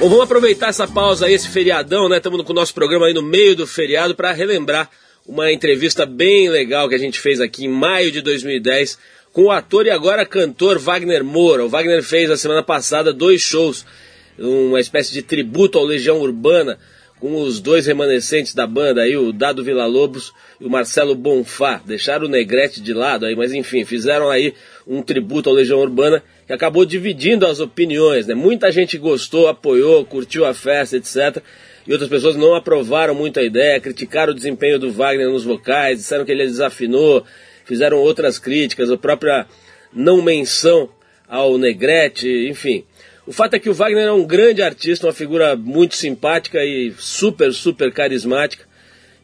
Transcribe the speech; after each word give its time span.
Bom, 0.00 0.08
vamos 0.08 0.24
aproveitar 0.24 0.68
essa 0.68 0.88
pausa 0.88 1.26
aí, 1.26 1.34
esse 1.34 1.46
feriadão, 1.46 2.08
né? 2.08 2.16
Estamos 2.16 2.42
com 2.42 2.52
o 2.52 2.56
nosso 2.56 2.72
programa 2.72 3.04
aí 3.04 3.12
no 3.12 3.20
meio 3.20 3.54
do 3.54 3.66
feriado 3.66 4.14
para 4.14 4.32
relembrar 4.32 4.88
uma 5.26 5.52
entrevista 5.52 6.06
bem 6.06 6.48
legal 6.48 6.88
que 6.88 6.94
a 6.94 6.98
gente 6.98 7.20
fez 7.20 7.38
aqui 7.38 7.66
em 7.66 7.68
maio 7.68 8.10
de 8.10 8.22
2010 8.22 8.98
com 9.30 9.42
o 9.42 9.50
ator 9.50 9.84
e 9.84 9.90
agora 9.90 10.24
cantor 10.24 10.78
Wagner 10.78 11.22
Moura. 11.22 11.66
O 11.66 11.68
Wagner 11.68 12.02
fez 12.02 12.30
a 12.30 12.38
semana 12.38 12.62
passada 12.62 13.12
dois 13.12 13.42
shows, 13.42 13.84
uma 14.38 14.80
espécie 14.80 15.12
de 15.12 15.20
tributo 15.20 15.76
ao 15.76 15.84
Legião 15.84 16.18
Urbana, 16.18 16.78
com 17.20 17.38
os 17.42 17.60
dois 17.60 17.84
remanescentes 17.84 18.54
da 18.54 18.66
banda 18.66 19.02
aí, 19.02 19.18
o 19.18 19.34
Dado 19.34 19.62
Villa 19.62 19.84
Lobos 19.84 20.32
e 20.58 20.64
o 20.64 20.70
Marcelo 20.70 21.14
Bonfá. 21.14 21.82
Deixaram 21.84 22.24
o 22.24 22.30
Negrete 22.30 22.80
de 22.80 22.94
lado 22.94 23.26
aí, 23.26 23.36
mas 23.36 23.52
enfim, 23.52 23.84
fizeram 23.84 24.30
aí 24.30 24.54
um 24.86 25.02
tributo 25.02 25.50
ao 25.50 25.54
Legião 25.54 25.78
Urbana 25.78 26.22
que 26.50 26.54
acabou 26.54 26.84
dividindo 26.84 27.46
as 27.46 27.60
opiniões, 27.60 28.26
né? 28.26 28.34
Muita 28.34 28.72
gente 28.72 28.98
gostou, 28.98 29.46
apoiou, 29.46 30.04
curtiu 30.04 30.44
a 30.44 30.52
festa, 30.52 30.96
etc. 30.96 31.40
E 31.86 31.92
outras 31.92 32.10
pessoas 32.10 32.34
não 32.34 32.56
aprovaram 32.56 33.14
muito 33.14 33.38
a 33.38 33.42
ideia, 33.44 33.78
criticaram 33.78 34.32
o 34.32 34.34
desempenho 34.34 34.76
do 34.76 34.90
Wagner 34.90 35.30
nos 35.30 35.44
vocais, 35.44 35.98
disseram 35.98 36.24
que 36.24 36.32
ele 36.32 36.44
desafinou, 36.44 37.24
fizeram 37.64 37.98
outras 37.98 38.36
críticas, 38.40 38.90
a 38.90 38.96
própria 38.96 39.46
não 39.92 40.20
menção 40.20 40.90
ao 41.28 41.56
Negrete, 41.56 42.48
enfim. 42.48 42.82
O 43.24 43.32
fato 43.32 43.54
é 43.54 43.60
que 43.60 43.70
o 43.70 43.74
Wagner 43.74 44.08
é 44.08 44.12
um 44.12 44.24
grande 44.24 44.60
artista, 44.60 45.06
uma 45.06 45.12
figura 45.12 45.54
muito 45.54 45.94
simpática 45.94 46.64
e 46.64 46.92
super, 46.98 47.52
super 47.52 47.92
carismática 47.92 48.64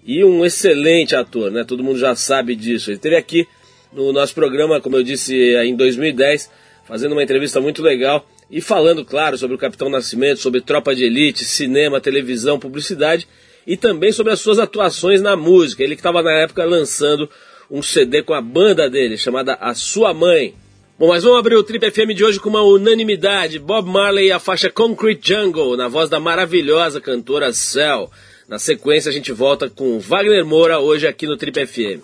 e 0.05 0.25
um 0.25 0.45
excelente 0.45 1.17
ator, 1.17 1.51
né? 1.51 1.65
Todo 1.65 1.83
mundo 1.83 1.99
já 1.99 2.15
sabe 2.15 2.55
disso. 2.55 2.89
Ele 2.89 2.99
esteve 2.99 3.17
aqui 3.17 3.49
no 3.93 4.13
nosso 4.13 4.33
programa, 4.33 4.81
como 4.81 4.97
eu 4.97 5.03
disse, 5.03 5.35
em 5.57 5.75
2010, 5.75 6.65
fazendo 6.87 7.13
uma 7.13 7.23
entrevista 7.23 7.61
muito 7.61 7.83
legal 7.83 8.27
e 8.51 8.61
falando, 8.61 9.05
claro, 9.05 9.37
sobre 9.37 9.57
o 9.57 9.59
Capitão 9.59 9.89
Nascimento, 9.89 10.41
sobre 10.41 10.61
Tropa 10.61 10.95
de 10.95 11.05
Elite, 11.05 11.45
cinema, 11.45 12.01
televisão, 12.01 12.59
publicidade 12.59 13.27
e 13.67 13.77
também 13.77 14.13
sobre 14.13 14.33
as 14.33 14.41
suas 14.41 14.59
atuações 14.59 15.21
na 15.21 15.37
música. 15.37 15.83
Ele 15.83 15.97
que 15.97 16.01
estava 16.01 16.23
na 16.23 16.33
época 16.33 16.65
lançando 16.65 17.29
um 17.71 17.83
CD 17.83 18.23
com 18.23 18.33
a 18.33 18.41
banda 18.41 18.89
dele, 18.89 19.19
chamada 19.19 19.55
A 19.55 19.75
Sua 19.75 20.15
Mãe. 20.15 20.55
Bom, 20.99 21.09
mas 21.09 21.25
vamos 21.25 21.39
abrir 21.39 21.57
o 21.57 21.63
Trip 21.63 21.91
FM 21.91 22.15
de 22.15 22.25
hoje 22.25 22.41
com 22.41 22.49
uma 22.49 22.63
unanimidade. 22.63 23.59
Bob 23.59 23.87
Marley 23.87 24.29
e 24.29 24.33
a 24.33 24.39
faixa 24.39 24.71
Concrete 24.71 25.29
Jungle, 25.29 25.77
na 25.77 25.89
voz 25.89 26.09
da 26.09 26.19
maravilhosa 26.19 27.01
cantora 27.01 27.53
Cell. 27.53 28.11
Na 28.49 28.59
sequência 28.59 29.11
a 29.11 29.13
gente 29.13 29.33
volta 29.33 29.69
com 29.69 29.99
Wagner 29.99 30.47
Moura 30.47 30.79
hoje 30.79 31.07
aqui 31.07 31.27
no 31.27 31.37
Trip 31.37 31.67
FM. 31.67 32.01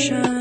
Ele 0.00 0.39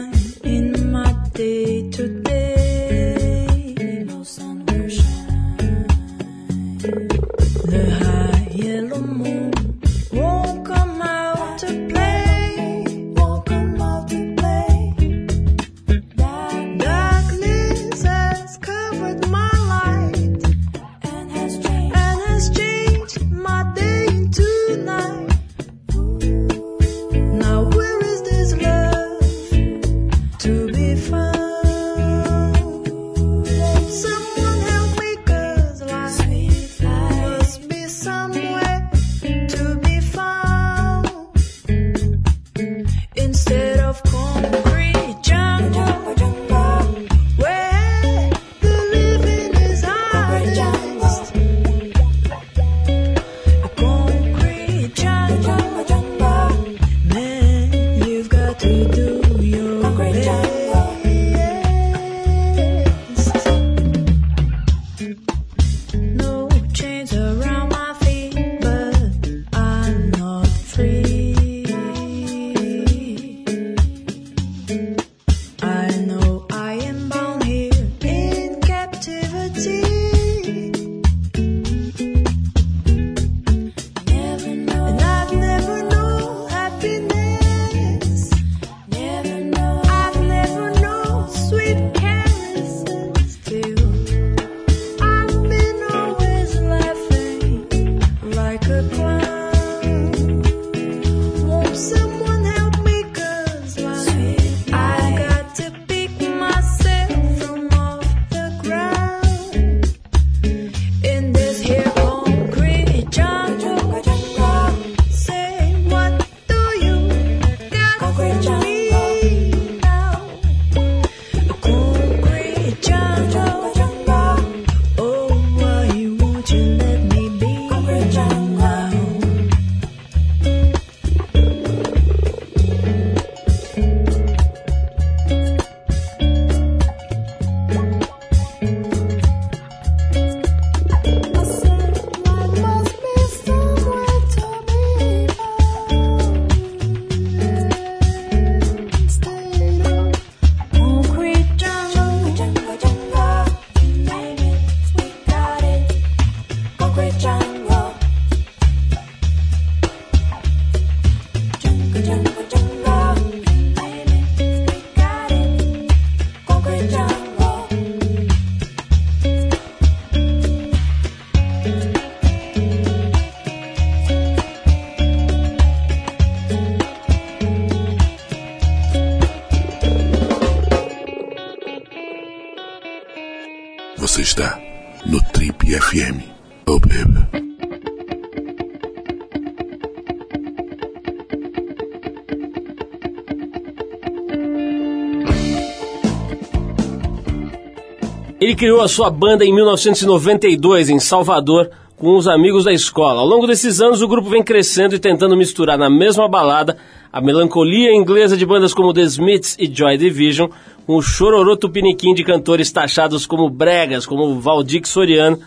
criou 198.59 198.81
a 198.81 198.89
sua 198.89 199.09
banda 199.09 199.45
em 199.45 199.53
1992 199.53 200.89
em 200.89 200.99
Salvador 200.99 201.71
com 201.95 202.17
os 202.17 202.27
amigos 202.27 202.65
da 202.65 202.73
escola. 202.73 203.21
Ao 203.21 203.25
longo 203.25 203.47
desses 203.47 203.79
anos, 203.79 204.01
o 204.01 204.07
grupo 204.07 204.29
vem 204.29 204.43
crescendo 204.43 204.93
e 204.93 204.99
tentando 204.99 205.37
misturar 205.37 205.77
na 205.77 205.89
mesma 205.89 206.27
balada 206.27 206.75
a 207.09 207.21
melancolia 207.21 207.95
inglesa 207.95 208.35
de 208.35 208.45
bandas 208.45 208.73
como 208.73 208.93
The 208.93 209.03
Smiths 209.03 209.55
e 209.57 209.73
Joy 209.73 209.97
Division 209.97 210.49
com 210.85 210.97
o 210.97 211.01
chororô 211.01 211.55
tupiniquim 211.55 212.13
de 212.13 212.21
cantores 212.21 212.69
taxados 212.69 213.25
como 213.25 213.49
bregas, 213.49 214.05
como 214.05 214.37
Valdir 214.41 214.85
Soriano 214.85 215.39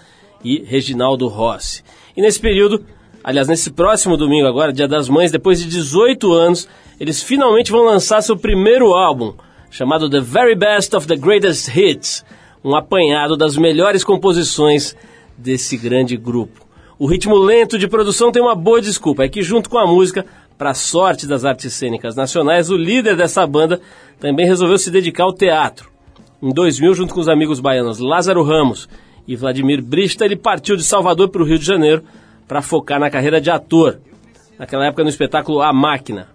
e 0.42 0.64
Reginaldo 0.66 1.28
Rossi. 1.28 1.84
E 2.16 2.22
nesse 2.22 2.40
período, 2.40 2.82
aliás, 3.22 3.46
nesse 3.46 3.72
próximo 3.72 4.16
domingo 4.16 4.46
agora, 4.46 4.72
Dia 4.72 4.88
das 4.88 5.10
Mães, 5.10 5.30
depois 5.30 5.60
de 5.60 5.68
18 5.68 6.32
anos, 6.32 6.66
eles 6.98 7.22
finalmente 7.22 7.70
vão 7.70 7.84
lançar 7.84 8.22
seu 8.22 8.38
primeiro 8.38 8.94
álbum, 8.94 9.34
chamado 9.70 10.08
The 10.08 10.20
Very 10.20 10.54
Best 10.54 10.96
of 10.96 11.06
the 11.06 11.16
Greatest 11.16 11.68
Hits, 11.76 12.24
um 12.64 12.74
apanhado 12.74 13.36
das 13.36 13.56
melhores 13.56 14.04
composições 14.04 14.96
desse 15.36 15.76
grande 15.76 16.16
grupo. 16.16 16.64
O 16.98 17.06
ritmo 17.06 17.36
lento 17.36 17.78
de 17.78 17.88
produção 17.88 18.30
tem 18.30 18.40
uma 18.40 18.54
boa 18.54 18.80
desculpa, 18.80 19.24
é 19.24 19.28
que 19.28 19.42
junto 19.42 19.68
com 19.68 19.78
a 19.78 19.86
música, 19.86 20.24
para 20.56 20.74
sorte 20.74 21.26
das 21.26 21.44
artes 21.44 21.72
cênicas 21.72 22.14
nacionais, 22.14 22.70
o 22.70 22.76
líder 22.76 23.16
dessa 23.16 23.44
banda 23.46 23.80
também 24.20 24.46
resolveu 24.46 24.78
se 24.78 24.90
dedicar 24.90 25.24
ao 25.24 25.32
teatro. 25.32 25.90
Em 26.40 26.52
2000, 26.52 26.94
junto 26.94 27.14
com 27.14 27.20
os 27.20 27.28
amigos 27.28 27.58
baianos 27.58 27.98
Lázaro 27.98 28.42
Ramos 28.42 28.88
e 29.26 29.34
Vladimir 29.34 29.82
Brista, 29.82 30.24
ele 30.24 30.36
partiu 30.36 30.76
de 30.76 30.84
Salvador 30.84 31.28
para 31.28 31.42
o 31.42 31.44
Rio 31.44 31.58
de 31.58 31.64
Janeiro 31.64 32.04
para 32.46 32.62
focar 32.62 33.00
na 33.00 33.10
carreira 33.10 33.40
de 33.40 33.50
ator, 33.50 33.98
naquela 34.58 34.86
época 34.86 35.02
no 35.02 35.08
espetáculo 35.08 35.62
A 35.62 35.72
Máquina. 35.72 36.28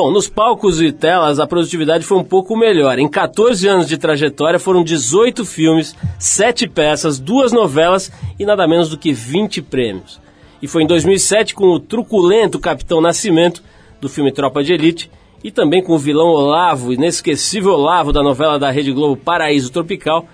Bom, 0.00 0.12
nos 0.12 0.28
palcos 0.28 0.80
e 0.80 0.92
telas 0.92 1.40
a 1.40 1.46
produtividade 1.48 2.04
foi 2.04 2.18
um 2.18 2.22
pouco 2.22 2.56
melhor. 2.56 3.00
Em 3.00 3.08
14 3.08 3.66
anos 3.66 3.88
de 3.88 3.98
trajetória 3.98 4.56
foram 4.56 4.84
18 4.84 5.44
filmes, 5.44 5.92
7 6.20 6.68
peças, 6.68 7.18
duas 7.18 7.50
novelas 7.50 8.12
e 8.38 8.46
nada 8.46 8.64
menos 8.68 8.88
do 8.88 8.96
que 8.96 9.12
20 9.12 9.60
prêmios. 9.60 10.20
E 10.62 10.68
foi 10.68 10.84
em 10.84 10.86
2007 10.86 11.52
com 11.52 11.64
o 11.70 11.80
truculento 11.80 12.60
Capitão 12.60 13.00
Nascimento, 13.00 13.60
do 14.00 14.08
filme 14.08 14.30
Tropa 14.30 14.62
de 14.62 14.72
Elite, 14.72 15.10
e 15.42 15.50
também 15.50 15.82
com 15.82 15.94
o 15.94 15.98
vilão 15.98 16.28
Olavo, 16.28 16.92
inesquecível 16.92 17.72
Olavo 17.72 18.12
da 18.12 18.22
novela 18.22 18.56
da 18.56 18.70
Rede 18.70 18.92
Globo 18.92 19.16
Paraíso 19.16 19.72
Tropical, 19.72 20.28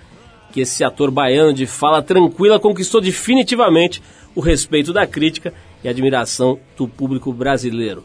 que 0.53 0.61
esse 0.61 0.83
ator 0.83 1.09
baiano 1.09 1.51
de 1.51 1.65
fala 1.65 2.03
tranquila 2.03 2.59
conquistou 2.59 3.01
definitivamente 3.01 3.99
o 4.35 4.41
respeito 4.41 4.93
da 4.93 5.07
crítica 5.07 5.51
e 5.83 5.89
admiração 5.89 6.59
do 6.77 6.87
público 6.87 7.33
brasileiro. 7.33 8.03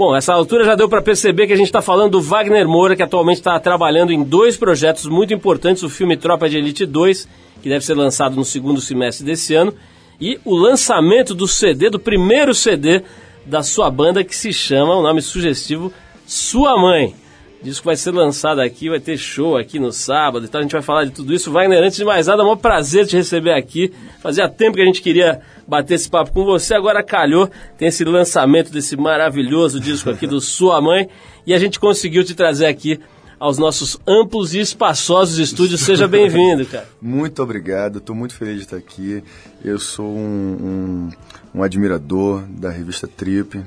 Bom, 0.00 0.16
essa 0.16 0.32
altura 0.32 0.64
já 0.64 0.74
deu 0.74 0.88
para 0.88 1.02
perceber 1.02 1.46
que 1.46 1.52
a 1.52 1.56
gente 1.56 1.66
está 1.66 1.82
falando 1.82 2.12
do 2.12 2.22
Wagner 2.22 2.66
Moura, 2.66 2.96
que 2.96 3.02
atualmente 3.02 3.36
está 3.36 3.60
trabalhando 3.60 4.10
em 4.10 4.24
dois 4.24 4.56
projetos 4.56 5.04
muito 5.04 5.34
importantes: 5.34 5.82
o 5.82 5.90
filme 5.90 6.16
Tropa 6.16 6.48
de 6.48 6.56
Elite 6.56 6.86
2, 6.86 7.28
que 7.62 7.68
deve 7.68 7.84
ser 7.84 7.92
lançado 7.92 8.34
no 8.34 8.42
segundo 8.42 8.80
semestre 8.80 9.26
desse 9.26 9.54
ano, 9.54 9.74
e 10.18 10.40
o 10.42 10.54
lançamento 10.54 11.34
do 11.34 11.46
CD, 11.46 11.90
do 11.90 12.00
primeiro 12.00 12.54
CD 12.54 13.02
da 13.44 13.62
sua 13.62 13.90
banda, 13.90 14.24
que 14.24 14.34
se 14.34 14.54
chama, 14.54 14.94
o 14.94 15.00
um 15.00 15.02
nome 15.02 15.20
sugestivo, 15.20 15.92
Sua 16.26 16.80
Mãe. 16.80 17.14
Disco 17.62 17.84
vai 17.84 17.96
ser 17.96 18.10
lançado 18.12 18.60
aqui, 18.60 18.88
vai 18.88 19.00
ter 19.00 19.18
show 19.18 19.56
aqui 19.56 19.78
no 19.78 19.92
sábado 19.92 20.46
e 20.46 20.48
tal. 20.48 20.60
A 20.60 20.62
gente 20.62 20.72
vai 20.72 20.80
falar 20.80 21.04
de 21.04 21.10
tudo 21.10 21.34
isso. 21.34 21.52
Wagner, 21.52 21.82
antes 21.82 21.98
de 21.98 22.04
mais 22.04 22.26
nada, 22.26 22.42
é 22.42 22.46
um 22.46 22.56
prazer 22.56 23.06
te 23.06 23.16
receber 23.16 23.52
aqui. 23.52 23.92
Fazia 24.22 24.48
tempo 24.48 24.76
que 24.76 24.82
a 24.82 24.86
gente 24.86 25.02
queria 25.02 25.40
bater 25.68 25.94
esse 25.94 26.08
papo 26.08 26.32
com 26.32 26.44
você. 26.44 26.74
Agora 26.74 27.02
calhou, 27.02 27.50
tem 27.76 27.88
esse 27.88 28.02
lançamento 28.02 28.72
desse 28.72 28.96
maravilhoso 28.96 29.78
disco 29.78 30.08
aqui 30.08 30.26
do 30.26 30.40
Sua 30.40 30.80
Mãe 30.80 31.08
e 31.46 31.52
a 31.52 31.58
gente 31.58 31.78
conseguiu 31.78 32.24
te 32.24 32.34
trazer 32.34 32.66
aqui 32.66 32.98
aos 33.38 33.58
nossos 33.58 33.98
amplos 34.06 34.54
e 34.54 34.60
espaçosos 34.60 35.38
estúdios. 35.38 35.82
Seja 35.82 36.08
bem-vindo, 36.08 36.64
cara. 36.64 36.88
Muito 37.00 37.42
obrigado, 37.42 37.98
estou 37.98 38.14
muito 38.14 38.34
feliz 38.34 38.56
de 38.56 38.62
estar 38.62 38.76
aqui. 38.76 39.22
Eu 39.64 39.78
sou 39.78 40.06
um, 40.06 41.08
um, 41.54 41.58
um 41.60 41.62
admirador 41.62 42.42
da 42.48 42.70
revista 42.70 43.06
Trip, 43.06 43.62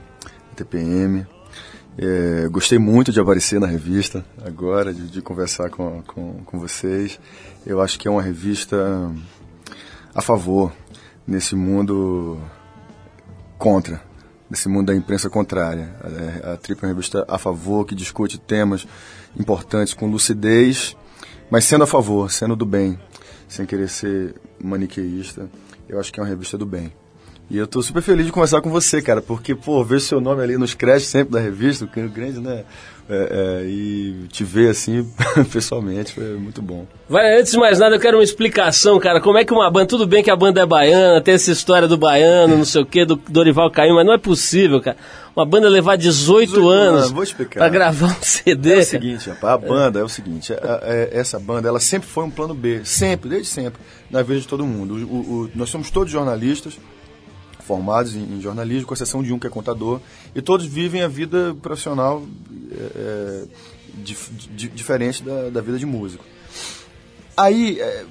TPM. 0.56 1.26
É, 1.98 2.48
gostei 2.50 2.80
muito 2.80 3.12
de 3.12 3.20
aparecer 3.20 3.60
na 3.60 3.68
revista 3.68 4.26
agora, 4.44 4.92
de, 4.92 5.08
de 5.08 5.22
conversar 5.22 5.70
com, 5.70 6.02
com, 6.04 6.44
com 6.44 6.60
vocês. 6.60 7.20
Eu 7.66 7.82
acho 7.82 8.00
que 8.00 8.08
é 8.08 8.12
uma 8.12 8.22
revista 8.22 9.12
a 10.14 10.22
favor 10.22 10.74
nesse 11.26 11.56
mundo 11.56 12.40
contra, 13.58 14.02
nesse 14.50 14.68
mundo 14.68 14.88
da 14.88 14.96
imprensa 14.96 15.30
contrária. 15.30 15.96
A, 16.44 16.54
a 16.54 16.58
Trip 16.58 16.82
é 16.82 16.88
uma 16.88 16.94
revista 16.94 17.26
a 17.28 17.38
favor, 17.38 17.86
que 17.86 17.94
discute 17.94 18.40
temas 18.40 18.88
importantes 19.40 19.94
com 19.94 20.10
lucidez, 20.10 20.98
mas 21.50 21.66
sendo 21.66 21.84
a 21.84 21.88
favor, 21.88 22.32
sendo 22.32 22.56
do 22.56 22.66
bem, 22.66 23.00
sem 23.48 23.68
querer 23.68 23.88
ser 23.88 24.34
maniqueísta. 24.60 25.48
Eu 25.88 26.00
acho 26.00 26.12
que 26.12 26.20
é 26.20 26.24
uma 26.24 26.30
revista 26.30 26.58
do 26.58 26.66
bem. 26.66 26.92
E 27.50 27.58
eu 27.58 27.68
tô 27.68 27.82
super 27.82 28.02
feliz 28.02 28.26
de 28.26 28.32
conversar 28.32 28.62
com 28.62 28.70
você, 28.70 29.02
cara, 29.02 29.22
porque, 29.22 29.54
pô, 29.54 29.84
ver 29.84 30.00
seu 30.00 30.20
nome 30.20 30.42
ali 30.42 30.58
nos 30.58 30.74
créditos 30.74 31.10
sempre 31.10 31.34
da 31.34 31.40
revista, 31.40 31.86
o 31.86 32.10
grande, 32.10 32.40
né? 32.40 32.64
É, 33.10 33.62
é, 33.62 33.66
e 33.66 34.28
te 34.30 34.46
ver 34.46 34.70
assim, 34.70 35.06
pessoalmente, 35.52 36.14
foi 36.14 36.36
muito 36.36 36.62
bom. 36.62 36.88
Vai, 37.10 37.38
antes 37.38 37.52
de 37.52 37.58
mais 37.58 37.78
nada, 37.78 37.96
eu 37.96 38.00
quero 38.00 38.18
uma 38.18 38.24
explicação, 38.24 38.98
cara. 38.98 39.20
Como 39.20 39.38
é 39.38 39.44
que 39.44 39.52
uma 39.52 39.70
banda. 39.70 39.88
Tudo 39.88 40.08
bem 40.08 40.24
que 40.24 40.32
a 40.32 40.36
banda 40.38 40.62
é 40.62 40.66
baiana, 40.66 41.20
tem 41.20 41.34
essa 41.34 41.52
história 41.52 41.86
do 41.86 41.98
baiano, 41.98 42.56
não 42.56 42.64
sei 42.64 42.82
o 42.82 42.86
quê, 42.86 43.04
do 43.04 43.18
Dorival 43.18 43.70
caiu, 43.70 43.96
mas 43.96 44.06
não 44.06 44.14
é 44.14 44.18
possível, 44.18 44.80
cara. 44.80 44.96
Uma 45.36 45.46
banda 45.46 45.68
levar 45.68 45.98
18, 45.98 46.48
18 46.52 46.70
anos 46.70 47.14
para 47.54 47.68
gravar 47.68 48.08
um 48.08 48.22
CD. 48.22 48.76
É 48.76 48.80
o 48.80 48.86
seguinte, 48.86 49.30
rapaz, 49.30 49.54
a 49.54 49.58
banda 49.58 50.00
é 50.00 50.04
o 50.04 50.10
seguinte: 50.10 50.54
a, 50.54 50.58
a, 50.58 50.94
essa 51.12 51.38
banda 51.38 51.68
ela 51.68 51.82
sempre 51.82 52.08
foi 52.08 52.24
um 52.24 52.32
plano 52.32 52.54
B, 52.54 52.86
sempre, 52.86 53.30
desde 53.30 53.50
sempre, 53.50 53.82
na 54.10 54.22
vida 54.22 54.40
de 54.40 54.48
todo 54.48 54.66
mundo. 54.66 54.96
O, 54.96 55.16
o, 55.16 55.50
nós 55.54 55.70
somos 55.70 55.92
todos 55.92 56.10
jornalistas 56.10 56.78
formados 57.66 58.16
em, 58.16 58.24
em, 58.24 58.42
jornalismo, 58.42 58.88
com 58.88 58.94
exceção 58.94 59.24
de 59.24 59.34
um 59.34 59.40
que 59.40 59.48
é 59.48 59.50
contador, 59.50 60.00
e 60.36 60.42
todos 60.42 60.66
vivem 60.66 61.02
a 61.02 61.08
vida 61.08 61.56
profissional 61.62 62.24
é, 62.72 62.92
é 62.96 63.44
dif, 63.96 64.32
diferente 64.70 65.24
da, 65.24 65.50
da, 65.50 65.62
vida 65.62 65.78
de 65.78 65.86
músico. 65.86 66.24
Aí, 67.36 67.80
é, 67.80 68.06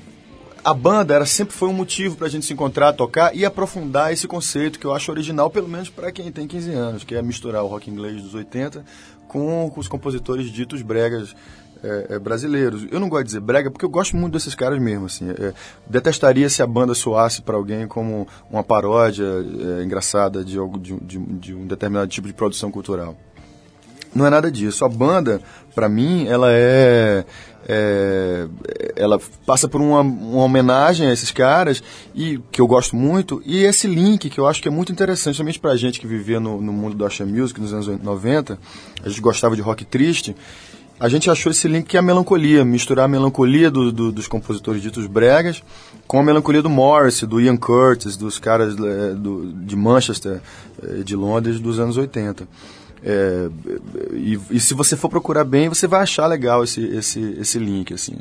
a 0.64 0.72
banda 0.72 1.14
era, 1.14 1.26
sempre 1.26 1.54
foi 1.54 1.68
um 1.68 1.72
motivo 1.72 2.16
para 2.16 2.26
a 2.26 2.30
gente 2.30 2.46
se 2.46 2.52
encontrar, 2.52 2.92
tocar 2.92 3.34
e 3.34 3.44
aprofundar 3.44 4.12
esse 4.12 4.28
conceito 4.28 4.78
que 4.78 4.86
eu 4.86 4.94
acho 4.94 5.10
original, 5.10 5.50
pelo 5.50 5.68
menos 5.68 5.88
para 5.88 6.12
quem 6.12 6.30
tem 6.30 6.46
15 6.46 6.70
anos, 6.72 7.04
que 7.04 7.14
é 7.14 7.22
misturar 7.22 7.64
o 7.64 7.66
rock 7.66 7.90
inglês 7.90 8.22
dos 8.22 8.34
80 8.34 8.84
com, 9.26 9.70
com 9.70 9.80
os 9.80 9.88
compositores 9.88 10.50
ditos 10.50 10.82
bregas 10.82 11.34
é, 11.82 12.06
é, 12.10 12.18
brasileiros. 12.18 12.86
Eu 12.90 13.00
não 13.00 13.08
gosto 13.08 13.24
de 13.24 13.28
dizer 13.28 13.40
brega 13.40 13.70
porque 13.70 13.84
eu 13.84 13.90
gosto 13.90 14.16
muito 14.16 14.32
desses 14.32 14.54
caras 14.54 14.80
mesmo. 14.80 15.06
Assim, 15.06 15.30
é, 15.30 15.52
detestaria 15.86 16.48
se 16.48 16.62
a 16.62 16.66
banda 16.66 16.94
soasse 16.94 17.42
para 17.42 17.56
alguém 17.56 17.86
como 17.86 18.26
uma 18.50 18.62
paródia 18.62 19.24
é, 19.24 19.82
engraçada 19.82 20.44
de, 20.44 20.58
algo, 20.58 20.78
de, 20.78 20.98
de, 21.00 21.18
de 21.18 21.54
um 21.54 21.66
determinado 21.66 22.08
tipo 22.08 22.26
de 22.26 22.34
produção 22.34 22.70
cultural. 22.70 23.16
Não 24.14 24.26
é 24.26 24.30
nada 24.30 24.50
disso. 24.50 24.84
A 24.84 24.88
banda, 24.88 25.40
para 25.74 25.88
mim, 25.88 26.26
ela 26.28 26.48
é, 26.50 27.24
é, 27.66 28.46
ela 28.94 29.18
passa 29.46 29.68
por 29.68 29.80
uma, 29.80 30.00
uma, 30.00 30.42
homenagem 30.42 31.06
a 31.06 31.12
esses 31.12 31.30
caras 31.30 31.82
e 32.14 32.38
que 32.50 32.60
eu 32.60 32.66
gosto 32.66 32.94
muito 32.94 33.42
e 33.44 33.62
esse 33.64 33.86
link 33.86 34.28
que 34.28 34.38
eu 34.38 34.46
acho 34.46 34.60
que 34.60 34.68
é 34.68 34.70
muito 34.70 34.92
interessante, 34.92 35.36
somente 35.36 35.58
pra 35.58 35.76
gente 35.76 35.98
que 35.98 36.06
vivia 36.06 36.38
no, 36.38 36.60
no 36.60 36.72
mundo 36.72 36.94
do 36.94 37.06
Asha 37.06 37.24
Music 37.24 37.60
nos 37.60 37.72
anos 37.72 37.86
90, 37.86 38.58
a 39.02 39.08
gente 39.08 39.20
gostava 39.20 39.56
de 39.56 39.62
rock 39.62 39.84
triste 39.84 40.36
a 41.02 41.08
gente 41.08 41.28
achou 41.28 41.50
esse 41.50 41.66
link 41.66 41.86
que 41.86 41.96
é 41.96 41.98
a 42.00 42.02
melancolia, 42.02 42.64
misturar 42.64 43.06
a 43.06 43.08
melancolia 43.08 43.68
do, 43.72 43.90
do, 43.90 44.12
dos 44.12 44.28
compositores 44.28 44.80
ditos 44.80 45.04
bregas 45.08 45.60
com 46.06 46.20
a 46.20 46.22
melancolia 46.22 46.62
do 46.62 46.70
Morris, 46.70 47.24
do 47.24 47.40
Ian 47.40 47.56
Curtis, 47.56 48.16
dos 48.16 48.38
caras 48.38 48.76
é, 48.78 49.12
do, 49.12 49.52
de 49.52 49.74
Manchester, 49.74 50.40
é, 50.80 51.02
de 51.02 51.16
Londres, 51.16 51.58
dos 51.58 51.80
anos 51.80 51.96
80. 51.96 52.46
É, 53.02 53.48
e, 54.12 54.38
e, 54.48 54.60
se 54.60 54.74
você 54.74 54.96
for 54.96 55.08
procurar 55.08 55.42
bem, 55.42 55.68
você 55.68 55.88
vai 55.88 56.02
achar 56.02 56.28
legal 56.28 56.62
esse, 56.62 56.80
esse, 56.80 57.36
esse 57.36 57.58
link, 57.58 57.92
assim. 57.92 58.18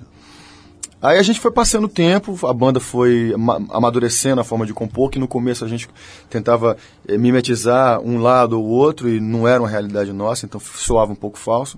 Aí 1.00 1.19
a 1.19 1.23
gente 1.23 1.39
foi 1.39 1.51
passando 1.51 1.83
o 1.83 1.88
tempo, 1.88 2.35
a 2.47 2.53
banda 2.53 2.79
foi 2.79 3.31
amadurecendo 3.69 4.41
a 4.41 4.43
forma 4.43 4.65
de 4.65 4.73
compor, 4.73 5.11
que 5.11 5.19
no 5.19 5.27
começo 5.27 5.63
a 5.63 5.67
gente 5.67 5.88
tentava 6.31 6.75
é, 7.07 7.15
mimetizar 7.15 8.01
um 8.01 8.17
lado 8.17 8.59
ou 8.59 8.65
outro 8.65 9.07
e 9.07 9.19
não 9.19 9.47
era 9.47 9.61
uma 9.61 9.69
realidade 9.69 10.11
nossa, 10.11 10.47
então 10.47 10.59
soava 10.59 11.11
um 11.11 11.15
pouco 11.15 11.38
falso. 11.38 11.77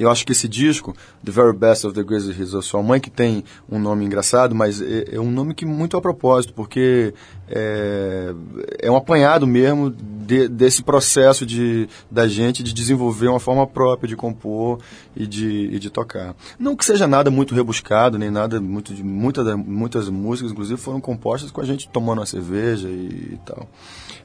Eu 0.00 0.10
acho 0.10 0.24
que 0.24 0.32
esse 0.32 0.48
disco, 0.48 0.96
The 1.22 1.30
Very 1.30 1.52
Best 1.52 1.86
of 1.86 1.94
the 1.94 2.02
Greatest 2.02 2.40
Hits 2.40 2.54
of 2.54 2.66
Sua 2.66 2.82
Mãe, 2.82 2.98
que 2.98 3.10
tem 3.10 3.44
um 3.70 3.78
nome 3.78 4.06
engraçado, 4.06 4.54
mas 4.54 4.80
é, 4.80 5.04
é 5.12 5.20
um 5.20 5.30
nome 5.30 5.52
que 5.52 5.66
muito 5.66 5.94
a 5.94 6.00
propósito, 6.00 6.54
porque 6.54 7.12
é, 7.46 8.32
é 8.78 8.90
um 8.90 8.96
apanhado 8.96 9.46
mesmo 9.46 9.90
de, 9.90 10.48
desse 10.48 10.82
processo 10.82 11.44
de, 11.44 11.86
da 12.10 12.26
gente 12.26 12.62
de 12.62 12.72
desenvolver 12.72 13.28
uma 13.28 13.38
forma 13.38 13.66
própria 13.66 14.08
de 14.08 14.16
compor 14.16 14.78
e 15.14 15.26
de, 15.26 15.68
e 15.70 15.78
de 15.78 15.90
tocar. 15.90 16.34
Não 16.58 16.74
que 16.74 16.84
seja 16.84 17.06
nada 17.06 17.30
muito 17.30 17.54
rebuscado, 17.54 18.18
nem 18.18 18.30
nada 18.30 18.58
muito 18.58 18.94
de 18.94 19.04
muita, 19.04 19.54
muitas 19.54 20.08
músicas, 20.08 20.50
inclusive, 20.50 20.80
foram 20.80 20.98
compostas 20.98 21.50
com 21.50 21.60
a 21.60 21.64
gente 21.64 21.90
tomando 21.90 22.20
uma 22.20 22.26
cerveja 22.26 22.88
e, 22.88 23.34
e 23.34 23.40
tal. 23.44 23.68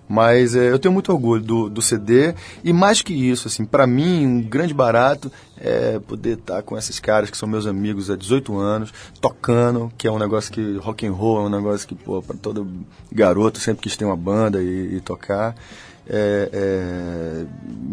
Mas 0.07 0.55
é, 0.55 0.71
eu 0.71 0.77
tenho 0.77 0.93
muito 0.93 1.11
orgulho 1.11 1.41
do, 1.41 1.69
do 1.69 1.81
CD 1.81 2.35
e 2.63 2.71
mais 2.71 3.01
que 3.01 3.13
isso, 3.13 3.47
assim, 3.47 3.65
para 3.65 3.87
mim 3.87 4.25
um 4.25 4.41
grande 4.41 4.73
barato 4.73 5.31
é 5.57 5.99
poder 5.99 6.37
estar 6.37 6.61
com 6.61 6.77
esses 6.77 6.99
caras 6.99 7.29
que 7.29 7.37
são 7.37 7.49
meus 7.49 7.65
amigos 7.65 8.11
há 8.11 8.15
18 8.15 8.57
anos, 8.57 8.93
tocando, 9.19 9.91
que 9.97 10.07
é 10.07 10.11
um 10.11 10.19
negócio 10.19 10.51
que 10.51 10.77
rock 10.77 11.07
and 11.07 11.13
roll 11.13 11.39
é 11.39 11.47
um 11.47 11.49
negócio 11.49 11.87
que, 11.87 11.95
pô, 11.95 12.21
para 12.21 12.35
todo 12.35 12.67
garoto 13.11 13.59
sempre 13.59 13.81
quis 13.81 13.95
ter 13.95 14.05
uma 14.05 14.15
banda 14.15 14.61
e, 14.61 14.97
e 14.97 15.01
tocar. 15.01 15.55
É, 16.07 16.49
é, 16.53 17.45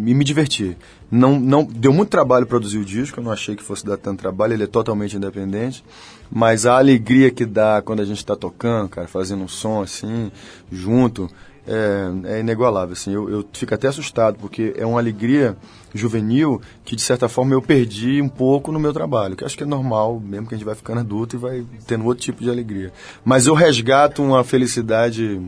e 0.06 0.14
me 0.14 0.22
divertir. 0.22 0.76
Não, 1.10 1.40
não, 1.40 1.64
deu 1.64 1.94
muito 1.94 2.10
trabalho 2.10 2.44
produzir 2.44 2.76
o 2.76 2.84
disco, 2.84 3.18
eu 3.18 3.24
não 3.24 3.32
achei 3.32 3.56
que 3.56 3.62
fosse 3.62 3.86
dar 3.86 3.96
tanto 3.96 4.20
trabalho, 4.20 4.52
ele 4.52 4.64
é 4.64 4.66
totalmente 4.66 5.16
independente, 5.16 5.82
mas 6.30 6.66
a 6.66 6.76
alegria 6.76 7.30
que 7.30 7.46
dá 7.46 7.80
quando 7.80 8.00
a 8.00 8.04
gente 8.04 8.18
está 8.18 8.36
tocando, 8.36 8.90
cara, 8.90 9.08
fazendo 9.08 9.42
um 9.44 9.48
som 9.48 9.80
assim, 9.80 10.30
junto, 10.70 11.30
é, 11.66 12.36
é 12.36 12.40
inigualável. 12.40 12.92
Assim, 12.92 13.12
eu, 13.12 13.28
eu 13.28 13.44
fico 13.52 13.74
até 13.74 13.88
assustado, 13.88 14.38
porque 14.38 14.74
é 14.76 14.84
uma 14.84 14.98
alegria 14.98 15.56
juvenil 15.94 16.60
que, 16.84 16.96
de 16.96 17.02
certa 17.02 17.28
forma, 17.28 17.54
eu 17.54 17.62
perdi 17.62 18.20
um 18.20 18.28
pouco 18.28 18.72
no 18.72 18.78
meu 18.78 18.92
trabalho, 18.92 19.36
que 19.36 19.44
acho 19.44 19.56
que 19.56 19.62
é 19.62 19.66
normal, 19.66 20.20
mesmo 20.20 20.46
que 20.46 20.54
a 20.54 20.58
gente 20.58 20.66
vai 20.66 20.74
ficando 20.74 21.00
adulto 21.00 21.36
e 21.36 21.38
vai 21.38 21.64
tendo 21.86 22.04
outro 22.06 22.22
tipo 22.22 22.42
de 22.42 22.50
alegria. 22.50 22.92
Mas 23.24 23.46
eu 23.46 23.54
resgato 23.54 24.22
uma 24.22 24.42
felicidade 24.42 25.40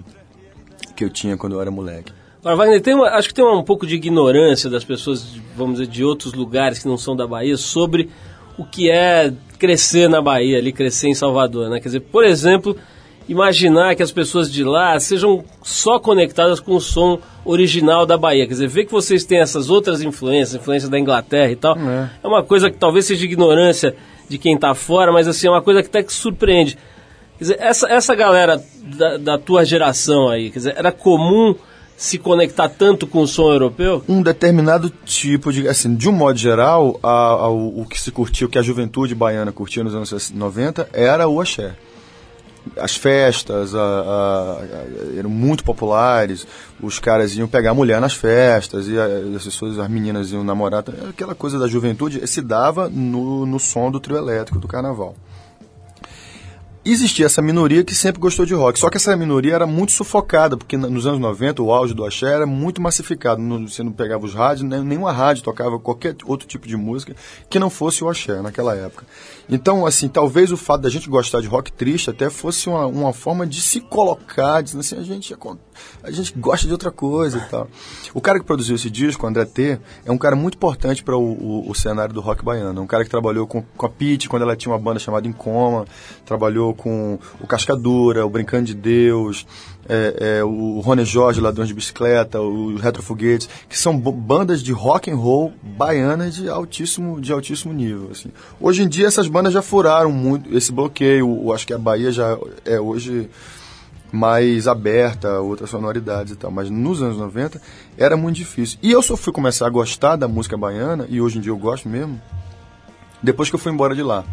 que 0.95 1.05
eu 1.05 1.11
tinha 1.11 1.37
quando 1.37 1.55
eu 1.55 1.61
era 1.61 1.71
moleque. 1.71 2.13
Agora, 2.41 2.57
Wagner, 2.57 2.83
tem 2.83 2.95
uma, 2.95 3.09
acho 3.09 3.29
que 3.29 3.35
tem 3.35 3.45
um 3.45 3.63
pouco 3.63 3.87
de 3.87 3.95
ignorância 3.95 4.69
das 4.69 4.85
pessoas, 4.85 5.25
vamos 5.57 5.79
dizer, 5.79 5.91
de 5.91 6.05
outros 6.05 6.35
lugares 6.35 6.81
que 6.81 6.87
não 6.87 6.99
são 6.99 7.17
da 7.17 7.27
Bahia 7.27 7.57
sobre 7.57 8.11
o 8.59 8.65
que 8.65 8.91
é 8.91 9.33
crescer 9.59 10.09
na 10.09 10.21
Bahia, 10.21 10.59
ali 10.59 10.71
crescer 10.71 11.09
em 11.09 11.15
Salvador, 11.15 11.71
né? 11.71 11.81
Quer 11.81 11.89
dizer, 11.89 12.01
por 12.01 12.23
exemplo, 12.23 12.77
imaginar 13.29 13.95
que 13.95 14.03
as 14.03 14.13
pessoas 14.13 14.51
de 14.53 14.63
lá 14.63 14.99
sejam 15.01 15.45
só 15.63 15.99
conectadas 15.99 16.61
com 16.61 16.75
o 16.75 16.81
som 16.81 17.19
original 17.45 18.07
da 18.07 18.17
Bahia. 18.17 18.47
Quer 18.47 18.53
dizer, 18.53 18.69
ver 18.69 18.85
que 18.85 18.93
vocês 18.93 19.25
têm 19.25 19.39
essas 19.39 19.71
outras 19.71 20.03
influências, 20.03 20.61
influência 20.61 20.89
da 20.89 20.99
Inglaterra 20.99 21.51
e 21.51 21.57
tal, 21.57 21.77
é, 21.77 22.11
é 22.23 22.27
uma 22.27 22.43
coisa 22.43 22.71
que 22.71 22.77
talvez 22.77 23.07
seja 23.07 23.25
ignorância 23.25 23.95
de 24.29 24.39
quem 24.39 24.55
está 24.55 24.75
fora, 24.75 25.13
mas 25.13 25.27
assim, 25.29 25.47
é 25.47 25.51
uma 25.51 25.63
coisa 25.63 25.83
que 25.83 25.89
até 25.89 26.03
que 26.03 26.13
surpreende. 26.13 26.77
Quer 27.39 27.45
dizer, 27.45 27.57
essa, 27.61 27.89
essa 27.89 28.15
galera 28.15 28.63
da, 28.97 29.17
da 29.17 29.39
tua 29.39 29.65
geração 29.65 30.29
aí, 30.29 30.51
quer 30.51 30.59
dizer, 30.59 30.75
era 30.77 30.93
comum 30.93 31.55
se 31.97 32.19
conectar 32.19 32.69
tanto 32.69 33.07
com 33.07 33.21
o 33.21 33.27
som 33.27 33.53
europeu? 33.53 34.03
Um 34.09 34.21
determinado 34.21 34.91
tipo 35.05 35.53
de. 35.53 35.69
Assim, 35.69 35.95
de 35.95 36.09
um 36.09 36.13
modo 36.13 36.39
geral, 36.39 36.99
a, 37.03 37.09
a, 37.09 37.49
o 37.49 37.87
que 37.89 38.01
se 38.01 38.11
curtiu, 38.11 38.49
o 38.49 38.51
que 38.51 38.59
a 38.59 38.63
juventude 38.63 39.15
baiana 39.15 39.53
curtia 39.53 39.85
nos 39.85 39.95
anos 39.95 40.31
90 40.33 40.89
era 40.93 41.29
o 41.29 41.41
axé 41.41 41.75
as 42.77 42.97
festas 42.97 43.75
a, 43.75 43.81
a, 43.81 44.59
a, 44.63 45.19
eram 45.19 45.31
muito 45.31 45.65
populares, 45.65 46.47
os 46.81 46.99
caras 46.99 47.37
iam 47.37 47.49
pegar 47.49 47.75
mulher 47.75 48.01
nas 48.01 48.15
festas, 48.15 48.89
e 48.89 48.99
as 48.99 49.45
pessoas, 49.45 49.79
as 49.79 49.89
meninas 49.89 50.33
iam 50.33 50.45
namorar, 50.45 50.85
aquela 51.09 51.35
coisa 51.35 51.59
da 51.59 51.67
juventude 51.67 52.27
se 52.27 52.41
dava 52.41 52.89
no, 52.89 53.45
no 53.47 53.59
som 53.59 53.91
do 53.91 54.01
trio 54.01 54.17
elétrico 54.17 54.59
do 54.59 54.69
carnaval 54.69 55.15
existia 56.93 57.27
essa 57.27 57.41
minoria 57.41 57.83
que 57.83 57.95
sempre 57.95 58.21
gostou 58.21 58.45
de 58.45 58.55
rock. 58.55 58.79
Só 58.79 58.91
que 58.91 58.97
essa 58.97 59.17
minoria 59.17 59.55
era 59.55 59.67
muito 59.67 59.93
sufocada, 59.93 60.57
porque 60.57 60.77
nos 60.77 61.07
anos 61.07 61.19
90 61.19 61.63
o 61.63 61.73
auge 61.73 61.95
do 61.95 62.05
axé 62.05 62.33
era 62.33 62.47
muito 62.47 62.81
massificado. 62.81 63.43
você 63.67 63.83
não 63.83 63.93
pegava 63.93 64.25
os 64.25 64.35
rádios, 64.35 64.69
nenhuma 64.69 65.13
rádio 65.13 65.43
tocava 65.43 65.79
qualquer 65.79 66.17
outro 66.25 66.47
tipo 66.47 66.69
de 66.69 66.77
música 66.77 67.15
que 67.49 67.59
não 67.59 67.71
fosse 67.71 68.05
o 68.05 68.09
axé 68.09 68.43
naquela 68.43 68.75
época. 68.75 69.07
Então, 69.49 69.87
assim, 69.87 70.09
talvez 70.09 70.53
o 70.53 70.57
fato 70.57 70.83
da 70.83 70.91
gente 70.91 71.09
gostar 71.09 71.41
de 71.41 71.47
rock 71.47 71.73
triste 71.73 72.11
até 72.11 72.29
fosse 72.31 72.69
uma, 72.69 72.87
uma 72.87 73.13
forma 73.13 73.47
de 73.47 73.61
se 73.61 73.81
colocar, 73.81 74.61
dizendo 74.63 74.81
assim, 74.81 74.99
a 74.99 75.03
gente, 75.03 75.35
a 76.03 76.11
gente 76.11 76.33
gosta 76.37 76.67
de 76.67 76.73
outra 76.73 76.91
coisa 76.91 77.39
e 77.39 77.51
tal. 77.51 77.69
O 78.13 78.21
cara 78.21 78.39
que 78.39 78.45
produziu 78.45 78.77
esse 78.77 78.91
disco, 78.91 79.25
o 79.25 79.29
André 79.29 79.45
T, 79.45 79.79
é 80.05 80.13
um 80.13 80.19
cara 80.19 80.37
muito 80.37 80.55
importante 80.55 81.03
para 81.03 81.17
o, 81.17 81.23
o, 81.23 81.71
o, 81.71 81.75
cenário 81.75 82.15
do 82.15 82.21
rock 82.21 82.45
baiano. 82.45 82.81
É 82.81 82.83
um 82.83 82.87
cara 82.87 83.05
que 83.05 83.11
trabalhou 83.11 83.47
com, 83.47 83.63
com 83.63 83.87
a 83.87 83.89
Pete 83.89 84.29
quando 84.29 84.43
ela 84.43 84.57
tinha 84.57 84.73
uma 84.73 84.79
banda 84.79 84.99
chamada 84.99 85.27
Incoma, 85.27 85.87
trabalhou 86.25 86.75
com 86.75 87.19
o 87.41 87.47
Cascadura, 87.47 88.25
o 88.25 88.31
Brincando 88.31 88.65
de 88.65 88.75
Deus, 88.75 89.47
é, 89.89 90.39
é, 90.39 90.45
o 90.45 90.81
Rony 90.81 91.05
Jorge, 91.05 91.41
Ladrões 91.41 91.69
de 91.69 91.75
Bicicleta, 91.75 92.41
o 92.41 92.77
Retrofoguetes, 92.77 93.49
que 93.69 93.79
são 93.79 93.99
bandas 93.99 94.63
de 94.63 94.73
rock 94.73 95.11
and 95.11 95.17
roll 95.17 95.53
baianas 95.63 96.35
de 96.35 96.49
altíssimo, 96.49 97.21
de 97.21 97.33
altíssimo 97.33 97.73
nível. 97.73 98.09
Assim. 98.11 98.31
Hoje 98.61 98.83
em 98.83 98.89
dia 98.89 99.07
essas 99.07 99.29
bandas 99.29 99.53
já 99.53 99.63
furaram 99.63 100.11
muito 100.11 100.55
esse 100.57 100.73
bloqueio. 100.73 101.43
Eu 101.45 101.53
acho 101.53 101.67
que 101.67 101.75
a 101.75 101.79
Bahia 101.79 102.11
já 102.11 102.39
é 102.65 102.81
hoje 102.81 103.29
mais 104.15 104.69
aberta, 104.69 105.41
outras 105.41 105.71
sonoridades 105.71 106.33
e 106.33 106.37
tal. 106.37 106.51
Mas 106.51 106.71
nos 106.71 107.03
anos 107.03 107.19
90 107.19 107.61
era 107.99 108.17
muito 108.17 108.37
difícil. 108.37 108.79
E 108.81 108.93
eu 108.93 109.03
só 109.03 109.17
fui 109.17 109.33
começar 109.33 109.67
a 109.67 109.71
gostar 109.71 110.15
da 110.15 110.29
música 110.29 110.57
baiana, 110.57 111.05
e 111.09 111.21
hoje 111.21 111.39
em 111.39 111.41
dia 111.41 111.51
eu 111.51 111.59
gosto 111.59 111.89
mesmo, 111.89 112.21
depois 113.21 113.51
que 113.51 113.57
eu 113.57 113.59
fui 113.59 113.73
embora 113.73 113.93
de 113.93 114.03
lá. 114.03 114.25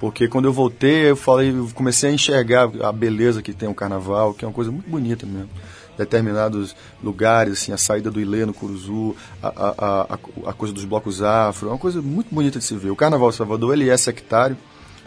Porque 0.00 0.26
quando 0.28 0.46
eu 0.46 0.52
voltei, 0.52 1.10
eu 1.10 1.16
falei, 1.16 1.50
eu 1.50 1.68
comecei 1.74 2.08
a 2.10 2.12
enxergar 2.12 2.70
a 2.82 2.90
beleza 2.90 3.42
que 3.42 3.52
tem 3.52 3.68
o 3.68 3.74
carnaval, 3.74 4.32
que 4.32 4.44
é 4.44 4.48
uma 4.48 4.54
coisa 4.54 4.70
muito 4.70 4.88
bonita 4.88 5.26
mesmo. 5.26 5.50
Determinados 5.98 6.74
lugares, 7.02 7.54
assim, 7.54 7.72
a 7.72 7.78
saída 7.78 8.10
do 8.10 8.20
Ilê 8.20 8.46
no 8.46 8.52
Curuzu, 8.54 9.14
a, 9.42 9.48
a, 9.48 10.14
a, 10.14 10.50
a 10.50 10.52
coisa 10.52 10.72
dos 10.72 10.84
blocos 10.84 11.22
afro, 11.22 11.68
é 11.68 11.72
uma 11.72 11.78
coisa 11.78 12.00
muito 12.00 12.34
bonita 12.34 12.58
de 12.58 12.64
se 12.64 12.76
ver. 12.76 12.90
O 12.90 12.96
Carnaval 12.96 13.30
de 13.30 13.36
Salvador, 13.36 13.74
ele 13.74 13.88
é 13.88 13.96
sectário, 13.96 14.56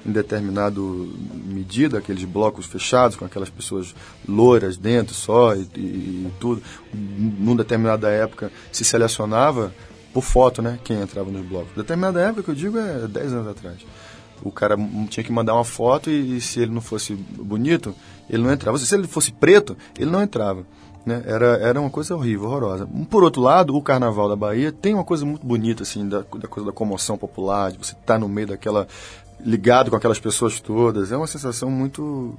em 0.05 0.11
determinado 0.11 1.11
medida, 1.45 1.97
aqueles 1.97 2.23
blocos 2.23 2.65
fechados 2.65 3.15
com 3.15 3.25
aquelas 3.25 3.49
pessoas 3.49 3.93
louras 4.27 4.77
dentro 4.77 5.13
só 5.13 5.55
e, 5.55 5.67
e, 5.75 5.79
e 5.79 6.31
tudo. 6.39 6.61
Num 6.93 7.55
determinada 7.55 8.09
época 8.09 8.51
se 8.71 8.83
selecionava 8.83 9.73
por 10.13 10.23
foto, 10.23 10.61
né, 10.61 10.79
quem 10.83 10.99
entrava 10.99 11.29
nos 11.29 11.45
blocos. 11.45 11.75
Determinada 11.75 12.21
época 12.21 12.43
que 12.43 12.51
eu 12.51 12.55
digo 12.55 12.77
é 12.77 13.07
10 13.07 13.33
anos 13.33 13.47
atrás 13.47 13.77
o 14.43 14.51
cara 14.51 14.77
tinha 15.09 15.23
que 15.23 15.31
mandar 15.31 15.53
uma 15.53 15.65
foto 15.65 16.09
e, 16.09 16.37
e, 16.37 16.41
se 16.41 16.61
ele 16.61 16.71
não 16.71 16.81
fosse 16.81 17.13
bonito, 17.13 17.93
ele 18.29 18.43
não 18.43 18.51
entrava. 18.51 18.77
Se 18.77 18.93
ele 18.95 19.07
fosse 19.07 19.31
preto, 19.31 19.77
ele 19.97 20.09
não 20.09 20.21
entrava. 20.21 20.65
Né? 21.05 21.23
Era, 21.25 21.57
era 21.57 21.81
uma 21.81 21.89
coisa 21.89 22.15
horrível, 22.15 22.47
horrorosa. 22.47 22.87
Por 23.09 23.23
outro 23.23 23.41
lado, 23.41 23.75
o 23.75 23.81
Carnaval 23.81 24.29
da 24.29 24.35
Bahia 24.35 24.71
tem 24.71 24.93
uma 24.93 25.03
coisa 25.03 25.25
muito 25.25 25.45
bonita, 25.45 25.83
assim, 25.83 26.07
da, 26.07 26.19
da 26.19 26.47
coisa 26.47 26.67
da 26.67 26.73
comoção 26.73 27.17
popular, 27.17 27.71
de 27.71 27.77
você 27.77 27.93
estar 27.93 28.13
tá 28.13 28.19
no 28.19 28.29
meio 28.29 28.47
daquela... 28.47 28.87
ligado 29.45 29.89
com 29.89 29.95
aquelas 29.95 30.19
pessoas 30.19 30.59
todas. 30.59 31.11
É 31.11 31.17
uma 31.17 31.27
sensação 31.27 31.69
muito 31.69 32.35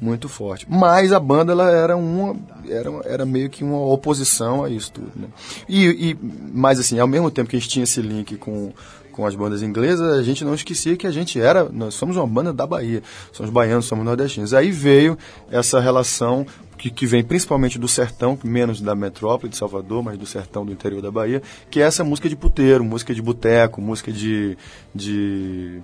muito 0.00 0.28
forte. 0.28 0.66
Mas 0.68 1.12
a 1.12 1.20
banda 1.20 1.52
ela 1.52 1.70
era 1.70 1.96
uma 1.96 2.36
era, 2.68 2.90
era 3.04 3.26
meio 3.26 3.48
que 3.48 3.62
uma 3.62 3.78
oposição 3.78 4.64
a 4.64 4.70
isso 4.70 4.92
tudo, 4.92 5.12
né? 5.14 5.28
E, 5.68 6.10
e 6.10 6.18
mas 6.52 6.80
assim, 6.80 6.98
ao 6.98 7.06
mesmo 7.06 7.30
tempo 7.30 7.48
que 7.48 7.56
a 7.56 7.58
gente 7.58 7.68
tinha 7.68 7.84
esse 7.84 8.00
link 8.00 8.36
com 8.36 8.72
com 9.14 9.24
as 9.24 9.36
bandas 9.36 9.62
inglesas, 9.62 10.18
a 10.18 10.22
gente 10.24 10.44
não 10.44 10.54
esquecia 10.54 10.96
que 10.96 11.06
a 11.06 11.10
gente 11.10 11.40
era, 11.40 11.68
nós 11.72 11.94
somos 11.94 12.16
uma 12.16 12.26
banda 12.26 12.52
da 12.52 12.66
Bahia, 12.66 13.00
somos 13.32 13.48
baianos, 13.48 13.84
somos 13.84 14.04
nordestinos. 14.04 14.52
Aí 14.52 14.72
veio 14.72 15.16
essa 15.52 15.78
relação 15.78 16.44
que, 16.76 16.90
que 16.90 17.06
vem 17.06 17.22
principalmente 17.22 17.78
do 17.78 17.86
sertão, 17.86 18.36
menos 18.42 18.80
da 18.80 18.94
metrópole 18.94 19.50
de 19.50 19.56
Salvador, 19.56 20.02
mas 20.02 20.18
do 20.18 20.26
sertão 20.26 20.66
do 20.66 20.72
interior 20.72 21.00
da 21.00 21.10
Bahia, 21.10 21.40
que 21.70 21.80
é 21.80 21.84
essa 21.84 22.02
música 22.02 22.28
de 22.28 22.34
puteiro, 22.34 22.84
música 22.84 23.14
de 23.14 23.22
boteco, 23.22 23.80
música 23.80 24.10
de, 24.10 24.58
de, 24.92 25.80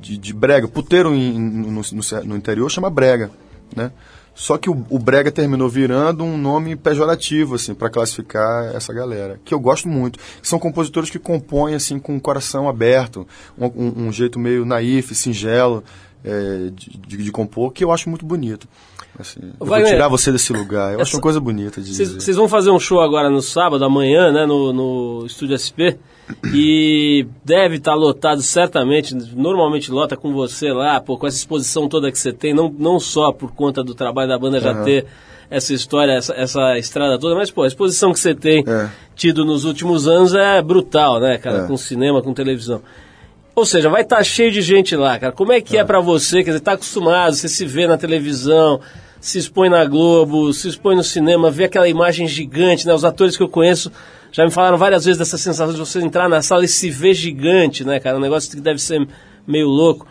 de, 0.00 0.16
de 0.16 0.32
brega. 0.32 0.66
Puteiro 0.66 1.14
em, 1.14 1.38
no, 1.38 1.82
no, 1.82 2.24
no 2.24 2.36
interior 2.36 2.70
chama 2.70 2.90
brega, 2.90 3.30
né? 3.74 3.92
Só 4.34 4.56
que 4.56 4.70
o, 4.70 4.86
o, 4.88 4.98
brega 4.98 5.30
terminou 5.30 5.68
virando 5.68 6.24
um 6.24 6.38
nome 6.38 6.74
pejorativo, 6.74 7.56
assim, 7.56 7.74
para 7.74 7.90
classificar 7.90 8.74
essa 8.74 8.92
galera, 8.92 9.38
que 9.44 9.52
eu 9.52 9.60
gosto 9.60 9.86
muito. 9.86 10.18
São 10.42 10.58
compositores 10.58 11.10
que 11.10 11.18
compõem, 11.18 11.74
assim, 11.74 11.98
com 11.98 12.16
o 12.16 12.20
coração 12.20 12.68
aberto, 12.68 13.26
um, 13.58 13.66
um, 13.66 14.06
um 14.06 14.12
jeito 14.12 14.38
meio 14.38 14.64
naif, 14.64 15.14
singelo 15.14 15.84
é, 16.24 16.70
de, 16.72 16.96
de, 16.98 17.16
de, 17.18 17.32
compor, 17.32 17.72
que 17.72 17.84
eu 17.84 17.92
acho 17.92 18.08
muito 18.08 18.24
bonito. 18.24 18.66
Assim, 19.18 19.40
eu 19.60 19.66
vou 19.66 19.84
tirar 19.84 20.08
você 20.08 20.32
desse 20.32 20.52
lugar. 20.52 20.92
Eu 20.92 21.00
essa, 21.00 21.02
acho 21.02 21.16
uma 21.16 21.22
coisa 21.22 21.40
bonita 21.40 21.80
de 21.80 21.92
Vocês 21.92 22.36
vão 22.36 22.48
fazer 22.48 22.70
um 22.70 22.78
show 22.78 23.00
agora 23.00 23.28
no 23.28 23.42
sábado, 23.42 23.84
amanhã, 23.84 24.32
né, 24.32 24.46
no, 24.46 24.72
no 24.72 25.26
Estúdio 25.26 25.58
SP. 25.58 25.98
E 26.52 27.26
deve 27.44 27.76
estar 27.76 27.92
tá 27.92 27.96
lotado 27.96 28.42
certamente, 28.42 29.14
normalmente 29.14 29.90
lota 29.90 30.16
com 30.16 30.32
você 30.32 30.72
lá, 30.72 31.00
pô, 31.00 31.16
com 31.16 31.26
essa 31.26 31.36
exposição 31.36 31.88
toda 31.88 32.10
que 32.10 32.18
você 32.18 32.32
tem, 32.32 32.54
não, 32.54 32.74
não 32.76 32.98
só 32.98 33.32
por 33.32 33.52
conta 33.52 33.82
do 33.82 33.94
trabalho 33.94 34.28
da 34.28 34.38
banda 34.38 34.60
já 34.60 34.72
uhum. 34.72 34.84
ter 34.84 35.06
essa 35.50 35.74
história, 35.74 36.12
essa, 36.12 36.32
essa 36.34 36.78
estrada 36.78 37.18
toda, 37.18 37.34
mas 37.34 37.50
pô, 37.50 37.64
a 37.64 37.66
exposição 37.66 38.12
que 38.12 38.20
você 38.20 38.34
tem 38.34 38.64
é. 38.66 38.88
tido 39.16 39.44
nos 39.44 39.64
últimos 39.64 40.06
anos 40.06 40.32
é 40.34 40.62
brutal, 40.62 41.18
né, 41.18 41.38
cara, 41.38 41.64
é. 41.64 41.66
com 41.66 41.76
cinema, 41.76 42.22
com 42.22 42.32
televisão. 42.32 42.80
Ou 43.54 43.66
seja, 43.66 43.90
vai 43.90 44.02
estar 44.02 44.16
tá 44.16 44.24
cheio 44.24 44.50
de 44.52 44.62
gente 44.62 44.94
lá, 44.94 45.18
cara. 45.18 45.32
Como 45.32 45.52
é 45.52 45.60
que 45.60 45.76
é, 45.76 45.80
é 45.80 45.84
para 45.84 46.00
você? 46.00 46.44
Quer 46.44 46.50
dizer, 46.50 46.60
tá 46.60 46.72
acostumado, 46.72 47.34
você 47.34 47.48
se 47.48 47.66
vê 47.66 47.86
na 47.86 47.98
televisão, 47.98 48.80
se 49.20 49.38
expõe 49.38 49.68
na 49.68 49.84
Globo, 49.84 50.52
se 50.52 50.68
expõe 50.68 50.96
no 50.96 51.04
cinema, 51.04 51.50
vê 51.50 51.64
aquela 51.64 51.88
imagem 51.88 52.26
gigante, 52.26 52.86
né? 52.86 52.94
Os 52.94 53.04
atores 53.04 53.36
que 53.36 53.42
eu 53.42 53.48
conheço 53.48 53.90
já 54.32 54.44
me 54.44 54.50
falaram 54.50 54.78
várias 54.78 55.04
vezes 55.04 55.18
dessa 55.18 55.36
sensação 55.36 55.72
de 55.72 55.78
você 55.78 56.00
entrar 56.00 56.28
na 56.28 56.42
sala 56.42 56.64
e 56.64 56.68
se 56.68 56.90
ver 56.90 57.14
gigante, 57.14 57.84
né, 57.84 57.98
cara? 57.98 58.16
Um 58.16 58.20
negócio 58.20 58.50
que 58.50 58.60
deve 58.60 58.80
ser 58.80 59.06
meio 59.46 59.68
louco. 59.68 60.06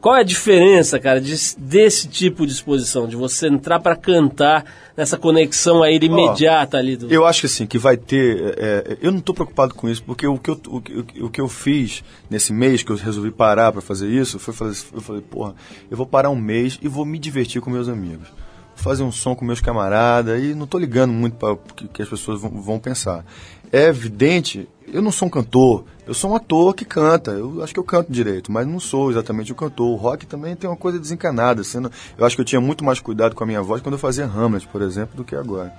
Qual 0.00 0.14
é 0.14 0.20
a 0.20 0.22
diferença, 0.22 1.00
cara, 1.00 1.20
de, 1.20 1.34
desse 1.58 2.06
tipo 2.06 2.46
de 2.46 2.52
exposição, 2.52 3.08
de 3.08 3.16
você 3.16 3.48
entrar 3.48 3.80
para 3.80 3.96
cantar 3.96 4.64
nessa 4.96 5.16
conexão 5.16 5.82
aí 5.82 5.96
imediata 5.96 6.76
oh, 6.76 6.80
ali? 6.80 6.96
Do... 6.96 7.12
Eu 7.12 7.24
acho 7.24 7.40
que 7.40 7.46
assim, 7.46 7.66
que 7.66 7.78
vai 7.78 7.96
ter. 7.96 8.54
É, 8.58 8.98
eu 9.00 9.10
não 9.10 9.18
estou 9.18 9.34
preocupado 9.34 9.74
com 9.74 9.88
isso, 9.88 10.04
porque 10.04 10.26
o 10.26 10.38
que, 10.38 10.50
eu, 10.50 10.60
o, 10.68 10.76
o, 10.76 11.24
o, 11.26 11.30
que 11.30 11.40
eu 11.40 11.48
fiz 11.48 12.04
nesse 12.30 12.52
mês, 12.52 12.82
que 12.82 12.92
eu 12.92 12.96
resolvi 12.96 13.30
parar 13.30 13.72
para 13.72 13.80
fazer 13.80 14.08
isso, 14.08 14.38
foi 14.38 14.54
fazer. 14.54 14.80
Eu 14.92 15.00
falei, 15.00 15.22
porra, 15.22 15.54
eu 15.90 15.96
vou 15.96 16.06
parar 16.06 16.30
um 16.30 16.36
mês 16.36 16.78
e 16.80 16.86
vou 16.86 17.04
me 17.04 17.18
divertir 17.18 17.60
com 17.60 17.70
meus 17.70 17.88
amigos. 17.88 18.28
Fazer 18.76 19.02
um 19.02 19.10
som 19.10 19.34
com 19.34 19.44
meus 19.44 19.60
camaradas 19.60 20.40
e 20.40 20.54
não 20.54 20.64
estou 20.64 20.78
ligando 20.78 21.12
muito 21.12 21.36
para 21.36 21.52
o 21.52 21.56
que, 21.56 21.88
que 21.88 22.02
as 22.02 22.08
pessoas 22.08 22.40
vão, 22.40 22.50
vão 22.50 22.78
pensar. 22.78 23.24
É 23.72 23.88
evidente 23.88 24.68
eu 24.92 25.02
não 25.02 25.10
sou 25.10 25.26
um 25.26 25.30
cantor, 25.30 25.84
eu 26.06 26.14
sou 26.14 26.30
um 26.30 26.36
ator 26.36 26.74
que 26.74 26.84
canta. 26.84 27.32
Eu 27.32 27.62
acho 27.62 27.72
que 27.72 27.80
eu 27.80 27.84
canto 27.84 28.12
direito, 28.12 28.52
mas 28.52 28.66
não 28.66 28.78
sou 28.78 29.10
exatamente 29.10 29.50
o 29.50 29.54
um 29.54 29.58
cantor. 29.58 29.88
O 29.88 29.96
rock 29.96 30.26
também 30.26 30.54
tem 30.54 30.70
uma 30.70 30.76
coisa 30.76 30.98
desencanada. 30.98 31.64
Sendo, 31.64 31.90
eu 32.16 32.24
acho 32.24 32.36
que 32.36 32.42
eu 32.42 32.46
tinha 32.46 32.60
muito 32.60 32.84
mais 32.84 33.00
cuidado 33.00 33.34
com 33.34 33.42
a 33.42 33.46
minha 33.46 33.62
voz 33.62 33.82
quando 33.82 33.94
eu 33.94 33.98
fazia 33.98 34.24
Hamlet, 34.24 34.66
por 34.68 34.82
exemplo, 34.82 35.16
do 35.16 35.24
que 35.24 35.34
agora. 35.34 35.72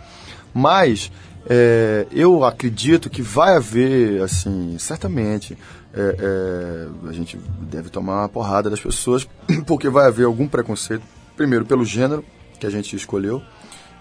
Mas 0.54 1.12
é, 1.50 2.06
eu 2.12 2.44
acredito 2.44 3.10
que 3.10 3.22
vai 3.22 3.56
haver, 3.56 4.22
assim, 4.22 4.77
certamente, 4.77 5.58
é, 5.94 6.16
é, 6.20 7.10
a 7.10 7.13
gente 7.13 7.39
deve 7.62 7.89
tomar 7.89 8.22
uma 8.22 8.30
porrada 8.30 8.70
das 8.70 8.82
pessoas, 8.82 9.27
porque 9.66 9.89
vai 9.89 10.08
haver 10.08 10.25
algum 10.25 10.48
preconceito, 10.48 11.04
primeiro 11.36 11.66
pelo 11.66 11.86
gênero 11.86 12.24
que 12.59 12.65
a 12.65 12.69
gente 12.69 12.95
escolheu, 12.95 13.41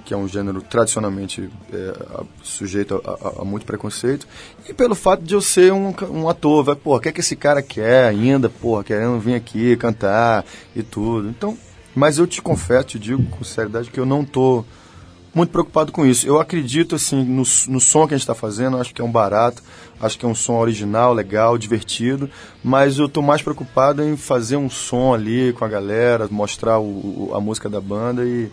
que 0.05 0.15
é 0.15 0.17
um 0.17 0.29
gênero 0.29 0.63
tradicionalmente 0.63 1.51
é, 1.73 2.25
sujeito 2.43 3.03
a, 3.05 3.11
a, 3.11 3.43
a, 3.43 3.45
muito 3.45 3.67
preconceito, 3.67 4.27
e 4.69 4.73
pelo 4.73 4.95
fato 4.95 5.23
de 5.23 5.35
eu 5.35 5.41
ser 5.41 5.73
um, 5.73 5.93
um 6.11 6.29
ator, 6.29 6.63
vai, 6.63 6.77
pô, 6.77 6.97
o 6.97 7.01
que 7.01 7.09
é 7.09 7.13
que 7.13 7.21
esse 7.21 7.35
cara 7.35 7.61
quer 7.61 8.05
ainda, 8.07 8.49
pô, 8.49 8.83
querendo 8.85 9.19
vir 9.19 9.35
aqui 9.35 9.77
cantar 9.77 10.45
e 10.75 10.83
tudo. 10.83 11.29
Então, 11.29 11.59
mas 11.95 12.19
eu 12.19 12.27
te 12.27 12.41
confesso, 12.41 12.89
te 12.89 12.99
digo 12.99 13.23
com 13.25 13.43
seriedade 13.43 13.91
que 13.91 13.99
eu 13.99 14.07
não 14.07 14.25
tô 14.25 14.65
muito 15.35 15.51
preocupado 15.51 15.93
com 15.93 16.07
isso. 16.07 16.27
Eu 16.27 16.41
acredito 16.41 16.95
assim 16.95 17.23
no, 17.23 17.43
no 17.69 17.81
som 17.81 18.07
que 18.07 18.15
a 18.15 18.17
gente 18.17 18.23
está 18.23 18.35
fazendo, 18.35 18.79
acho 18.79 18.95
que 18.95 19.03
é 19.03 19.05
um 19.05 19.11
barato, 19.13 19.63
acho 20.01 20.19
que 20.19 20.25
é 20.25 20.29
um 20.29 20.35
som 20.35 20.55
original, 20.55 21.13
legal, 21.13 21.57
divertido, 21.59 22.29
mas 22.63 22.99
eu 22.99 23.07
estou 23.07 23.23
mais 23.23 23.43
preocupado 23.43 24.03
em 24.03 24.17
fazer 24.17 24.57
um 24.57 24.71
som 24.71 25.15
ali 25.15 25.53
com 25.53 25.65
a 25.65 25.69
galera, 25.69 26.29
mostrar 26.31 26.79
o, 26.79 27.31
a 27.35 27.41
música 27.41 27.69
da 27.69 27.81
banda 27.81 28.25
e 28.25 28.51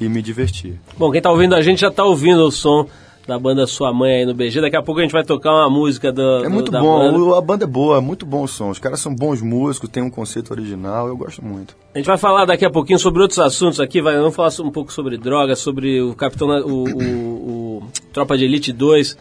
e 0.00 0.08
me 0.08 0.22
divertir. 0.22 0.78
Bom, 0.96 1.10
quem 1.10 1.18
está 1.18 1.30
ouvindo 1.30 1.54
a 1.54 1.62
gente 1.62 1.80
já 1.80 1.88
está 1.88 2.04
ouvindo 2.04 2.44
o 2.44 2.50
som 2.50 2.86
da 3.26 3.38
banda 3.38 3.66
Sua 3.66 3.92
Mãe 3.92 4.18
aí 4.18 4.26
no 4.26 4.34
BG. 4.34 4.60
Daqui 4.60 4.76
a 4.76 4.82
pouco 4.82 5.00
a 5.00 5.02
gente 5.02 5.12
vai 5.12 5.24
tocar 5.24 5.50
uma 5.52 5.68
música 5.68 6.12
do, 6.12 6.44
É 6.44 6.48
muito 6.48 6.70
do, 6.70 6.78
bom, 6.78 7.12
banda. 7.12 7.38
a 7.38 7.40
banda 7.40 7.64
é 7.64 7.66
boa, 7.66 7.98
é 7.98 8.00
muito 8.00 8.24
bom 8.24 8.44
o 8.44 8.48
som. 8.48 8.70
Os 8.70 8.78
caras 8.78 9.00
são 9.00 9.12
bons 9.12 9.42
músicos, 9.42 9.90
tem 9.90 10.02
um 10.02 10.10
conceito 10.10 10.52
original, 10.52 11.08
eu 11.08 11.16
gosto 11.16 11.44
muito. 11.44 11.76
A 11.92 11.98
gente 11.98 12.06
vai 12.06 12.18
falar 12.18 12.44
daqui 12.44 12.64
a 12.64 12.70
pouquinho 12.70 12.98
sobre 12.98 13.22
outros 13.22 13.40
assuntos 13.40 13.80
aqui, 13.80 14.00
vai, 14.00 14.16
vamos 14.16 14.34
falar 14.34 14.52
um 14.60 14.70
pouco 14.70 14.92
sobre 14.92 15.16
drogas, 15.16 15.58
sobre 15.58 16.00
o 16.00 16.14
Capitão, 16.14 16.48
o, 16.48 16.84
o, 16.84 17.78
o 17.78 17.82
Tropa 18.12 18.38
de 18.38 18.44
Elite 18.44 18.72
2, 18.72 19.18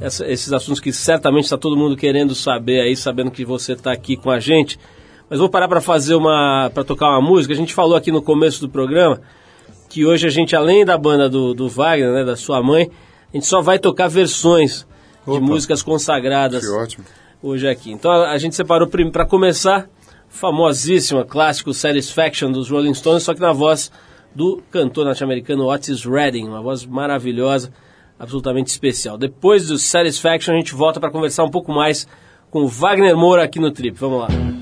essa, 0.00 0.26
esses 0.30 0.52
assuntos 0.52 0.80
que 0.80 0.92
certamente 0.92 1.44
está 1.44 1.56
todo 1.56 1.76
mundo 1.76 1.96
querendo 1.96 2.34
saber 2.34 2.80
aí, 2.80 2.96
sabendo 2.96 3.30
que 3.30 3.44
você 3.44 3.72
está 3.72 3.92
aqui 3.92 4.16
com 4.16 4.30
a 4.30 4.38
gente. 4.38 4.78
Mas 5.28 5.38
vou 5.38 5.48
parar 5.48 5.68
para 5.68 5.80
fazer 5.80 6.14
uma, 6.14 6.70
para 6.72 6.84
tocar 6.84 7.08
uma 7.10 7.20
música. 7.20 7.52
A 7.52 7.56
gente 7.56 7.74
falou 7.74 7.96
aqui 7.96 8.12
no 8.12 8.22
começo 8.22 8.60
do 8.60 8.68
programa 8.68 9.20
que 9.88 10.04
hoje 10.04 10.26
a 10.26 10.30
gente, 10.30 10.54
além 10.54 10.84
da 10.84 10.96
banda 10.98 11.28
do, 11.28 11.54
do 11.54 11.68
Wagner, 11.68 12.12
né, 12.12 12.24
da 12.24 12.36
sua 12.36 12.62
mãe, 12.62 12.90
a 13.32 13.36
gente 13.36 13.46
só 13.46 13.60
vai 13.60 13.78
tocar 13.78 14.08
versões 14.08 14.86
Opa, 15.26 15.38
de 15.38 15.40
músicas 15.40 15.82
consagradas 15.82 16.64
que 16.64 16.72
ótimo. 16.72 17.04
hoje 17.42 17.68
aqui. 17.68 17.92
Então 17.92 18.10
a, 18.10 18.30
a 18.32 18.38
gente 18.38 18.54
separou 18.54 18.88
para 18.88 19.26
começar, 19.26 19.88
famosíssima, 20.28 21.24
clássico 21.24 21.72
Satisfaction 21.72 22.52
dos 22.52 22.68
Rolling 22.68 22.94
Stones, 22.94 23.22
só 23.22 23.34
que 23.34 23.40
na 23.40 23.52
voz 23.52 23.90
do 24.34 24.62
cantor 24.70 25.06
norte-americano 25.06 25.66
Otis 25.66 26.04
Redding, 26.04 26.46
uma 26.46 26.60
voz 26.60 26.84
maravilhosa, 26.84 27.72
absolutamente 28.18 28.70
especial. 28.70 29.18
Depois 29.18 29.68
do 29.68 29.78
Satisfaction 29.78 30.54
a 30.54 30.56
gente 30.56 30.74
volta 30.74 31.00
para 31.00 31.10
conversar 31.10 31.44
um 31.44 31.50
pouco 31.50 31.72
mais 31.72 32.06
com 32.50 32.60
o 32.60 32.68
Wagner 32.68 33.16
Moura 33.16 33.44
aqui 33.44 33.58
no 33.58 33.70
Trip. 33.70 33.98
Vamos 33.98 34.20
lá. 34.20 34.55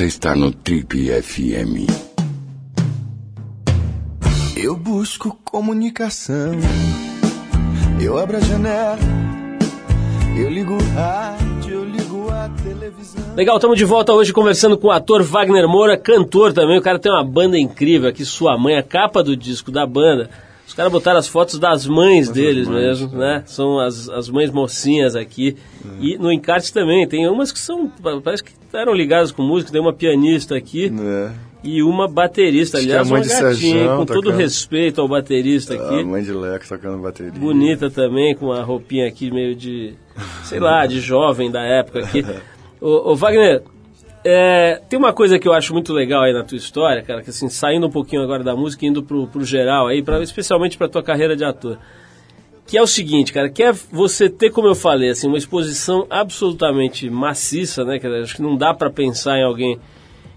Você 0.00 0.06
está 0.06 0.34
no 0.34 0.50
Trip 0.50 1.10
FM. 1.22 1.84
Eu 4.56 4.74
busco 4.74 5.38
comunicação. 5.44 6.52
Eu 8.00 8.16
abro 8.16 8.38
a 8.38 8.40
janela, 8.40 8.98
eu 10.38 10.48
ligo 10.48 10.72
o 10.72 10.94
rádio, 10.94 11.74
eu 11.74 11.84
ligo 11.84 12.30
a 12.30 12.48
televisão. 12.48 13.34
Legal, 13.36 13.56
estamos 13.56 13.76
de 13.76 13.84
volta 13.84 14.14
hoje 14.14 14.32
conversando 14.32 14.78
com 14.78 14.86
o 14.86 14.90
ator 14.90 15.22
Wagner 15.22 15.68
Moura, 15.68 15.98
cantor 15.98 16.54
também. 16.54 16.78
O 16.78 16.82
cara 16.82 16.98
tem 16.98 17.12
uma 17.12 17.22
banda 17.22 17.58
incrível 17.58 18.08
aqui, 18.08 18.24
Sua 18.24 18.56
Mãe, 18.56 18.78
a 18.78 18.82
capa 18.82 19.22
do 19.22 19.36
disco 19.36 19.70
da 19.70 19.86
banda. 19.86 20.30
Os 20.70 20.74
caras 20.74 20.92
botaram 20.92 21.18
as 21.18 21.26
fotos 21.26 21.58
das 21.58 21.84
mães 21.84 22.28
Mas 22.28 22.36
deles 22.36 22.68
mães, 22.68 23.00
mesmo, 23.00 23.16
é. 23.16 23.18
né? 23.18 23.42
São 23.44 23.80
as, 23.80 24.08
as 24.08 24.28
mães 24.28 24.52
mocinhas 24.52 25.16
aqui. 25.16 25.56
É. 25.84 25.88
E 26.00 26.16
no 26.16 26.30
encarte 26.30 26.72
também, 26.72 27.08
tem 27.08 27.28
umas 27.28 27.50
que 27.50 27.58
são, 27.58 27.90
parece 28.22 28.44
que 28.44 28.52
eram 28.72 28.94
ligadas 28.94 29.32
com 29.32 29.42
música, 29.42 29.72
tem 29.72 29.80
uma 29.80 29.92
pianista 29.92 30.56
aqui. 30.56 30.86
É 30.86 31.50
e 31.64 31.82
uma 31.82 32.08
baterista, 32.08 32.78
Acho 32.78 32.86
aliás, 32.86 33.10
uma 33.10 33.20
gatinha, 33.20 33.88
com 33.88 34.06
tocando. 34.06 34.22
todo 34.22 34.30
respeito 34.30 35.00
ao 35.00 35.08
baterista 35.08 35.74
aqui. 35.74 36.00
A 36.00 36.04
mãe 36.04 36.22
de 36.22 36.32
Leco 36.32 36.66
tocando 36.66 37.02
bateria. 37.02 37.32
Bonita 37.32 37.90
também, 37.90 38.34
com 38.34 38.52
a 38.52 38.62
roupinha 38.62 39.08
aqui 39.08 39.30
meio 39.30 39.54
de, 39.56 39.92
sei 40.44 40.60
lá, 40.60 40.86
de 40.86 41.00
jovem 41.02 41.50
da 41.50 41.62
época 41.62 41.98
aqui. 41.98 42.24
ô, 42.80 43.10
ô 43.10 43.16
Wagner, 43.16 43.62
é, 44.24 44.80
tem 44.88 44.98
uma 44.98 45.12
coisa 45.12 45.38
que 45.38 45.48
eu 45.48 45.52
acho 45.52 45.72
muito 45.72 45.92
legal 45.92 46.22
aí 46.22 46.32
na 46.32 46.44
tua 46.44 46.56
história, 46.56 47.02
cara, 47.02 47.22
que 47.22 47.30
assim, 47.30 47.48
saindo 47.48 47.86
um 47.86 47.90
pouquinho 47.90 48.22
agora 48.22 48.44
da 48.44 48.54
música, 48.54 48.84
indo 48.84 49.02
pro, 49.02 49.26
pro 49.26 49.44
geral 49.44 49.86
aí, 49.86 50.02
pra, 50.02 50.22
especialmente 50.22 50.76
pra 50.76 50.88
tua 50.88 51.02
carreira 51.02 51.34
de 51.34 51.44
ator. 51.44 51.78
Que 52.66 52.78
é 52.78 52.82
o 52.82 52.86
seguinte, 52.86 53.32
cara, 53.32 53.48
que 53.48 53.62
é 53.62 53.72
você 53.72 54.28
ter, 54.28 54.50
como 54.50 54.68
eu 54.68 54.74
falei, 54.74 55.10
assim, 55.10 55.26
uma 55.26 55.38
exposição 55.38 56.06
absolutamente 56.08 57.10
maciça, 57.10 57.84
né? 57.84 57.98
Que 57.98 58.06
acho 58.06 58.36
que 58.36 58.42
não 58.42 58.56
dá 58.56 58.72
para 58.72 58.90
pensar 58.90 59.38
em 59.38 59.42
alguém 59.42 59.78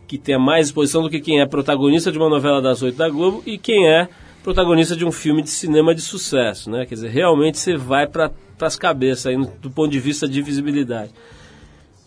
que 0.07 0.17
tenha 0.17 0.39
mais 0.39 0.67
exposição 0.67 1.03
do 1.03 1.09
que 1.09 1.19
quem 1.19 1.41
é 1.41 1.45
protagonista 1.45 2.11
de 2.11 2.17
uma 2.17 2.29
novela 2.29 2.61
das 2.61 2.81
oito 2.81 2.97
da 2.97 3.09
Globo 3.09 3.43
e 3.45 3.57
quem 3.57 3.87
é 3.87 4.07
protagonista 4.43 4.95
de 4.95 5.05
um 5.05 5.11
filme 5.11 5.41
de 5.41 5.49
cinema 5.49 5.93
de 5.93 6.01
sucesso, 6.01 6.69
né? 6.71 6.85
Quer 6.85 6.95
dizer, 6.95 7.09
realmente 7.09 7.57
você 7.57 7.75
vai 7.75 8.07
para 8.07 8.31
as 8.61 8.75
cabeças 8.75 9.27
aí, 9.27 9.37
do 9.61 9.69
ponto 9.69 9.91
de 9.91 9.99
vista 9.99 10.27
de 10.27 10.41
visibilidade. 10.41 11.11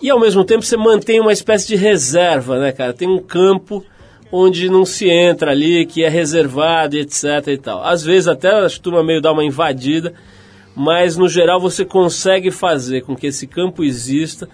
E 0.00 0.10
ao 0.10 0.20
mesmo 0.20 0.44
tempo 0.44 0.62
você 0.62 0.76
mantém 0.76 1.20
uma 1.20 1.32
espécie 1.32 1.66
de 1.66 1.76
reserva, 1.76 2.58
né, 2.58 2.72
cara? 2.72 2.92
Tem 2.92 3.08
um 3.08 3.18
campo 3.18 3.84
onde 4.30 4.68
não 4.68 4.84
se 4.84 5.08
entra 5.08 5.52
ali, 5.52 5.86
que 5.86 6.04
é 6.04 6.08
reservado, 6.08 6.96
etc 6.96 7.46
e 7.48 7.58
tal. 7.58 7.82
Às 7.82 8.02
vezes 8.02 8.28
até 8.28 8.48
a 8.48 8.68
turma 8.68 9.02
meio 9.02 9.20
dá 9.20 9.32
uma 9.32 9.44
invadida, 9.44 10.12
mas 10.74 11.16
no 11.16 11.28
geral 11.28 11.60
você 11.60 11.84
consegue 11.84 12.50
fazer 12.50 13.02
com 13.02 13.16
que 13.16 13.28
esse 13.28 13.46
campo 13.46 13.82
exista 13.82 14.48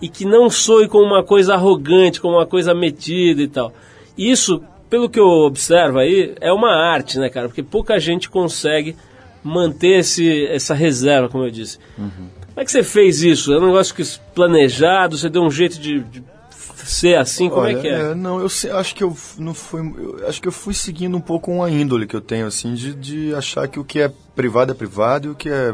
e 0.00 0.08
que 0.08 0.24
não 0.24 0.48
soe 0.50 0.88
como 0.88 1.04
uma 1.04 1.22
coisa 1.22 1.54
arrogante, 1.54 2.20
como 2.20 2.36
uma 2.36 2.46
coisa 2.46 2.74
metida 2.74 3.42
e 3.42 3.48
tal. 3.48 3.72
Isso, 4.16 4.62
pelo 4.90 5.08
que 5.08 5.18
eu 5.18 5.28
observo 5.28 5.98
aí, 5.98 6.34
é 6.40 6.52
uma 6.52 6.72
arte, 6.72 7.18
né, 7.18 7.28
cara? 7.28 7.48
Porque 7.48 7.62
pouca 7.62 7.98
gente 7.98 8.28
consegue 8.28 8.96
manter 9.42 10.00
esse, 10.00 10.46
essa 10.46 10.74
reserva, 10.74 11.28
como 11.28 11.44
eu 11.44 11.50
disse. 11.50 11.78
Uhum. 11.96 12.37
Como 12.58 12.62
é 12.62 12.64
que 12.64 12.72
você 12.72 12.82
fez 12.82 13.22
isso? 13.22 13.52
É 13.52 13.56
um 13.56 13.66
negócio 13.66 13.94
que 13.94 14.02
planejado, 14.34 15.16
você 15.16 15.28
deu 15.28 15.42
um 15.44 15.50
jeito 15.50 15.78
de, 15.78 16.00
de 16.00 16.24
ser 16.74 17.16
assim? 17.16 17.48
Como 17.48 17.64
é 17.64 17.68
Olha, 17.68 17.78
é 17.78 17.80
que 17.80 17.86
é? 17.86 18.00
é? 18.10 18.14
Não, 18.16 18.40
eu 18.40 18.48
acho 18.76 18.96
que 18.96 19.04
eu 19.04 19.16
não 19.38 19.54
fui. 19.54 19.80
Eu, 19.80 20.26
acho 20.26 20.42
que 20.42 20.48
eu 20.48 20.50
fui 20.50 20.74
seguindo 20.74 21.16
um 21.16 21.20
pouco 21.20 21.52
uma 21.52 21.70
índole 21.70 22.04
que 22.04 22.16
eu 22.16 22.20
tenho, 22.20 22.48
assim, 22.48 22.74
de, 22.74 22.96
de 22.96 23.32
achar 23.32 23.68
que 23.68 23.78
o 23.78 23.84
que 23.84 24.00
é 24.00 24.10
privado 24.34 24.72
é 24.72 24.74
privado 24.74 25.28
e 25.28 25.30
o 25.30 25.36
que 25.36 25.48
é 25.48 25.72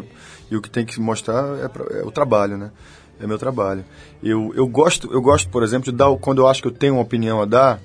e 0.50 0.56
o 0.58 0.60
que 0.60 0.68
tem 0.68 0.84
que 0.84 1.00
mostrar 1.00 1.42
é, 1.56 2.00
é 2.00 2.04
o 2.04 2.10
trabalho, 2.10 2.58
né? 2.58 2.70
é 3.18 3.26
meu 3.26 3.38
trabalho. 3.38 3.82
Eu, 4.22 4.52
eu 4.54 4.66
gosto, 4.66 5.10
eu 5.10 5.22
gosto, 5.22 5.48
por 5.48 5.62
exemplo, 5.62 5.90
de 5.90 5.96
dar 5.96 6.14
quando 6.18 6.42
eu 6.42 6.46
acho 6.46 6.60
que 6.60 6.68
eu 6.68 6.72
tenho 6.72 6.96
uma 6.96 7.02
opinião 7.02 7.40
a 7.40 7.46
dar, 7.46 7.80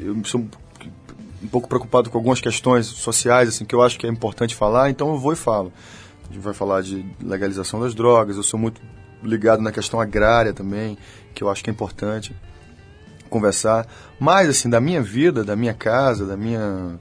eu 0.00 0.16
sou 0.24 0.40
um 0.40 1.48
pouco 1.48 1.68
preocupado 1.68 2.08
com 2.08 2.16
algumas 2.16 2.40
questões 2.40 2.86
sociais 2.86 3.50
assim 3.50 3.66
que 3.66 3.74
eu 3.74 3.82
acho 3.82 3.98
que 3.98 4.06
é 4.06 4.08
importante 4.08 4.54
falar, 4.54 4.88
então 4.88 5.10
eu 5.10 5.18
vou 5.18 5.34
e 5.34 5.36
falo. 5.36 5.70
Gente 6.32 6.42
vai 6.42 6.54
falar 6.54 6.82
de 6.82 7.04
legalização 7.22 7.80
das 7.80 7.94
drogas, 7.94 8.36
eu 8.36 8.42
sou 8.42 8.58
muito 8.58 8.80
ligado 9.22 9.60
na 9.62 9.70
questão 9.70 10.00
agrária 10.00 10.52
também, 10.52 10.96
que 11.34 11.44
eu 11.44 11.50
acho 11.50 11.62
que 11.62 11.68
é 11.68 11.72
importante 11.72 12.34
conversar. 13.28 13.86
Mas 14.18 14.48
assim, 14.48 14.68
da 14.68 14.80
minha 14.80 15.02
vida, 15.02 15.44
da 15.44 15.54
minha 15.54 15.74
casa, 15.74 16.26
da 16.26 16.36
minha 16.36 16.98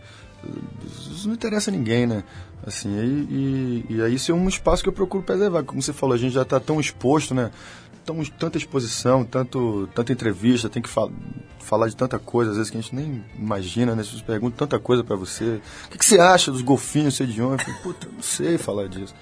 isso 1.12 1.28
não 1.28 1.36
interessa 1.36 1.70
a 1.70 1.74
ninguém, 1.74 2.08
né? 2.08 2.24
Assim, 2.65 2.89
e, 2.89 3.86
e, 3.89 3.96
e 3.96 4.02
aí 4.02 4.15
isso 4.15 4.32
é 4.32 4.36
um 4.36 4.48
espaço 4.48 4.84
que 4.84 4.89
eu 4.89 4.94
procuro 4.94 5.24
preservar. 5.24 5.63
Como 5.63 5.82
você 5.82 5.94
falou, 5.94 6.15
a 6.15 6.17
gente 6.17 6.34
já 6.34 6.44
está 6.44 6.60
tão 6.60 6.80
exposto, 6.80 7.34
né? 7.34 7.52
Tão, 8.05 8.23
tanta 8.23 8.57
exposição, 8.57 9.23
tanto, 9.23 9.87
tanta 9.93 10.11
entrevista, 10.11 10.69
tem 10.69 10.81
que 10.81 10.89
fal 10.89 11.11
falar 11.59 11.87
de 11.87 11.95
tanta 11.95 12.17
coisa, 12.17 12.51
às 12.51 12.57
vezes 12.57 12.71
que 12.71 12.77
a 12.77 12.81
gente 12.81 12.93
nem 12.95 13.23
imagina, 13.37 13.95
né? 13.95 14.01
Pessoas 14.01 14.21
perguntam 14.23 14.67
tanta 14.67 14.79
coisa 14.79 15.03
para 15.03 15.15
você. 15.15 15.61
O 15.85 15.89
que, 15.89 15.97
que, 15.99 16.05
você 16.05 16.19
acha 16.19 16.51
dos 16.51 16.61
golfinhos, 16.61 17.15
sei 17.15 17.27
de 17.27 17.41
onde? 17.41 17.61
Eu 17.61 17.65
falei, 17.65 17.81
Puta, 17.81 18.07
não 18.11 18.21
sei 18.21 18.57
falar 18.57 18.87
disso. 18.87 19.13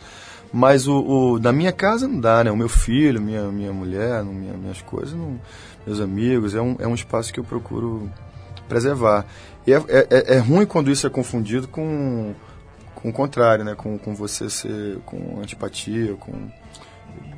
Mas 0.52 0.88
o, 0.88 1.38
o, 1.38 1.54
minha 1.54 1.72
casa 1.72 2.08
não 2.08 2.20
dá, 2.20 2.44
né? 2.44 2.52
O 2.52 2.58
meu 2.58 2.70
filho, 2.70 3.22
minha, 3.22 3.44
minha 3.52 3.74
mulher, 3.74 4.24
minha, 4.24 4.54
minhas 4.54 4.82
coisas, 4.82 5.14
não, 5.14 5.40
meus 5.86 6.00
amigos, 6.00 6.56
é 6.56 6.62
um, 6.62 6.76
é 6.80 6.88
um 6.88 6.96
espaço 6.96 7.32
que 7.32 7.40
eu 7.40 7.44
procuro 7.44 8.10
preservar. 8.68 9.26
E 9.68 9.74
é, 9.74 9.78
é, 9.90 10.08
é, 10.10 10.36
é 10.36 10.38
ruim 10.40 10.66
quando 10.66 10.90
isso 10.90 11.06
é 11.06 11.10
confundido 11.10 11.68
com 11.68 12.34
com 13.02 13.10
o 13.10 13.14
contrário, 13.14 13.64
né? 13.64 13.76
Com, 13.76 13.98
com 13.98 14.14
você 14.14 14.50
ser 14.50 14.98
com 15.06 15.40
antipatia, 15.42 16.16
com 16.16 16.50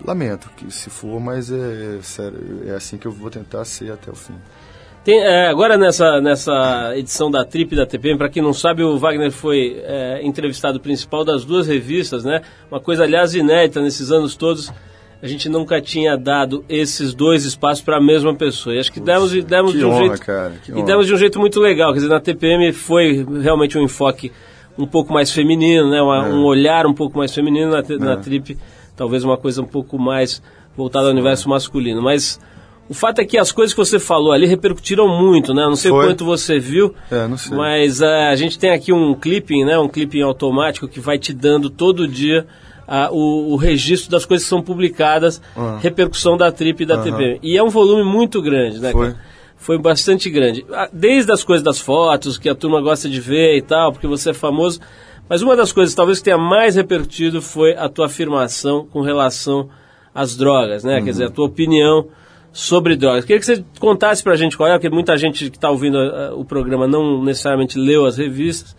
lamento 0.06 0.50
que 0.56 0.72
se 0.72 0.90
for, 0.90 1.20
mas 1.20 1.52
é, 1.52 2.00
sério, 2.02 2.64
é 2.66 2.72
assim 2.72 2.98
que 2.98 3.08
eu 3.08 3.12
vou 3.12 3.30
tentar 3.30 3.66
ser 3.66 3.92
até 3.92 4.12
o 4.12 4.16
fim. 4.16 4.36
Tem, 5.04 5.20
é, 5.20 5.48
agora 5.48 5.78
nessa, 5.78 6.22
nessa 6.22 6.94
edição 6.96 7.32
da 7.32 7.44
Trip 7.44 7.76
da 7.76 7.88
TPM, 7.88 8.20
para 8.20 8.30
quem 8.30 8.44
não 8.44 8.54
sabe, 8.54 8.84
o 8.84 9.00
Wagner 9.00 9.32
foi 9.32 9.82
é, 9.84 10.22
entrevistado 10.24 10.80
principal 10.80 11.26
das 11.26 11.44
duas 11.44 11.68
revistas, 11.68 12.24
né? 12.24 12.42
Uma 12.70 12.80
coisa, 12.80 13.04
aliás, 13.04 13.34
inédita 13.34 13.82
nesses 13.82 14.12
anos 14.12 14.36
todos. 14.36 14.72
A 15.20 15.28
gente 15.28 15.48
nunca 15.50 15.80
tinha 15.80 16.18
dado 16.18 16.66
esses 16.68 17.14
dois 17.14 17.46
espaços 17.46 17.84
para 17.84 17.98
a 17.98 18.02
mesma 18.02 18.34
pessoa. 18.34 18.76
E 18.76 18.80
acho 18.80 18.92
que 18.92 19.00
demos, 19.00 19.32
demos 19.44 19.74
de 19.74 19.86
um 19.86 19.90
honra, 19.90 20.00
jeito 20.08 20.22
cara, 20.22 20.54
e 20.68 20.84
demos 20.84 21.06
de 21.06 21.14
um 21.14 21.18
jeito 21.18 21.40
muito 21.40 21.60
legal. 21.60 21.94
Quer 21.94 22.00
dizer, 22.00 22.10
na 22.10 22.20
TPM 22.20 22.72
foi 22.72 23.26
realmente 23.42 23.78
um 23.78 23.84
enfoque 23.84 24.32
um 24.78 24.88
pouco 24.88 25.14
mais 25.14 25.32
feminino, 25.32 25.90
né? 25.90 26.02
Uma, 26.02 26.28
é. 26.28 26.34
Um 26.34 26.44
olhar 26.44 26.86
um 26.86 26.94
pouco 26.94 27.18
mais 27.18 27.34
feminino 27.34 27.72
na, 27.72 27.80
é. 27.80 27.98
na 27.98 28.18
trip, 28.18 28.58
talvez 28.96 29.24
uma 29.24 29.38
coisa 29.38 29.62
um 29.62 29.66
pouco 29.66 29.98
mais 29.98 30.42
voltada 30.76 31.08
ao 31.08 31.12
universo 31.12 31.50
masculino. 31.50 32.02
Mas 32.02 32.40
o 32.90 32.94
fato 32.94 33.20
é 33.20 33.26
que 33.26 33.38
as 33.38 33.52
coisas 33.52 33.74
que 33.74 33.80
você 33.80 34.00
falou 34.00 34.32
ali 34.32 34.46
repercutiram 34.46 35.08
muito, 35.08 35.54
né? 35.54 35.64
Não 35.64 35.76
sei 35.76 35.92
Foi. 35.92 36.08
quanto 36.08 36.26
você 36.26 36.60
viu, 36.60 36.94
é, 37.10 37.28
mas 37.52 38.02
uh, 38.02 38.06
a 38.30 38.36
gente 38.36 38.60
tem 38.60 38.72
aqui 38.72 38.92
um 38.92 39.14
clipping, 39.16 39.64
né? 39.64 39.78
Um 39.78 39.88
clipping 39.88 40.22
automático 40.22 40.88
que 40.88 41.00
vai 41.00 41.18
te 41.18 41.34
dando 41.34 41.70
todo 41.70 42.08
dia 42.08 42.46
uh, 42.88 43.16
o, 43.16 43.54
o, 43.54 43.56
registro 43.56 44.12
das 44.12 44.26
coisas 44.26 44.44
que 44.46 44.50
são 44.50 44.62
publicadas, 44.62 45.42
uhum. 45.56 45.78
repercussão 45.78 46.36
da 46.36 46.52
trip 46.52 46.84
e 46.84 46.86
da 46.86 46.98
uhum. 46.98 47.04
TPM. 47.04 47.40
E 47.42 47.58
é 47.58 47.64
um 47.64 47.70
volume 47.70 48.04
muito 48.04 48.42
grande, 48.42 48.80
né? 48.80 48.92
Foi. 48.92 49.16
Foi 49.56 49.78
bastante 49.78 50.28
grande. 50.28 50.66
Desde 50.92 51.32
as 51.32 51.44
coisas 51.44 51.64
das 51.64 51.80
fotos, 51.80 52.36
que 52.36 52.50
a 52.50 52.56
turma 52.56 52.82
gosta 52.82 53.08
de 53.08 53.22
ver 53.22 53.58
e 53.58 53.62
tal, 53.62 53.92
porque 53.94 54.08
você 54.08 54.32
é 54.32 54.34
famoso. 54.34 54.80
Mas 55.32 55.42
uma 55.42 55.56
das 55.56 55.72
coisas 55.72 55.96
talvez 55.96 56.18
que 56.18 56.26
tenha 56.26 56.38
mais 56.38 56.76
repercutido 56.76 57.42
foi 57.42 57.72
a 57.72 57.88
tua 57.88 58.08
afirmação 58.08 58.86
com 58.92 59.00
relação 59.00 59.70
às 60.14 60.36
drogas, 60.36 60.84
né? 60.84 60.98
Uhum. 60.98 61.06
Quer 61.06 61.12
dizer, 61.12 61.24
a 61.28 61.30
tua 61.30 61.46
opinião 61.46 62.10
sobre 62.52 62.98
drogas. 62.98 63.24
Queria 63.24 63.40
que 63.40 63.46
você 63.46 63.64
contasse 63.80 64.22
pra 64.22 64.36
gente 64.36 64.58
qual 64.58 64.68
é, 64.68 64.74
porque 64.74 64.90
muita 64.90 65.16
gente 65.16 65.50
que 65.50 65.56
está 65.56 65.70
ouvindo 65.70 65.96
uh, 65.96 66.38
o 66.38 66.44
programa 66.44 66.86
não 66.86 67.24
necessariamente 67.24 67.80
leu 67.80 68.06
as 68.06 68.18
revistas. 68.18 68.76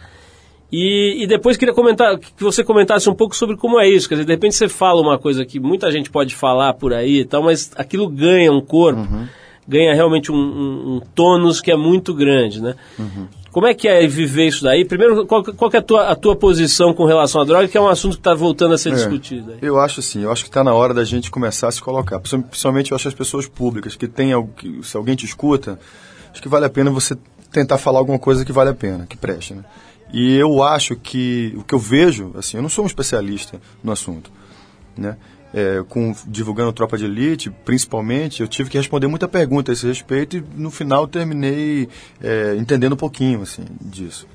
E, 0.71 1.23
e, 1.23 1.27
depois 1.27 1.57
queria 1.57 1.73
comentar, 1.73 2.19
que 2.19 2.45
você 2.45 2.63
comentasse 2.63 3.09
um 3.09 3.15
pouco 3.15 3.35
sobre 3.35 3.57
como 3.57 3.81
é 3.81 3.89
isso. 3.89 4.07
Quer 4.07 4.17
dizer, 4.17 4.27
de 4.27 4.33
repente 4.33 4.55
você 4.55 4.69
fala 4.69 5.01
uma 5.01 5.19
coisa 5.19 5.47
que 5.47 5.59
muita 5.59 5.91
gente 5.91 6.11
pode 6.11 6.35
falar 6.35 6.75
por 6.75 6.93
aí 6.93 7.21
e 7.21 7.25
tal, 7.25 7.43
mas 7.43 7.71
aquilo 7.77 8.07
ganha 8.11 8.53
um 8.53 8.61
corpo. 8.61 9.01
Uhum 9.01 9.27
ganha 9.73 9.95
realmente 9.95 10.31
um, 10.31 10.37
um, 10.37 10.95
um 10.97 11.01
tônus 11.15 11.61
que 11.61 11.71
é 11.71 11.77
muito 11.77 12.13
grande, 12.13 12.61
né? 12.61 12.75
Uhum. 12.99 13.27
Como 13.51 13.67
é 13.67 13.75
que 13.75 13.89
é 13.89 14.07
viver 14.07 14.47
isso 14.47 14.63
daí? 14.63 14.85
Primeiro, 14.85 15.27
qual, 15.27 15.43
qual 15.43 15.71
é 15.73 15.79
a 15.79 15.83
tua, 15.83 16.09
a 16.09 16.15
tua 16.15 16.37
posição 16.37 16.95
com 16.95 17.05
relação 17.05 17.41
à 17.41 17.45
droga, 17.45 17.69
que 17.69 17.77
é 17.77 17.81
um 17.81 17.89
assunto 17.89 18.13
que 18.13 18.21
está 18.21 18.35
voltando 18.35 18.75
a 18.75 18.79
ser 18.79 18.91
é, 18.91 18.95
discutido? 18.95 19.53
Aí. 19.53 19.59
Eu 19.61 19.79
acho 19.79 20.01
assim, 20.01 20.23
eu 20.23 20.33
acho 20.33 20.43
que 20.43 20.49
está 20.49 20.65
na 20.65 20.73
hora 20.73 20.95
da 20.95 21.05
gente 21.05 21.31
começar 21.31 21.69
a 21.69 21.71
se 21.71 21.81
colocar. 21.81 22.19
Principalmente 22.21 22.93
eu 22.93 22.97
acho 22.97 23.09
as 23.09 23.15
pessoas 23.15 23.47
públicas, 23.47 23.95
que 23.95 24.09
tem 24.09 24.33
algo 24.33 24.53
que, 24.57 24.83
se 24.83 24.97
alguém 24.97 25.15
te 25.15 25.27
escuta, 25.27 25.79
acho 26.33 26.41
que 26.41 26.49
vale 26.49 26.65
a 26.65 26.71
pena 26.71 26.91
você 26.91 27.17
tentar 27.51 27.77
falar 27.77 27.99
alguma 27.99 28.19
coisa 28.19 28.45
que 28.45 28.53
vale 28.53 28.71
a 28.71 28.75
pena, 28.75 29.07
que 29.07 29.17
preste, 29.17 29.55
né? 29.55 29.65
E 30.13 30.35
eu 30.37 30.63
acho 30.63 30.97
que 30.97 31.55
o 31.57 31.63
que 31.63 31.75
eu 31.75 31.79
vejo, 31.79 32.33
assim, 32.37 32.57
eu 32.57 32.63
não 32.63 32.69
sou 32.69 32.85
um 32.85 32.87
especialista 32.87 33.61
no 33.83 33.93
assunto, 33.93 34.31
né? 34.97 35.17
É, 35.53 35.85
com, 35.89 36.15
divulgando 36.27 36.73
Tropa 36.73 36.97
de 36.97 37.05
Elite, 37.05 37.51
principalmente, 37.65 38.41
eu 38.41 38.49
tive 38.49 38.71
que 38.71 38.79
responder 38.79 39.07
muita 39.07 39.29
pergunta 39.29 39.71
a 39.71 39.75
esse 39.75 39.87
respeito 39.87 40.37
e 40.37 40.45
no 40.57 40.71
final 40.71 41.07
terminei 41.07 41.89
é, 42.23 42.57
entendendo 42.57 42.95
um 42.95 42.97
pouquinho 42.97 43.43
assim, 43.43 43.65
disso. 43.81 44.27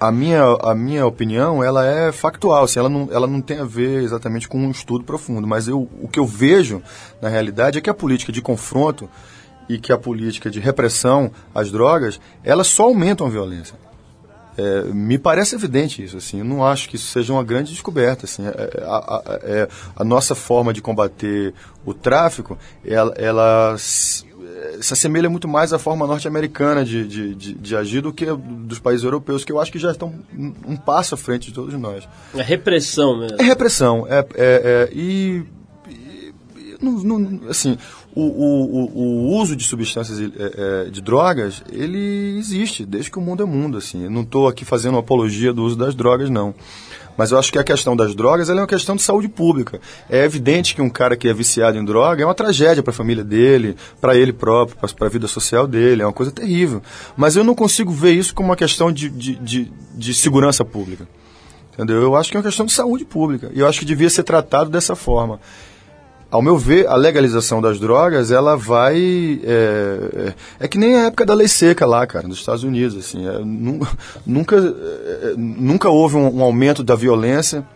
A 0.00 0.12
minha, 0.12 0.42
a 0.62 0.76
minha 0.76 1.04
opinião, 1.04 1.62
ela 1.62 1.84
é 1.84 2.12
factual, 2.12 2.64
assim, 2.64 2.78
ela, 2.78 2.88
não, 2.88 3.08
ela 3.10 3.26
não 3.26 3.40
tem 3.40 3.58
a 3.58 3.64
ver 3.64 4.04
exatamente 4.04 4.48
com 4.48 4.56
um 4.58 4.70
estudo 4.70 5.04
profundo, 5.04 5.44
mas 5.44 5.66
eu, 5.66 5.88
o 6.00 6.06
que 6.06 6.20
eu 6.20 6.26
vejo, 6.26 6.80
na 7.20 7.28
realidade, 7.28 7.78
é 7.78 7.80
que 7.80 7.90
a 7.90 7.94
política 7.94 8.30
de 8.30 8.40
confronto 8.40 9.10
e 9.68 9.76
que 9.76 9.92
a 9.92 9.98
política 9.98 10.48
de 10.48 10.60
repressão 10.60 11.32
às 11.52 11.72
drogas, 11.72 12.20
elas 12.44 12.68
só 12.68 12.84
aumentam 12.84 13.26
a 13.26 13.30
violência 13.30 13.74
É, 14.58 14.82
me 14.92 15.16
parece 15.16 15.54
evidente 15.54 16.02
isso, 16.02 16.16
assim, 16.16 16.40
eu 16.40 16.44
não 16.44 16.66
acho 16.66 16.88
que 16.88 16.96
isso 16.96 17.06
seja 17.12 17.32
uma 17.32 17.44
grande 17.44 17.70
descoberta, 17.70 18.26
assim, 18.26 18.44
é, 18.44 18.82
a, 18.82 18.96
a, 18.96 19.38
é, 19.42 19.68
a 19.94 20.02
nossa 20.02 20.34
forma 20.34 20.72
de 20.72 20.82
combater 20.82 21.54
o 21.86 21.94
tráfico, 21.94 22.58
ela, 22.84 23.14
ela 23.16 23.76
se 23.78 24.92
assemelha 24.92 25.30
muito 25.30 25.46
mais 25.46 25.72
à 25.72 25.78
forma 25.78 26.06
norte-americana 26.06 26.84
de, 26.84 27.06
de, 27.06 27.34
de, 27.34 27.54
de, 27.54 27.76
agir 27.76 28.00
do 28.00 28.12
que 28.12 28.26
dos 28.26 28.78
países 28.78 29.04
europeus, 29.04 29.44
que 29.44 29.52
eu 29.52 29.60
acho 29.60 29.70
que 29.70 29.78
já 29.78 29.92
estão 29.92 30.12
um, 30.36 30.52
um 30.66 30.76
passo 30.76 31.14
à 31.14 31.18
frente 31.18 31.48
de 31.48 31.54
todos 31.54 31.74
nós. 31.74 32.08
É 32.34 32.42
repressão 32.42 33.18
mesmo. 33.18 33.36
É 33.40 33.44
repressão, 33.44 34.06
é, 34.08 34.18
é, 34.18 34.26
é 34.34 34.88
e, 34.92 35.44
e 35.88 36.34
não, 36.80 36.92
não, 36.92 37.48
assim, 37.48 37.78
o, 38.20 38.90
o, 38.94 38.98
o, 38.98 39.38
uso 39.40 39.54
de 39.54 39.64
substâncias, 39.64 40.18
é, 40.20 40.90
de 40.90 41.00
drogas, 41.00 41.62
ele 41.70 42.36
existe 42.36 42.84
desde 42.84 43.10
que 43.10 43.18
o 43.18 43.20
mundo 43.20 43.42
é 43.42 43.46
mundo. 43.46 43.78
Assim. 43.78 44.04
Eu 44.04 44.10
não 44.10 44.22
estou 44.22 44.48
aqui 44.48 44.64
fazendo 44.64 44.98
apologia 44.98 45.52
do 45.52 45.62
uso 45.62 45.76
das 45.76 45.94
drogas, 45.94 46.28
não. 46.28 46.54
Mas 47.16 47.30
eu 47.30 47.38
acho 47.38 47.52
que 47.52 47.58
a 47.58 47.64
questão 47.64 47.96
das 47.96 48.14
drogas 48.14 48.48
é 48.48 48.54
uma 48.54 48.66
questão 48.66 48.96
de 48.96 49.02
saúde 49.02 49.28
pública. 49.28 49.80
É 50.08 50.24
evidente 50.24 50.74
que 50.74 50.82
um 50.82 50.90
cara 50.90 51.16
que 51.16 51.28
é 51.28 51.34
viciado 51.34 51.76
em 51.78 51.84
droga 51.84 52.22
é 52.22 52.26
uma 52.26 52.34
tragédia 52.34 52.82
para 52.82 52.92
a 52.92 52.94
família 52.94 53.24
dele, 53.24 53.76
para 54.00 54.16
ele 54.16 54.32
próprio, 54.32 54.76
para 54.76 55.06
a 55.06 55.10
vida 55.10 55.26
social 55.26 55.66
dele. 55.66 56.02
É 56.02 56.06
uma 56.06 56.12
coisa 56.12 56.32
terrível. 56.32 56.82
Mas 57.16 57.36
eu 57.36 57.44
não 57.44 57.54
consigo 57.54 57.92
ver 57.92 58.12
isso 58.12 58.34
como 58.34 58.48
uma 58.48 58.56
questão 58.56 58.92
de, 58.92 59.08
de, 59.08 59.34
de, 59.36 59.72
de 59.94 60.14
segurança 60.14 60.64
pública. 60.64 61.08
Entendeu? 61.72 62.02
Eu 62.02 62.16
acho 62.16 62.30
que 62.30 62.36
é 62.36 62.38
uma 62.38 62.44
questão 62.44 62.66
de 62.66 62.72
saúde 62.72 63.04
pública. 63.04 63.50
E 63.54 63.60
eu 63.60 63.68
acho 63.68 63.78
que 63.80 63.84
devia 63.84 64.10
ser 64.10 64.22
tratado 64.22 64.70
dessa 64.70 64.96
forma 64.96 65.40
ao 66.30 66.42
meu 66.42 66.58
ver, 66.58 66.86
a 66.86 66.94
legalização 66.94 67.60
das 67.60 67.80
drogas, 67.80 68.30
ela 68.30 68.56
vai. 68.56 69.40
É, 69.42 69.98
é, 70.14 70.34
é, 70.60 70.68
que 70.68 70.76
nem 70.76 70.94
a 70.96 71.06
época 71.06 71.24
da 71.24 71.34
lei 71.34 71.48
seca 71.48 71.86
lá, 71.86 72.06
cara, 72.06 72.28
nos 72.28 72.38
Estados 72.38 72.62
Unidos. 72.62 72.96
Assim, 72.98 73.26
é, 73.26 73.38
nunca, 74.26 74.56
é, 74.56 75.34
nunca 75.36 75.88
houve 75.88 76.16
um, 76.16 76.38
um 76.38 76.42
aumento 76.42 76.82
da 76.82 76.94
violência 76.94 77.66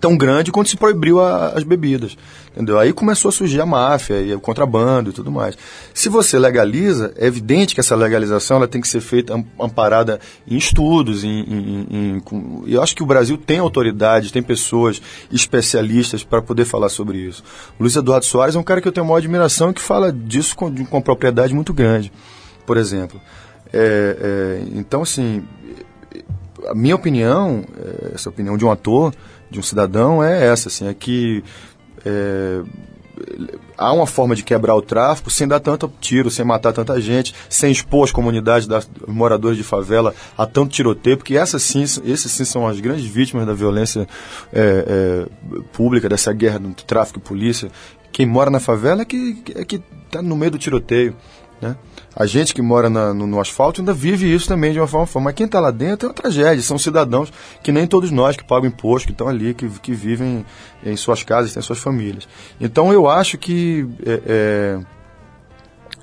tão 0.00 0.16
grande 0.16 0.52
quanto 0.52 0.70
se 0.70 0.76
proibiu 0.76 1.20
a, 1.20 1.48
as 1.48 1.64
bebidas. 1.64 2.16
Entendeu? 2.56 2.78
Aí 2.78 2.90
começou 2.90 3.28
a 3.28 3.32
surgir 3.32 3.60
a 3.60 3.66
máfia 3.66 4.18
e 4.22 4.34
o 4.34 4.40
contrabando 4.40 5.10
e 5.10 5.12
tudo 5.12 5.30
mais. 5.30 5.58
Se 5.92 6.08
você 6.08 6.38
legaliza, 6.38 7.12
é 7.14 7.26
evidente 7.26 7.74
que 7.74 7.80
essa 7.80 7.94
legalização 7.94 8.56
ela 8.56 8.66
tem 8.66 8.80
que 8.80 8.88
ser 8.88 9.02
feita 9.02 9.34
amparada 9.60 10.18
em 10.48 10.56
estudos. 10.56 11.22
Em, 11.22 11.28
em, 11.28 11.86
em, 11.90 12.22
eu 12.66 12.82
acho 12.82 12.96
que 12.96 13.02
o 13.02 13.06
Brasil 13.06 13.36
tem 13.36 13.58
autoridades, 13.58 14.32
tem 14.32 14.42
pessoas 14.42 15.02
especialistas 15.30 16.24
para 16.24 16.40
poder 16.40 16.64
falar 16.64 16.88
sobre 16.88 17.18
isso. 17.18 17.44
O 17.78 17.82
Luiz 17.82 17.94
Eduardo 17.94 18.24
Soares 18.24 18.56
é 18.56 18.58
um 18.58 18.62
cara 18.62 18.80
que 18.80 18.88
eu 18.88 18.92
tenho 18.92 19.04
uma 19.04 19.18
admiração 19.18 19.70
e 19.70 19.74
que 19.74 19.82
fala 19.82 20.10
disso 20.10 20.56
com, 20.56 20.74
com 20.86 21.02
propriedade 21.02 21.52
muito 21.52 21.74
grande, 21.74 22.10
por 22.64 22.78
exemplo. 22.78 23.20
É, 23.70 24.16
é, 24.18 24.62
então, 24.74 25.02
assim, 25.02 25.44
a 26.66 26.74
minha 26.74 26.94
opinião, 26.94 27.64
é, 27.78 28.14
essa 28.14 28.30
opinião 28.30 28.56
de 28.56 28.64
um 28.64 28.70
ator, 28.70 29.12
de 29.50 29.58
um 29.58 29.62
cidadão 29.62 30.24
é 30.24 30.46
essa, 30.46 30.68
assim, 30.68 30.88
é 30.88 30.94
que 30.94 31.44
é, 32.04 32.62
há 33.76 33.92
uma 33.92 34.06
forma 34.06 34.34
de 34.34 34.42
quebrar 34.42 34.74
o 34.74 34.82
tráfico 34.82 35.30
sem 35.30 35.46
dar 35.46 35.60
tanto 35.60 35.92
tiro, 36.00 36.30
sem 36.30 36.44
matar 36.44 36.72
tanta 36.72 37.00
gente, 37.00 37.34
sem 37.48 37.70
expor 37.70 38.04
as 38.04 38.12
comunidades 38.12 38.66
das 38.66 38.88
moradores 39.06 39.56
de 39.56 39.64
favela 39.64 40.14
a 40.36 40.46
tanto 40.46 40.72
tiroteio, 40.72 41.16
porque 41.16 41.36
essas 41.36 41.62
sim, 41.62 41.82
esses 41.82 42.30
sim 42.30 42.44
são 42.44 42.66
as 42.66 42.80
grandes 42.80 43.06
vítimas 43.06 43.46
da 43.46 43.54
violência 43.54 44.06
é, 44.52 45.26
é, 45.28 45.60
pública, 45.72 46.08
dessa 46.08 46.32
guerra 46.32 46.58
do 46.58 46.74
tráfico 46.74 47.18
e 47.18 47.22
polícia. 47.22 47.70
Quem 48.12 48.26
mora 48.26 48.50
na 48.50 48.60
favela 48.60 49.02
é 49.02 49.04
que 49.04 49.42
é 49.54 49.64
que 49.64 49.82
está 50.06 50.22
no 50.22 50.36
meio 50.36 50.52
do 50.52 50.58
tiroteio, 50.58 51.14
né? 51.60 51.76
A 52.18 52.24
gente 52.24 52.54
que 52.54 52.62
mora 52.62 52.88
na, 52.88 53.12
no, 53.12 53.26
no, 53.26 53.38
asfalto 53.38 53.82
ainda 53.82 53.92
vive 53.92 54.32
isso 54.32 54.48
também 54.48 54.72
de 54.72 54.80
uma 54.80 54.86
forma. 54.86 55.20
Mas 55.20 55.34
quem 55.34 55.44
está 55.44 55.60
lá 55.60 55.70
dentro 55.70 56.06
é 56.06 56.08
uma 56.08 56.14
tragédia. 56.14 56.62
São 56.62 56.78
cidadãos 56.78 57.30
que 57.62 57.70
nem 57.70 57.86
todos 57.86 58.10
nós 58.10 58.34
que 58.34 58.42
pagam 58.42 58.68
imposto, 58.68 59.06
que 59.06 59.12
estão 59.12 59.28
ali, 59.28 59.52
que, 59.52 59.68
que 59.68 59.92
vivem 59.92 60.46
em 60.82 60.96
suas 60.96 61.22
casas, 61.22 61.52
têm 61.52 61.62
suas 61.62 61.78
famílias. 61.78 62.26
Então 62.58 62.90
eu 62.90 63.06
acho 63.06 63.36
que 63.36 63.86
é, 64.06 64.80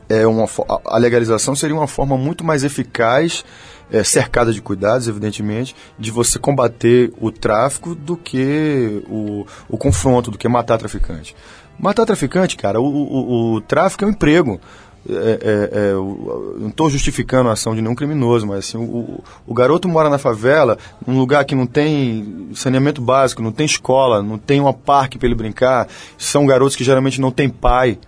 é, 0.07 0.19
é 0.21 0.27
uma, 0.27 0.45
a 0.85 0.97
legalização 0.99 1.55
seria 1.55 1.75
uma 1.75 1.87
forma 1.87 2.15
muito 2.15 2.43
mais 2.43 2.63
eficaz, 2.63 3.43
é, 3.91 4.03
cercada 4.03 4.53
de 4.53 4.61
cuidados, 4.61 5.07
evidentemente, 5.07 5.75
de 5.97 6.11
você 6.11 6.37
combater 6.37 7.11
o 7.19 7.31
tráfico 7.31 7.95
do 7.95 8.15
que 8.15 9.03
o, 9.09 9.47
o 9.67 9.77
confronto, 9.79 10.29
do 10.29 10.37
que 10.37 10.47
matar 10.47 10.77
traficante. 10.77 11.35
Matar 11.79 12.05
traficante, 12.05 12.55
cara, 12.55 12.79
o, 12.79 12.85
o, 12.85 13.53
o 13.55 13.61
tráfico 13.61 14.03
é 14.03 14.07
um 14.07 14.11
emprego. 14.11 14.61
É, 15.09 15.13
é, 15.13 15.89
é, 15.89 15.93
não 15.93 16.69
estou 16.69 16.89
justificando 16.89 17.49
a 17.49 17.53
ação 17.53 17.75
de 17.75 17.81
nenhum 17.81 17.95
criminoso, 17.95 18.47
mas 18.47 18.59
assim, 18.59 18.77
o, 18.77 19.21
o, 19.45 19.53
garoto 19.53 19.89
mora 19.89 20.09
na 20.09 20.17
favela, 20.17 20.77
num 21.05 21.19
lugar 21.19 21.43
que 21.43 21.53
não 21.53 21.67
tem 21.67 22.49
saneamento 22.53 23.01
básico, 23.01 23.41
não 23.41 23.51
tem 23.51 23.65
escola, 23.65 24.23
não 24.23 24.37
tem 24.37 24.61
uma 24.61 24.73
parque 24.73 25.17
para 25.17 25.27
ele 25.27 25.35
brincar. 25.35 25.89
São 26.17 26.45
garotos 26.45 26.77
que 26.77 26.85
geralmente 26.85 27.19
não 27.19 27.31
têm 27.31 27.49
pai. 27.49 27.99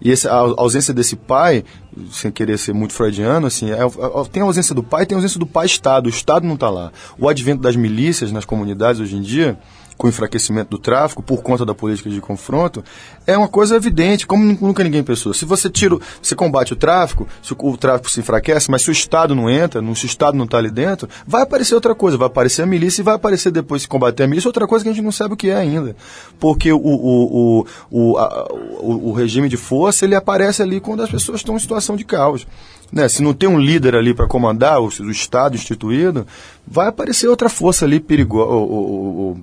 E 0.00 0.10
essa, 0.10 0.30
a 0.30 0.36
ausência 0.36 0.94
desse 0.94 1.16
pai, 1.16 1.64
sem 2.10 2.30
querer 2.30 2.56
ser 2.56 2.72
muito 2.72 2.94
freudiano, 2.94 3.46
assim, 3.46 3.70
é, 3.70 3.80
é, 3.82 4.24
tem 4.32 4.42
a 4.42 4.46
ausência 4.46 4.74
do 4.74 4.82
pai, 4.82 5.04
tem 5.04 5.16
a 5.16 5.18
ausência 5.18 5.38
do 5.38 5.46
pai 5.46 5.66
Estado. 5.66 6.06
O 6.06 6.10
Estado 6.10 6.46
não 6.46 6.54
está 6.54 6.70
lá. 6.70 6.92
O 7.18 7.28
advento 7.28 7.60
das 7.60 7.76
milícias 7.76 8.32
nas 8.32 8.46
comunidades 8.46 9.00
hoje 9.00 9.16
em 9.16 9.20
dia 9.20 9.58
com 9.98 10.06
o 10.06 10.10
enfraquecimento 10.10 10.70
do 10.70 10.78
tráfico 10.78 11.22
por 11.22 11.42
conta 11.42 11.66
da 11.66 11.74
política 11.74 12.08
de 12.08 12.20
confronto, 12.20 12.84
é 13.26 13.36
uma 13.36 13.48
coisa 13.48 13.74
evidente, 13.74 14.26
como 14.26 14.56
nunca 14.60 14.84
ninguém 14.84 15.02
pensou. 15.02 15.34
Se 15.34 15.44
você 15.44 15.68
tira, 15.68 15.98
você 16.22 16.36
combate 16.36 16.72
o 16.72 16.76
tráfico, 16.76 17.26
se 17.42 17.52
o, 17.52 17.76
tráfico 17.76 18.08
se 18.08 18.20
enfraquece, 18.20 18.70
mas 18.70 18.82
se 18.82 18.90
o 18.90 18.92
Estado 18.92 19.34
não 19.34 19.50
entra, 19.50 19.82
se 19.94 20.04
o 20.04 20.06
Estado 20.06 20.38
não 20.38 20.44
está 20.44 20.58
ali 20.58 20.70
dentro, 20.70 21.08
vai 21.26 21.42
aparecer 21.42 21.74
outra 21.74 21.94
coisa, 21.96 22.16
vai 22.16 22.28
aparecer 22.28 22.62
a 22.62 22.66
milícia 22.66 23.02
e 23.02 23.04
vai 23.04 23.16
aparecer 23.16 23.50
depois 23.50 23.82
se 23.82 23.88
combater 23.88 24.22
a 24.22 24.26
milícia 24.28 24.48
outra 24.48 24.68
coisa 24.68 24.84
que 24.84 24.90
a 24.90 24.92
gente 24.92 25.04
não 25.04 25.12
sabe 25.12 25.34
o 25.34 25.36
que 25.36 25.50
é 25.50 25.56
ainda. 25.56 25.96
Porque 26.38 26.72
o, 26.72 26.78
o, 26.78 27.60
o, 27.60 27.66
o, 27.90 28.18
a, 28.18 28.46
o, 28.80 29.08
o 29.08 29.12
regime 29.12 29.48
de 29.48 29.56
força, 29.56 30.04
ele 30.04 30.14
aparece 30.14 30.62
ali 30.62 30.78
quando 30.80 31.02
as 31.02 31.10
pessoas 31.10 31.40
estão 31.40 31.56
em 31.56 31.58
situação 31.58 31.96
de 31.96 32.04
caos. 32.04 32.46
Né? 32.90 33.08
Se 33.08 33.22
não 33.22 33.34
tem 33.34 33.48
um 33.48 33.58
líder 33.58 33.94
ali 33.94 34.14
para 34.14 34.26
comandar, 34.26 34.80
o, 34.80 34.86
o 34.86 35.10
Estado 35.10 35.54
instituído, 35.54 36.26
vai 36.66 36.88
aparecer 36.88 37.28
outra 37.28 37.48
força 37.48 37.84
ali 37.84 38.00
perigosa, 38.00 38.50
ou, 38.50 38.70
ou, 38.70 39.16
ou, 39.16 39.38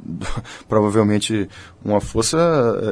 provavelmente 0.68 1.48
uma 1.84 2.00
força 2.00 2.38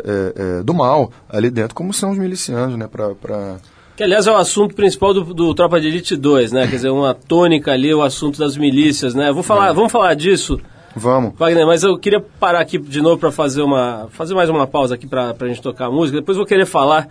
é, 0.05 0.59
é, 0.59 0.63
do 0.63 0.75
mal 0.75 1.11
ali 1.29 1.51
dentro, 1.51 1.75
como 1.75 1.93
são 1.93 2.11
os 2.11 2.19
milicianos, 2.19 2.77
né? 2.77 2.87
Pra, 2.87 3.15
pra... 3.15 3.57
Que, 3.97 4.05
aliás, 4.05 4.27
é 4.27 4.31
o 4.31 4.37
assunto 4.37 4.75
principal 4.75 5.13
do, 5.13 5.35
do, 5.35 5.55
Tropa 5.55 5.81
de 5.81 5.89
Elite 5.89 6.17
2, 6.17 6.53
né? 6.53 6.67
Quer 6.69 6.77
dizer, 6.77 6.91
uma 6.91 7.15
tônica 7.15 7.73
ali, 7.73 7.93
o 7.93 8.03
assunto 8.03 8.39
das 8.39 8.57
milícias, 8.57 9.15
né? 9.15 9.33
Vou 9.33 9.43
falar, 9.43 9.71
é. 9.71 9.73
Vamos 9.73 9.91
falar 9.91 10.15
disso. 10.15 10.61
Vamos. 10.95 11.35
Wagner, 11.37 11.67
mas 11.67 11.83
eu 11.83 11.99
queria 11.99 12.21
parar 12.21 12.61
aqui 12.61 12.79
de 12.79 13.01
novo 13.01 13.19
para 13.19 13.31
fazer 13.31 13.63
uma 13.63 14.09
fazer 14.11 14.35
mais 14.35 14.49
uma 14.49 14.67
pausa 14.67 14.95
aqui 14.95 15.07
para 15.07 15.35
a 15.39 15.49
gente 15.49 15.63
tocar 15.63 15.87
a 15.87 15.91
música. 15.91 16.19
Depois 16.19 16.37
vou 16.37 16.47
querer 16.47 16.67
falar 16.67 17.09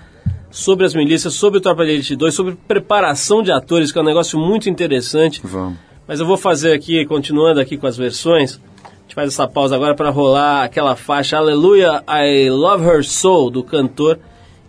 sobre 0.49 0.85
as 0.85 0.93
milícias, 0.93 1.33
sobre 1.33 1.59
o 1.59 1.61
Tropa 1.61 1.85
de 1.85 1.91
Elite 1.91 2.15
2, 2.15 2.33
sobre 2.33 2.57
preparação 2.67 3.43
de 3.43 3.51
atores, 3.51 3.91
que 3.91 3.97
é 3.97 4.01
um 4.01 4.05
negócio 4.05 4.39
muito 4.39 4.69
interessante. 4.69 5.41
Vamos. 5.43 5.77
Mas 6.07 6.19
eu 6.19 6.25
vou 6.25 6.37
fazer 6.37 6.73
aqui, 6.73 7.05
continuando 7.05 7.59
aqui 7.59 7.77
com 7.77 7.85
as 7.85 7.97
versões, 7.97 8.59
a 8.83 9.01
gente 9.01 9.13
faz 9.13 9.27
essa 9.27 9.47
pausa 9.47 9.75
agora 9.75 9.93
para 9.93 10.09
rolar 10.09 10.63
aquela 10.63 10.95
faixa 10.95 11.37
Aleluia, 11.37 12.01
I 12.07 12.49
Love 12.49 12.85
Her 12.85 13.03
Soul, 13.03 13.49
do 13.49 13.61
cantor 13.61 14.17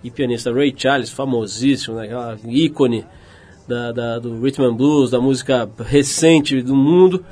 e 0.02 0.10
pianista 0.10 0.52
Ray 0.52 0.74
Charles, 0.76 1.10
famosíssimo, 1.10 1.96
né? 1.96 2.04
aquela 2.04 2.38
ícone 2.44 3.06
da, 3.68 3.92
da, 3.92 4.18
do 4.18 4.40
rhythm 4.40 4.64
and 4.64 4.74
blues, 4.74 5.10
da 5.10 5.20
música 5.20 5.68
recente 5.78 6.60
do 6.60 6.74
mundo, 6.74 7.24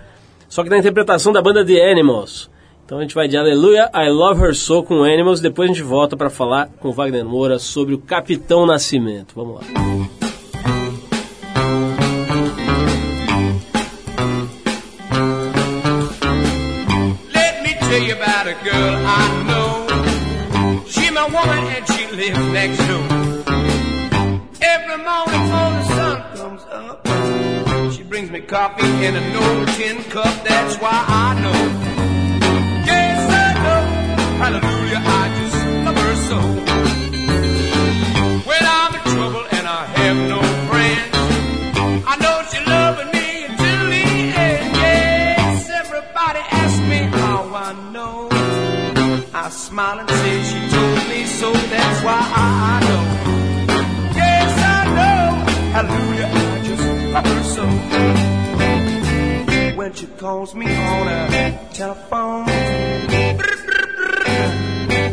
só 0.49 0.63
que 0.63 0.71
na 0.71 0.79
interpretação 0.79 1.33
da 1.33 1.43
banda 1.43 1.65
The 1.65 1.91
Animals. 1.91 2.49
Então 2.87 2.99
a 2.99 3.03
gente 3.03 3.17
vai 3.17 3.27
de 3.27 3.37
Aleluia, 3.37 3.91
I 3.93 4.09
Love 4.09 4.41
Her 4.45 4.55
Soul 4.55 4.85
com 4.85 5.03
Animals, 5.03 5.41
depois 5.41 5.69
a 5.69 5.73
gente 5.75 5.83
volta 5.83 6.17
para 6.17 6.31
falar 6.31 6.69
com 6.79 6.93
Wagner 6.93 7.25
Moura 7.25 7.59
sobre 7.59 7.93
o 7.95 7.99
Capitão 7.99 8.65
Nascimento. 8.65 9.35
Vamos 9.35 9.57
lá. 9.57 9.63
Let 17.35 17.63
me 17.65 17.75
tell 17.89 18.05
you 18.05 18.15
about 18.15 18.47
a 18.47 18.55
girl 18.63 18.95
I 19.05 19.45
know. 19.49 19.87
She 20.87 21.11
my 21.11 21.25
woman 21.25 21.67
and 21.67 21.85
she 21.89 22.07
lives 22.15 22.39
next 22.53 22.79
door. 22.87 23.03
Every 24.61 24.97
morning 25.03 25.35
before 25.35 25.71
the 25.73 25.83
sun 25.89 26.23
comes 26.37 26.63
up, 26.71 27.93
she 27.93 28.05
brings 28.05 28.31
me 28.31 28.43
coffee 28.43 28.87
in 29.05 29.17
an 29.17 29.35
old 29.35 29.67
tin 29.75 30.05
cup. 30.05 30.45
That's 30.45 30.77
why 30.77 31.05
I 31.09 31.41
know. 31.43 31.96
Hallelujah, 34.43 35.03
I 35.03 35.25
just 35.39 35.59
love 35.87 35.99
her 36.05 36.15
so. 36.29 36.39
When 38.49 38.63
I'm 38.79 38.93
in 38.95 39.03
trouble 39.15 39.45
and 39.57 39.67
I 39.67 39.83
have 39.99 40.19
no 40.35 40.41
friends, 40.69 41.17
I 42.07 42.15
know 42.23 42.37
she's 42.51 42.67
loving 42.67 43.11
me 43.17 43.29
until 43.47 43.83
the 43.95 44.05
end. 44.47 44.67
Yes, 44.77 45.71
everybody 45.83 46.41
asks 46.63 46.81
me 46.81 46.99
how 47.19 47.41
I 47.67 47.73
know. 47.95 48.29
I 49.35 49.49
smile 49.51 49.99
and 50.01 50.11
say 50.11 50.43
she 50.51 50.61
told 50.75 51.03
me 51.09 51.21
so. 51.41 51.53
That's 51.53 51.99
why 52.05 52.21
I 52.21 52.81
know. 52.89 53.05
Yes, 54.21 54.53
I 54.77 54.81
know. 54.97 55.25
Hallelujah, 55.77 56.31
I 56.35 56.57
just 56.69 56.87
love 57.15 57.27
her 57.27 57.43
so. 57.57 57.65
when 59.77 59.93
she 59.95 60.07
calls 60.07 60.55
me 60.55 60.67
on 60.67 61.09
a 61.09 61.21
telephone. 61.73 62.47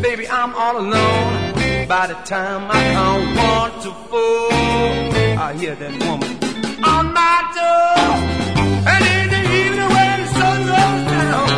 Baby, 0.02 0.28
I'm 0.28 0.54
all 0.54 0.76
alone. 0.78 1.54
By 1.88 2.06
the 2.06 2.14
time 2.24 2.70
I 2.70 2.80
count 2.96 3.24
one 3.36 3.72
to 3.84 3.90
four, 4.08 4.48
I 5.46 5.54
hear 5.58 5.74
that 5.74 5.92
woman 6.04 6.32
on 6.84 7.12
my 7.12 7.36
door. 7.58 8.06
And 8.92 9.02
in 9.16 9.26
the 9.34 9.42
evening 9.60 9.90
when 9.96 10.16
the 10.22 10.28
sun 10.38 10.58
goes 10.74 11.02
down, 11.18 11.48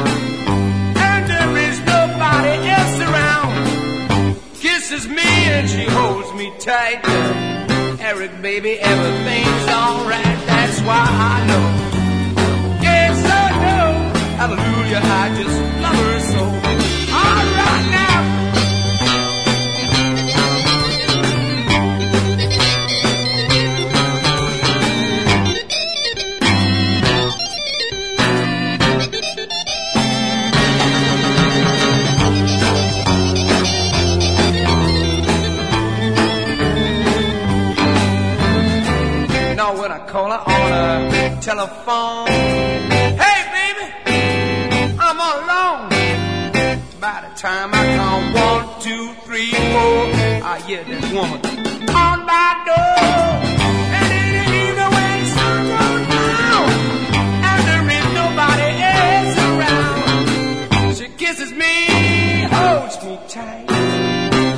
and 1.08 1.22
there 1.30 1.52
is 1.68 1.78
nobody 1.94 2.54
else 2.78 2.98
around, 3.08 3.54
kisses 4.54 5.06
me 5.08 5.30
and 5.54 5.68
she 5.68 5.84
holds 5.84 6.32
me 6.34 6.52
tight. 6.58 7.00
Eric, 8.00 8.40
baby, 8.42 8.78
everything's 8.78 9.68
alright. 9.68 10.38
That's 10.46 10.80
why 10.82 11.06
I 11.34 11.46
know. 11.48 11.66
Yes, 12.82 13.16
I 13.24 13.48
know. 13.64 13.92
Hallelujah, 14.40 15.02
I 15.02 15.24
just 15.40 15.58
love 15.82 15.96
her 15.96 16.20
so. 16.20 16.55
Now 40.16 40.22
when 40.22 40.32
I 40.32 40.38
call 40.44 40.66
her 40.66 40.72
on 40.72 41.14
a 41.14 41.42
telephone, 41.42 42.26
hey 43.20 43.40
baby, 43.52 43.86
I'm 44.98 45.20
all 45.20 45.40
alone. 45.44 45.90
By 46.98 47.28
the 47.28 47.32
time 47.38 47.68
I 47.74 47.84
count 48.00 48.34
one, 48.34 48.80
two, 48.80 49.12
three, 49.26 49.50
four, 49.50 50.08
I 50.42 50.58
hear 50.66 50.84
that 50.84 51.12
woman 51.12 51.40
on 51.90 52.24
my 52.24 52.48
door. 52.64 52.96
And 53.92 54.08
in 54.16 54.28
the 54.32 54.46
evening 54.64 54.90
when 54.96 55.20
sun 55.36 55.60
goes 55.76 56.80
and 57.44 57.60
there 57.68 57.86
is 57.98 58.06
nobody 58.16 58.70
else 58.96 59.36
around, 59.52 60.96
she 60.96 61.08
kisses 61.18 61.52
me, 61.52 61.74
holds 62.56 62.96
me 63.04 63.20
tight, 63.28 63.68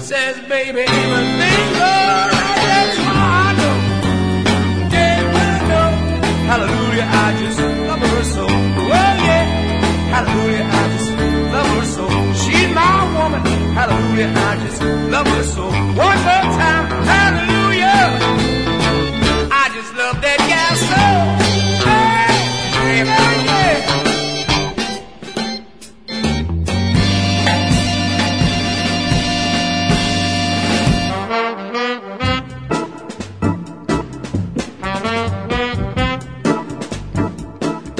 says, 0.02 0.38
baby, 0.48 0.82
everything's 0.86 1.80
alright. 1.80 2.37
Hallelujah, 7.28 7.67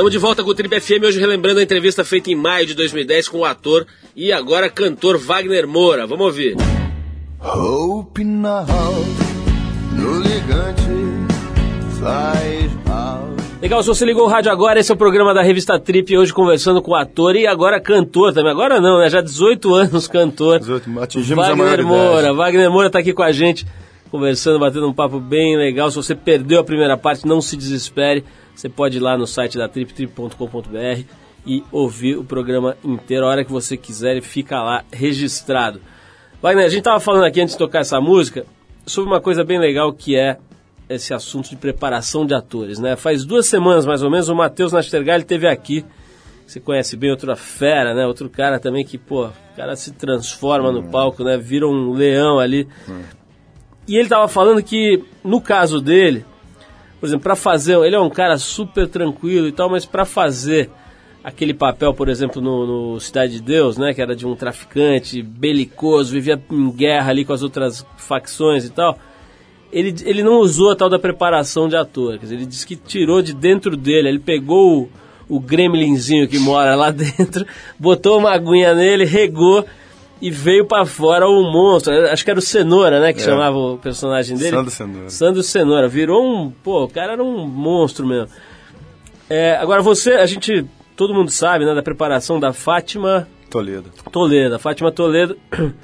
Estamos 0.08 0.22
de 0.22 0.26
volta 0.26 0.42
com 0.42 0.48
o 0.48 0.54
Trip 0.54 0.80
FM, 0.80 1.04
hoje 1.04 1.20
relembrando 1.20 1.60
a 1.60 1.62
entrevista 1.62 2.02
feita 2.02 2.30
em 2.30 2.34
maio 2.34 2.64
de 2.64 2.72
2010 2.72 3.28
com 3.28 3.40
o 3.40 3.44
ator 3.44 3.86
e 4.16 4.32
agora 4.32 4.70
cantor 4.70 5.18
Wagner 5.18 5.68
Moura. 5.68 6.06
Vamos 6.06 6.24
ouvir. 6.24 6.56
Hope 7.38 8.24
now, 8.24 8.64
no 9.92 10.24
elegante, 10.24 10.80
faz 12.00 12.72
mal. 12.86 13.28
Legal, 13.60 13.82
se 13.82 13.88
você 13.88 14.06
ligou 14.06 14.24
o 14.24 14.28
rádio 14.28 14.50
agora, 14.50 14.80
esse 14.80 14.90
é 14.90 14.94
o 14.94 14.96
programa 14.96 15.34
da 15.34 15.42
revista 15.42 15.78
Trip, 15.78 16.16
hoje 16.16 16.32
conversando 16.32 16.80
com 16.80 16.92
o 16.92 16.96
ator 16.96 17.36
e 17.36 17.46
agora 17.46 17.78
cantor 17.78 18.32
também. 18.32 18.50
Agora 18.50 18.80
não, 18.80 19.00
né? 19.00 19.10
Já 19.10 19.20
18 19.20 19.74
anos 19.74 20.08
cantor. 20.08 20.60
18, 20.60 21.00
atingimos 21.00 21.44
a 21.44 21.48
Wagner 21.48 21.66
maioridade. 21.66 21.86
Moura. 21.86 22.32
Wagner 22.32 22.70
Moura 22.70 22.86
está 22.86 22.98
aqui 23.00 23.12
com 23.12 23.22
a 23.22 23.30
gente, 23.30 23.66
conversando, 24.10 24.58
batendo 24.58 24.88
um 24.88 24.94
papo 24.94 25.20
bem 25.20 25.54
legal. 25.58 25.90
Se 25.90 25.96
você 25.96 26.14
perdeu 26.14 26.60
a 26.60 26.64
primeira 26.64 26.96
parte, 26.96 27.26
não 27.26 27.42
se 27.42 27.58
desespere. 27.58 28.24
Você 28.58 28.68
pode 28.68 28.96
ir 28.96 29.00
lá 29.00 29.16
no 29.16 29.24
site 29.24 29.56
da 29.56 29.68
Trip, 29.68 29.94
trip.com.br 29.94 31.04
e 31.46 31.62
ouvir 31.70 32.16
o 32.16 32.24
programa 32.24 32.76
inteiro 32.82 33.24
a 33.24 33.28
hora 33.28 33.44
que 33.44 33.52
você 33.52 33.76
quiser 33.76 34.16
e 34.16 34.20
fica 34.20 34.60
lá 34.60 34.84
registrado. 34.92 35.80
Wagner, 36.42 36.66
a 36.66 36.68
gente 36.68 36.80
estava 36.80 36.98
falando 36.98 37.24
aqui 37.24 37.40
antes 37.40 37.54
de 37.54 37.58
tocar 37.58 37.82
essa 37.82 38.00
música 38.00 38.44
sobre 38.84 39.08
uma 39.08 39.20
coisa 39.20 39.44
bem 39.44 39.60
legal 39.60 39.92
que 39.92 40.16
é 40.16 40.38
esse 40.88 41.14
assunto 41.14 41.50
de 41.50 41.54
preparação 41.54 42.26
de 42.26 42.34
atores, 42.34 42.80
né? 42.80 42.96
Faz 42.96 43.24
duas 43.24 43.46
semanas 43.46 43.86
mais 43.86 44.02
ou 44.02 44.10
menos 44.10 44.28
o 44.28 44.34
Matheus 44.34 44.72
Nastergalli 44.72 45.22
esteve 45.22 45.46
aqui. 45.46 45.84
Você 46.44 46.58
conhece 46.58 46.96
bem 46.96 47.12
outra 47.12 47.36
fera, 47.36 47.94
né? 47.94 48.08
Outro 48.08 48.28
cara 48.28 48.58
também 48.58 48.84
que, 48.84 48.98
pô, 48.98 49.26
o 49.26 49.32
cara 49.56 49.76
se 49.76 49.92
transforma 49.92 50.72
no 50.72 50.82
palco, 50.82 51.22
né? 51.22 51.38
Vira 51.38 51.68
um 51.68 51.92
leão 51.92 52.40
ali. 52.40 52.66
E 53.86 53.96
ele 53.96 54.08
tava 54.08 54.26
falando 54.26 54.60
que 54.64 55.04
no 55.22 55.40
caso 55.40 55.80
dele, 55.80 56.24
por 57.00 57.06
exemplo, 57.06 57.22
para 57.22 57.37
fazer, 57.37 57.76
ele 57.78 57.94
é 57.94 58.00
um 58.00 58.11
cara 58.11 58.37
super 58.38 58.88
tranquilo 58.88 59.46
e 59.46 59.52
tal, 59.52 59.70
mas 59.70 59.84
para 59.84 60.04
fazer 60.04 60.70
aquele 61.22 61.52
papel, 61.52 61.92
por 61.94 62.08
exemplo, 62.08 62.40
no, 62.40 62.94
no 62.94 63.00
Cidade 63.00 63.34
de 63.34 63.42
Deus, 63.42 63.76
né, 63.76 63.92
que 63.92 64.00
era 64.00 64.16
de 64.16 64.26
um 64.26 64.34
traficante 64.34 65.22
belicoso, 65.22 66.12
vivia 66.12 66.40
em 66.50 66.70
guerra 66.70 67.11
ali 67.11 67.24
com 67.24 67.32
as 67.32 67.42
outras 67.42 67.84
facções 67.96 68.64
e 68.64 68.70
tal, 68.70 68.98
ele, 69.72 69.94
ele 70.04 70.22
não 70.22 70.38
usou 70.38 70.72
a 70.72 70.76
tal 70.76 70.88
da 70.88 70.98
preparação 70.98 71.68
de 71.68 71.76
ator, 71.76 72.18
dizer, 72.18 72.37
ele 72.37 72.46
disse 72.46 72.66
que 72.66 72.76
tirou 72.76 73.20
de 73.20 73.34
dentro 73.34 73.76
dele, 73.76 74.08
ele 74.08 74.18
pegou 74.18 74.88
o, 75.28 75.37
o 75.37 75.40
gremlinzinho 75.40 76.26
que 76.26 76.38
mora 76.38 76.74
lá 76.74 76.90
dentro, 76.92 77.46
botou 77.78 78.18
uma 78.18 78.32
aguinha 78.32 78.74
nele, 78.74 79.04
regou 79.04 79.64
e 80.20 80.31
veio 80.31 80.64
para 80.66 80.85
fora 80.85 81.28
o 81.28 81.42
monstro. 81.50 81.92
Acho 82.11 82.24
que 82.24 82.31
era 82.31 82.38
o 82.38 82.42
Cenoura, 82.42 83.00
né, 83.00 83.12
que 83.12 83.20
É. 83.20 83.24
chamava 83.24 83.57
o 83.57 83.78
personagem 83.78 84.37
dele. 84.37 84.50
Sandro 84.57 84.70
Cenoura. 84.70 85.11
Sandro 85.11 85.42
Cenoura. 85.42 85.88
Virou 85.88 86.24
um, 86.24 86.50
pô, 86.50 86.85
o 86.85 86.88
cara 86.88 87.12
era 87.12 87.22
um 87.22 87.46
monstro 87.46 88.07
mesmo. 88.07 88.28
É, 89.31 89.57
agora 89.57 89.83
você, 89.83 90.12
a 90.12 90.26
gente, 90.26 90.64
todo 90.96 91.14
mundo 91.14 91.31
sabe, 91.31 91.64
né, 91.64 91.74
da 91.74 91.83
preparação 91.83 92.40
da 92.40 92.52
Fátima 92.52 93.28
Toledo. 93.50 93.90
Toledo. 94.12 94.54
A 94.54 94.59
Fátima 94.59 94.90
Toledo 94.92 95.37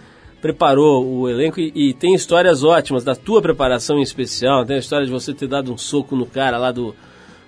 preparou 0.41 1.05
o 1.07 1.29
elenco 1.29 1.59
e, 1.61 1.73
e 1.75 1.95
tem 1.95 2.15
histórias 2.15 2.63
ótimas 2.63 3.05
da 3.05 3.15
tua 3.15 3.41
preparação 3.41 3.99
em 3.99 4.03
especial. 4.03 4.65
Tem 4.65 4.77
a 4.77 4.79
história 4.79 5.07
de 5.07 5.13
você 5.13 5.33
ter 5.33 5.47
dado 5.47 5.73
um 5.73 5.79
soco 5.79 6.15
no 6.17 6.27
cara 6.27 6.59
lá 6.59 6.71
do, 6.71 6.95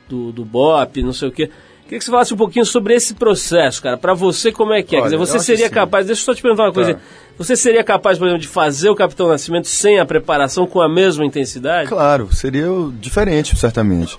do, 0.09 0.33
do 0.33 0.45
BOP, 0.45 1.03
não 1.03 1.13
sei 1.13 1.29
o 1.29 1.33
quê. 1.33 1.51
Queria 1.87 1.99
que 2.01 2.05
você 2.05 2.11
falasse 2.11 2.35
um 2.35 2.37
pouquinho 2.37 2.67
sobre 2.67 2.95
esse 2.95 3.15
processo, 3.15 3.81
cara. 3.83 3.97
Pra 3.97 4.13
você, 4.13 4.51
como 4.53 4.73
é 4.73 4.83
que 4.83 4.97
é? 4.97 4.99
Quer 4.99 5.03
Olha, 5.03 5.05
dizer, 5.05 5.15
eu 5.17 5.21
você 5.21 5.39
seria 5.39 5.67
assim- 5.67 5.75
capaz... 5.75 6.07
Deixa 6.07 6.21
eu 6.21 6.25
só 6.25 6.35
te 6.35 6.43
perguntar 6.43 6.65
uma 6.65 6.73
coisa. 6.73 6.95
Tá. 6.95 7.01
Você 7.39 7.55
seria 7.57 7.85
capaz, 7.85 8.19
por 8.19 8.27
exemplo, 8.27 8.41
de 8.43 8.49
fazer 8.49 8.89
o 8.91 8.95
Capitão 8.97 9.29
Nascimento 9.29 9.69
sem 9.69 10.01
a 10.01 10.05
preparação, 10.07 10.67
com 10.67 10.81
a 10.81 10.89
mesma 10.89 11.25
intensidade? 11.25 11.89
Claro, 11.89 12.29
seria 12.35 12.67
diferente, 13.01 13.57
certamente. 13.57 14.19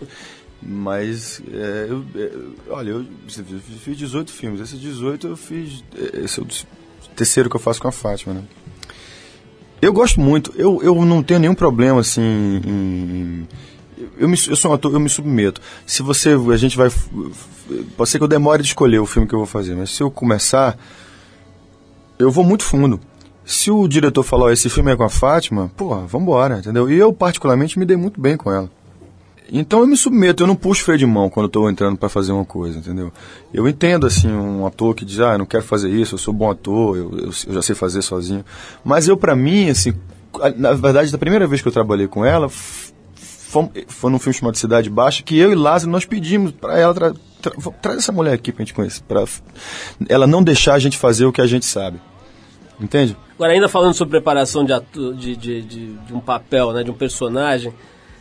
Mas, 0.62 1.42
é, 1.54 1.88
eu, 1.90 2.04
é, 2.16 2.32
olha, 2.70 2.90
eu 2.92 3.06
fiz 3.84 3.98
18 3.98 4.32
filmes. 4.32 4.62
Esses 4.62 4.80
18 4.80 5.28
eu 5.28 5.36
fiz. 5.38 5.84
é, 5.98 6.24
Esse 6.24 6.40
é 6.40 6.44
o 6.44 6.48
terceiro 7.16 7.50
que 7.50 7.56
eu 7.56 7.60
faço 7.60 7.82
com 7.82 7.88
a 7.88 7.92
Fátima, 7.92 8.34
né? 8.36 8.44
Eu 9.82 9.94
gosto 9.94 10.20
muito. 10.20 10.54
Eu, 10.56 10.80
eu 10.82 11.06
não 11.06 11.22
tenho 11.22 11.40
nenhum 11.40 11.54
problema, 11.54 12.00
assim, 12.02 12.22
em. 12.66 13.48
Eu, 14.18 14.30
me, 14.30 14.38
eu 14.48 14.56
sou 14.56 14.72
um 14.72 14.74
ator, 14.74 14.94
eu 14.94 15.00
me 15.00 15.10
submeto. 15.10 15.62
Se 15.86 16.04
você. 16.04 16.30
A 16.54 16.58
gente 16.58 16.78
vai. 16.78 16.92
Pode 17.96 18.10
ser 18.10 18.18
que 18.18 18.24
eu 18.24 18.28
demore 18.28 18.62
de 18.62 18.70
escolher 18.70 19.00
o 19.00 19.06
filme 19.06 19.28
que 19.28 19.34
eu 19.34 19.40
vou 19.40 19.48
fazer, 19.48 19.76
mas 19.76 19.90
se 19.90 20.02
eu 20.02 20.12
começar. 20.12 20.78
Eu 22.20 22.32
vou 22.32 22.44
muito 22.44 22.64
fundo. 22.64 23.00
Se 23.46 23.72
o 23.72 23.88
diretor 23.88 24.24
falar, 24.24 24.46
ó, 24.46 24.50
esse 24.52 24.70
filme 24.70 24.92
é 24.92 24.96
com 24.96 25.04
a 25.04 25.10
Fátima, 25.10 25.72
pô, 25.78 25.96
vambora, 26.00 26.60
entendeu? 26.60 26.92
E 26.92 26.98
eu, 26.98 27.14
particularmente, 27.14 27.80
me 27.80 27.86
dei 27.86 27.96
muito 27.96 28.20
bem 28.20 28.36
com 28.36 28.52
ela. 28.52 28.70
Então 29.50 29.80
eu 29.80 29.88
me 29.88 29.96
submeto, 29.96 30.44
eu 30.44 30.48
não 30.48 30.56
puxo 30.56 30.84
freio 30.84 31.00
de 31.00 31.06
mão 31.06 31.30
quando 31.30 31.46
eu 31.46 31.50
tô 31.50 31.70
entrando 31.70 31.98
para 31.98 32.10
fazer 32.10 32.34
uma 32.34 32.44
coisa, 32.44 32.78
entendeu? 32.78 33.12
Eu 33.54 33.68
entendo, 33.68 34.06
assim, 34.06 34.30
um 34.30 34.66
ator 34.66 34.94
que 34.94 35.06
diz, 35.06 35.22
ah, 35.22 35.34
eu 35.34 35.38
não 35.38 35.46
quero 35.46 35.64
fazer 35.64 35.90
isso, 35.90 36.16
eu 36.16 36.20
sou 36.20 36.34
bom 36.34 36.52
ator, 36.52 36.98
eu, 36.98 37.12
eu, 37.18 37.32
eu 37.48 37.54
já 37.54 37.62
sei 37.62 37.74
fazer 37.74 38.02
sozinho. 38.02 38.44
Mas 38.84 39.08
eu, 39.08 39.16
para 39.16 39.36
mim, 39.36 39.70
assim, 39.70 39.94
na 40.58 40.74
verdade, 40.74 41.12
da 41.12 41.18
primeira 41.18 41.48
vez 41.48 41.62
que 41.62 41.68
eu 41.68 41.72
trabalhei 41.72 42.08
com 42.08 42.26
ela, 42.26 42.50
f- 43.48 43.86
foi, 43.88 44.12
num 44.12 44.20
filme 44.20 44.34
chamado 44.38 44.58
Cidade 44.58 44.90
Baixa, 44.90 45.24
que 45.24 45.38
eu 45.38 45.52
e 45.52 45.56
Lázaro, 45.56 45.92
nós 45.92 46.06
pedimos 46.06 46.52
para 46.52 46.78
ela, 46.78 46.94
tra, 46.94 47.14
tra, 47.42 47.52
traz 47.82 47.98
essa 48.00 48.12
mulher 48.12 48.34
aqui 48.34 48.52
pra 48.52 48.64
gente 48.64 48.74
conhecer, 48.74 49.02
pra 49.08 49.24
ela 50.10 50.28
não 50.28 50.44
deixar 50.44 50.74
a 50.74 50.80
gente 50.80 50.98
fazer 50.98 51.26
o 51.26 51.32
que 51.32 51.42
a 51.42 51.48
gente 51.48 51.66
sabe. 51.66 52.00
Entende? 52.80 53.18
Agora, 53.36 53.54
ainda 53.54 53.68
falando 53.68 53.94
sobre 53.94 54.12
preparação 54.12 54.64
de, 54.64 54.72
atu- 54.74 55.14
de, 55.16 55.36
de, 55.36 55.62
de, 55.64 55.94
de 55.94 56.14
um 56.14 56.20
papel, 56.20 56.72
né, 56.74 56.84
de 56.84 56.92
um 56.92 56.94
personagem, 56.94 57.74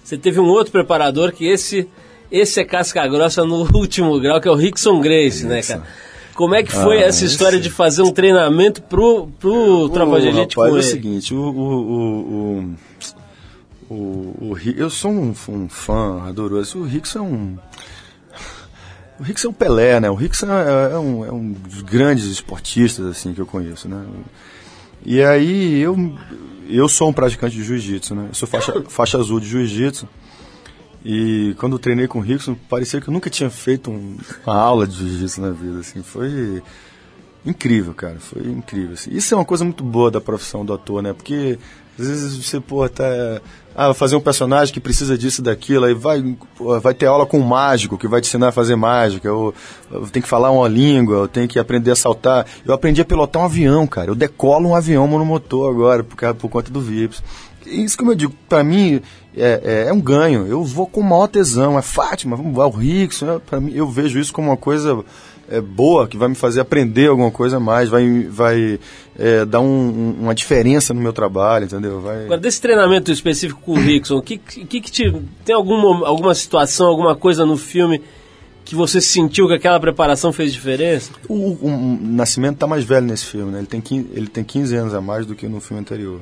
você 0.03 0.17
teve 0.17 0.41
um 0.41 0.47
outro 0.47 0.73
preparador 0.73 1.33
que 1.33 1.45
esse 1.47 1.89
esse 2.31 2.59
é 2.61 2.65
casca 2.65 3.07
grossa 3.07 3.45
no 3.45 3.69
último 3.77 4.19
grau, 4.19 4.41
que 4.41 4.49
é 4.49 4.51
o 4.51 4.55
Rickson 4.55 5.01
Grace, 5.01 5.45
né, 5.47 5.61
cara? 5.63 5.83
Como 6.35 6.55
é 6.55 6.63
que 6.63 6.73
foi 6.73 6.99
Ah, 6.99 7.07
essa 7.07 7.25
história 7.25 7.57
esse- 7.57 7.63
de 7.65 7.71
fazer 7.71 8.03
um 8.03 8.11
treinamento 8.13 8.83
pro, 8.83 9.29
pro 9.39 9.89
rapaz, 9.89 10.55
com 10.55 10.67
é 10.67 10.71
o 10.71 10.77
ele? 10.77 10.83
seguinte, 10.83 11.35
o, 11.35 11.39
o, 11.39 11.63
o, 12.61 12.75
o, 13.89 13.95
o, 14.55 14.59
eu 14.77 14.91
sou 14.91 15.11
um, 15.11 15.35
um 15.49 15.69
fã 15.69 16.23
adoroso. 16.27 16.79
O 16.81 16.85
Rickson 16.85 17.19
é 17.19 17.23
um. 17.23 17.59
O 19.19 19.23
Rickson 19.23 19.49
é 19.49 19.51
um 19.51 19.55
Pelé, 19.55 19.99
né? 20.01 20.11
O 20.11 20.15
Rickson 20.15 20.47
é, 20.53 20.93
é 20.93 20.99
um, 20.99 21.25
é 21.25 21.33
um 21.33 21.53
dos 21.53 21.83
grandes 21.83 22.25
esportistas 22.27 23.07
assim 23.07 23.33
que 23.33 23.41
eu 23.41 23.47
conheço, 23.47 23.89
né? 23.89 24.05
E 25.05 25.23
aí 25.23 25.79
eu 25.81 25.97
eu 26.69 26.89
sou 26.89 27.09
um 27.09 27.13
praticante 27.13 27.55
de 27.57 27.63
jiu-jitsu, 27.65 28.15
né? 28.15 28.27
Eu 28.29 28.35
sou 28.35 28.49
faixa, 28.49 28.83
faixa 28.89 29.19
azul 29.19 29.39
de 29.41 29.47
jiu-jitsu. 29.49 30.09
E 31.05 31.55
quando 31.59 31.75
eu 31.75 31.79
treinei 31.79 32.09
com 32.09 32.19
o 32.19 32.23
Rickson, 32.23 32.57
parecia 32.69 33.01
que 33.01 33.09
eu 33.09 33.13
nunca 33.15 33.31
tinha 33.31 33.49
feito 33.49 33.91
um- 33.91 34.17
uma 34.45 34.57
aula 34.57 34.87
de 34.87 34.97
jiu-jitsu 34.97 35.41
na 35.41 35.51
vida, 35.51 35.79
assim. 35.79 36.03
Foi 36.03 36.61
incrível, 37.45 37.95
cara. 37.95 38.17
Foi 38.19 38.43
incrível. 38.43 38.95
assim. 38.95 39.11
Isso 39.13 39.33
é 39.33 39.37
uma 39.39 39.45
coisa 39.45 39.65
muito 39.65 39.85
boa 39.85 40.11
da 40.11 40.21
profissão 40.21 40.65
do 40.65 40.75
ator, 40.75 41.01
né? 41.03 41.13
Porque 41.13 41.59
às 41.99 42.07
vezes 42.07 42.45
você, 42.45 42.61
pô, 42.61 42.89
tá. 42.89 43.05
Ah, 43.79 43.93
fazer 43.93 44.17
um 44.17 44.21
personagem 44.23 44.73
que 44.73 44.81
precisa 44.81 45.19
disso 45.19 45.43
daquilo, 45.43 45.85
aí 45.85 45.93
vai, 45.93 46.23
vai 46.81 46.95
ter 46.95 47.05
aula 47.05 47.27
com 47.27 47.39
um 47.39 47.43
mágico 47.47 47.99
que 47.99 48.09
vai 48.09 48.23
te 48.23 48.27
ensinar 48.29 48.49
a 48.49 48.53
fazer 48.53 48.75
mágica, 48.75 49.31
ou 49.31 49.55
tem 50.11 50.23
que 50.23 50.29
falar 50.29 50.51
uma 50.51 50.67
língua, 50.67 51.19
ou 51.19 51.29
tem 51.29 51.47
que 51.47 51.59
aprender 51.59 51.91
a 51.91 51.97
saltar. 51.97 52.47
Eu 52.65 52.73
aprendi 52.73 53.03
a 53.03 53.05
pilotar 53.05 53.43
um 53.43 53.45
avião, 53.45 53.87
cara. 53.87 54.11
Eu 54.11 54.15
decolo 54.15 54.71
um 54.71 54.75
avião 54.75 55.07
monomotor 55.07 55.71
agora, 55.71 56.03
por, 56.03 56.17
causa- 56.17 56.35
por 56.35 56.49
conta 56.49 56.71
do 56.71 56.81
VIPs. 56.81 57.23
Isso 57.67 57.99
como 57.99 58.13
eu 58.13 58.15
digo, 58.15 58.33
pra 58.49 58.65
mim 58.65 59.03
é, 59.37 59.85
é, 59.85 59.89
é 59.89 59.93
um 59.93 60.01
ganho. 60.01 60.47
Eu 60.47 60.65
vou 60.65 60.87
com 60.87 61.01
o 61.01 61.05
maior 61.05 61.27
tesão. 61.27 61.79
É 61.79 61.83
Fátima, 61.83 62.35
vamos 62.35 62.57
lá, 62.57 62.67
o 62.67 62.71
Rickson. 62.71 63.27
Né? 63.27 63.61
Mim, 63.61 63.73
eu 63.75 63.87
vejo 63.91 64.19
isso 64.19 64.33
como 64.33 64.49
uma 64.49 64.57
coisa 64.57 65.05
é, 65.49 65.61
boa, 65.61 66.07
que 66.09 66.17
vai 66.17 66.29
me 66.29 66.35
fazer 66.35 66.61
aprender 66.61 67.09
alguma 67.09 67.31
coisa 67.31 67.57
a 67.59 67.61
mais, 67.61 67.89
vai, 67.89 68.23
vai 68.31 68.79
é, 69.19 69.45
dar 69.45 69.61
um- 69.61 69.67
um- 69.67 70.17
uma 70.23 70.35
diferença 70.35 70.93
no 70.93 71.01
meu 71.01 71.13
trabalho, 71.13 71.65
entendeu? 71.67 72.01
Vai... 72.01 72.25
Agora, 72.25 72.41
desse 72.41 72.61
treinamento 72.61 73.11
específico 73.13 73.61
com 73.65 73.73
o 73.73 73.79
Rickson, 73.81 74.21
que, 74.21 74.39
que, 74.39 74.81
que 74.81 74.91
te, 74.91 75.13
tem 75.45 75.55
algum, 75.55 75.81
mo- 75.81 76.05
alguma 76.05 76.35
situação, 76.35 76.87
alguma 76.89 77.15
coisa 77.15 77.47
no 77.47 77.57
filme 77.57 78.03
que 78.65 78.75
você 78.75 79.01
sentiu 79.01 79.47
que 79.47 79.55
aquela 79.55 79.79
preparação 79.79 80.33
fez 80.33 80.53
diferença? 80.53 81.13
O, 81.29 81.35
o- 81.35 81.67
o 81.67 81.99
Nascimento 82.03 82.59
tá 82.59 82.67
mais 82.67 82.85
velho 82.85 83.07
nesse 83.07 83.27
filme, 83.27 83.53
né? 83.53 83.59
Ele 83.59 83.67
tem, 83.69 83.81
15, 83.81 84.09
ele 84.13 84.27
tem 84.27 84.43
15 84.43 84.75
anos 84.75 84.93
a 84.95 85.01
mais 85.01 85.25
do 85.25 85.35
que 85.37 85.47
no 85.47 85.61
filme 85.61 85.81
anterior. 85.81 86.21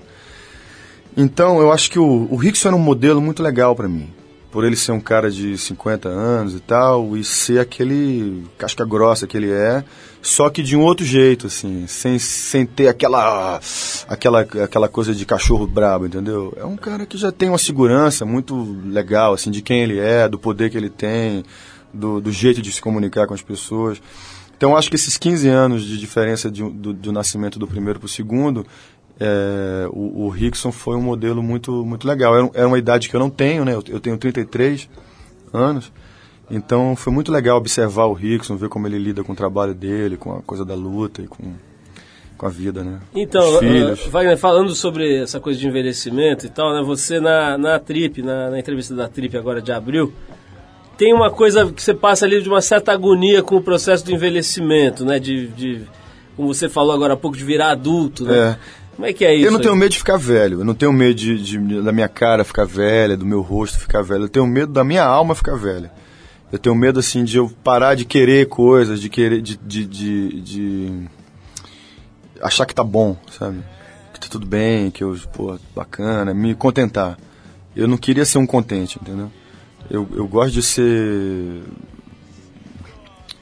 Então, 1.17 1.61
eu 1.61 1.71
acho 1.73 1.91
que 1.91 1.99
o, 1.99 2.27
o 2.31 2.37
Rickson 2.37 2.69
era 2.69 2.77
um 2.77 2.81
modelo 2.81 3.21
muito 3.21 3.43
legal 3.43 3.75
pra 3.75 3.89
mim. 3.89 4.09
Por 4.55 4.65
ele 4.65 4.77
ser 4.77 4.93
um 4.93 5.01
cara 5.01 5.33
de 5.33 5.59
50 5.59 6.09
anos 6.09 6.55
e 6.55 6.61
tal, 6.61 7.17
e 7.17 7.25
ser 7.25 7.59
aquele 7.59 8.45
casca 8.57 8.85
grossa 8.85 9.27
que 9.27 9.37
ele 9.37 9.51
é, 9.51 9.83
só 10.23 10.49
que 10.49 10.63
de 10.63 10.77
um 10.77 10.81
outro 10.81 11.05
jeito, 11.05 11.49
assim, 11.49 11.89
sem, 11.89 12.21
sem 12.21 12.65
ter 12.65 12.87
aquela, 12.87 13.61
aquela, 14.07 14.43
aquela 14.43 14.89
coisa 14.89 15.13
de 15.13 15.27
cachorro 15.27 15.67
brabo, 15.67 16.07
entendeu? 16.07 16.55
É 16.57 16.65
um 16.65 16.77
cara 16.77 17.05
que 17.05 17.19
já 17.19 17.33
tem 17.33 17.49
uma 17.49 17.59
segurança 17.59 18.25
muito 18.25 18.79
legal, 18.87 19.35
assim, 19.35 19.51
de 19.51 19.61
quem 19.61 19.83
ele 19.83 19.99
é, 19.99 20.29
do 20.29 20.39
poder 20.39 20.71
que 20.71 20.77
ele 20.77 20.89
tem, 20.89 21.43
do, 21.93 22.21
do 22.21 22.31
jeito 22.31 22.63
de 22.63 22.71
se 22.71 22.81
comunicar 22.81 23.27
com 23.27 23.35
as 23.35 23.43
pessoas. 23.43 24.01
Então, 24.57 24.77
acho 24.77 24.89
que 24.89 24.95
esses 24.95 25.19
15 25.19 25.49
anos 25.49 25.85
de 25.85 25.99
diferença 25.99 26.49
de 26.49 26.63
do, 26.63 26.93
do 26.93 27.13
nascimento 27.13 27.59
do 27.59 27.67
primeiro 27.67 27.99
para 27.99 28.07
o 28.07 28.09
segundo, 28.09 28.65
é, 29.21 29.87
o, 29.91 30.25
o 30.25 30.29
Rickson 30.29 30.73
foi 30.73 30.97
um 30.97 31.03
modelo 31.03 31.43
muito, 31.43 31.85
muito 31.85 32.07
legal. 32.07 32.37
Era, 32.37 32.51
era 32.55 32.69
uma 32.69 32.79
idade 32.79 33.09
que 33.09 33.15
eu 33.15 33.21
não 33.21 33.31
tenho, 33.31 33.65
né? 33.65 33.75
Eu, 33.75 33.83
eu 33.89 34.01
tenho 34.01 34.17
33 34.19 34.89
anos. 35.53 35.93
Então, 36.51 36.95
foi 36.95 37.13
muito 37.13 37.33
legal 37.33 37.57
observar 37.57 38.07
o 38.07 38.13
Rickson, 38.13 38.57
ver 38.57 38.69
como 38.69 38.87
ele 38.87 38.99
lida 38.99 39.25
com 39.25 39.33
o 39.33 39.37
trabalho 39.37 39.75
dele, 39.75 40.17
com 40.17 40.37
a 40.37 40.43
coisa 40.43 40.65
da 40.65 40.75
luta 40.75 41.23
e 41.23 41.27
com, 41.27 41.55
com 42.37 42.47
a 42.47 42.51
vida, 42.51 42.85
né? 42.85 43.01
Então, 43.15 43.57
uh, 43.57 44.11
Wagner, 44.11 44.37
falando 44.37 44.75
sobre 44.75 45.23
essa 45.23 45.41
coisa 45.41 45.59
de 45.59 45.67
envelhecimento 45.67 46.45
e 46.45 46.49
tal, 46.51 46.75
né? 46.75 46.83
Você 46.85 47.19
na, 47.19 47.57
na 47.57 47.79
Trip, 47.79 48.21
na, 48.23 48.51
na 48.51 48.59
entrevista 48.59 48.95
da 48.95 49.09
Trip 49.09 49.37
agora 49.37 49.63
de 49.63 49.73
abril, 49.73 50.13
tem 50.99 51.15
uma 51.15 51.31
coisa 51.31 51.73
que 51.73 51.83
você 51.83 51.95
passa 51.95 52.27
ali 52.27 52.43
de 52.43 52.49
uma 52.49 52.61
certa 52.61 52.93
agonia 52.93 53.43
com 53.43 53.57
o 53.57 53.63
processo 53.63 54.05
do 54.05 54.13
envelhecimento, 54.13 55.05
né? 55.05 55.19
De, 55.19 55.49
de 55.49 55.83
como 56.37 56.53
você 56.53 56.69
falou 56.69 56.93
agora 56.93 57.15
há 57.15 57.17
pouco, 57.17 57.37
de 57.37 57.45
virar 57.45 57.71
adulto, 57.71 58.25
né? 58.25 58.51
É. 58.51 58.84
Como 58.95 59.07
é 59.07 59.13
que 59.13 59.25
é 59.25 59.35
isso? 59.35 59.47
Eu 59.47 59.51
não 59.53 59.61
tenho 59.61 59.73
aí? 59.75 59.79
medo 59.81 59.91
de 59.91 59.99
ficar 59.99 60.17
velho. 60.17 60.61
Eu 60.61 60.65
não 60.65 60.75
tenho 60.75 60.93
medo 60.93 61.15
de, 61.15 61.37
de- 61.43 61.83
da 61.83 61.91
minha 61.93 62.09
cara 62.09 62.45
ficar 62.45 62.65
velha, 62.65 63.17
do 63.17 63.27
meu 63.27 63.41
rosto 63.41 63.79
ficar 63.79 64.03
velho. 64.03 64.25
Eu 64.25 64.29
tenho 64.29 64.47
medo 64.47 64.73
da 64.73 64.85
minha 64.85 65.03
alma 65.05 65.35
ficar 65.35 65.57
velha. 65.57 65.91
Eu 66.53 66.59
tenho 66.59 66.75
medo, 66.77 67.01
assim, 67.01 67.25
de 67.25 67.37
eu 67.37 67.51
parar 67.65 67.97
de 67.97 68.05
querer 68.05 68.47
coisas, 68.49 69.01
de 69.01 69.09
querer. 69.09 69.41
de, 69.43 69.57
de, 69.57 69.85
de, 69.85 70.41
de 70.41 71.09
achar 72.41 72.65
que 72.67 72.75
tá 72.75 72.85
bom, 72.85 73.17
sabe? 73.37 73.59
Que 74.13 74.21
tá 74.21 74.29
tudo 74.31 74.47
bem, 74.47 74.91
que 74.91 75.03
eu, 75.03 75.17
pô, 75.33 75.59
bacana, 75.75 76.33
me 76.33 76.55
contentar. 76.55 77.19
Eu 77.75 77.89
não 77.89 77.97
queria 77.97 78.25
ser 78.25 78.39
um 78.39 78.47
contente, 78.47 78.99
entendeu? 79.03 79.31
Eu, 79.91 80.09
eu 80.15 80.29
gosto 80.29 80.53
de 80.53 80.63
ser 80.63 81.63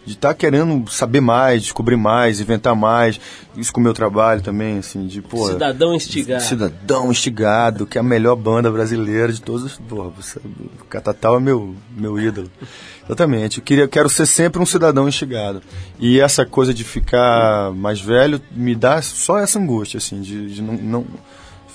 de 0.05 0.15
estar 0.15 0.35
querendo 0.35 0.91
saber 0.91 1.21
mais, 1.21 1.63
descobrir 1.63 1.97
mais, 1.97 2.41
inventar 2.41 2.75
mais. 2.75 3.21
Isso 3.57 3.73
com 3.73 3.81
o 3.81 3.83
meu 3.83 3.93
trabalho 3.93 4.41
também, 4.41 4.79
assim, 4.79 5.07
de, 5.07 5.23
pô... 5.23 5.47
Cidadão 5.47 5.95
instigado. 5.95 6.43
Cidadão 6.43 7.11
Instigado, 7.11 7.87
que 7.87 7.99
é 7.99 8.01
a 8.01 8.05
melhor 8.05 8.35
banda 8.35 8.71
brasileira 8.71 9.33
de 9.33 9.41
todos 9.41 9.65
os... 9.65 9.79
Porra, 9.79 10.11
você, 10.11 10.39
o 10.39 10.85
Catatal 10.89 11.37
é 11.37 11.41
meu, 11.41 11.75
meu 11.97 12.19
ídolo. 12.19 12.51
Exatamente. 13.05 13.59
Eu 13.59 13.65
queria, 13.65 13.87
quero 13.87 14.09
ser 14.09 14.27
sempre 14.27 14.61
um 14.61 14.67
cidadão 14.67 15.09
instigado. 15.09 15.63
E 15.99 16.19
essa 16.21 16.47
coisa 16.47 16.73
de 16.73 16.83
ficar 16.83 17.73
mais 17.73 18.01
velho 18.01 18.41
me 18.51 18.75
dá 18.75 19.01
só 19.03 19.39
essa 19.39 19.59
angústia, 19.59 19.99
assim, 19.99 20.21
de, 20.21 20.55
de 20.55 20.63
não, 20.63 20.75
não 20.75 21.07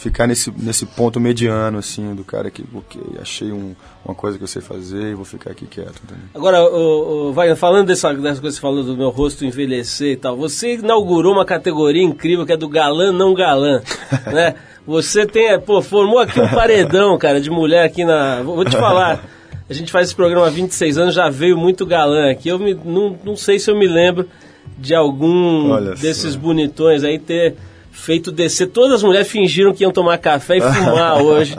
ficar 0.07 0.25
nesse, 0.25 0.51
nesse 0.57 0.85
ponto 0.85 1.19
mediano, 1.19 1.77
assim, 1.77 2.15
do 2.15 2.23
cara 2.23 2.49
que, 2.49 2.63
ok, 2.73 3.01
achei 3.21 3.51
um, 3.51 3.75
uma 4.05 4.15
coisa 4.15 4.37
que 4.37 4.43
eu 4.43 4.47
sei 4.47 4.61
fazer 4.61 5.11
e 5.11 5.13
vou 5.13 5.25
ficar 5.25 5.51
aqui 5.51 5.65
quieto, 5.65 6.01
entendeu? 6.03 6.23
Agora, 6.33 6.63
o, 6.63 7.29
o, 7.29 7.33
Wagner, 7.33 7.57
falando 7.57 7.87
dessa, 7.87 8.13
dessa 8.13 8.39
coisa 8.39 8.55
que 8.55 8.55
você 8.55 8.61
falou 8.61 8.83
do 8.83 8.95
meu 8.95 9.09
rosto 9.09 9.45
envelhecer 9.45 10.13
e 10.13 10.15
tal, 10.15 10.37
você 10.37 10.75
inaugurou 10.75 11.33
uma 11.33 11.45
categoria 11.45 12.01
incrível 12.01 12.45
que 12.45 12.53
é 12.53 12.57
do 12.57 12.69
galã 12.69 13.11
não 13.11 13.33
galã, 13.33 13.81
né? 14.31 14.55
Você 14.85 15.25
tem, 15.25 15.59
pô, 15.59 15.81
formou 15.81 16.19
aqui 16.19 16.39
um 16.39 16.47
paredão, 16.47 17.17
cara, 17.17 17.41
de 17.41 17.49
mulher 17.49 17.83
aqui 17.83 18.05
na... 18.05 18.41
Vou 18.41 18.63
te 18.63 18.77
falar, 18.77 19.27
a 19.69 19.73
gente 19.73 19.91
faz 19.91 20.07
esse 20.07 20.15
programa 20.15 20.47
há 20.47 20.49
26 20.49 20.97
anos, 20.97 21.13
já 21.13 21.29
veio 21.29 21.57
muito 21.57 21.85
galã 21.85 22.31
aqui, 22.31 22.47
eu 22.47 22.57
me, 22.57 22.73
não, 22.73 23.19
não 23.25 23.35
sei 23.35 23.59
se 23.59 23.69
eu 23.69 23.75
me 23.75 23.85
lembro 23.85 24.29
de 24.77 24.95
algum 24.95 25.71
Olha 25.71 25.95
desses 25.95 26.33
só. 26.33 26.39
bonitões 26.39 27.03
aí 27.03 27.19
ter 27.19 27.55
feito 27.97 28.31
descer, 28.31 28.67
todas 28.67 28.93
as 28.97 29.03
mulheres 29.03 29.27
fingiram 29.27 29.73
que 29.73 29.83
iam 29.83 29.91
tomar 29.91 30.17
café 30.17 30.57
e 30.57 30.61
fumar 30.61 31.19
hoje, 31.23 31.55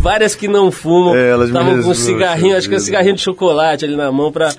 várias 0.00 0.34
que 0.34 0.46
não 0.46 0.70
fumam, 0.70 1.14
É, 1.16 1.34
estavam 1.44 1.82
com 1.82 1.88
um 1.90 1.94
cigarrinho, 1.94 2.56
acho 2.56 2.68
que 2.68 2.74
é 2.74 2.78
um 2.78 2.80
cigarrinho 2.80 3.14
de 3.16 3.22
chocolate 3.22 3.84
ali 3.84 3.96
na 3.96 4.12
mão 4.12 4.30
pra, 4.30 4.54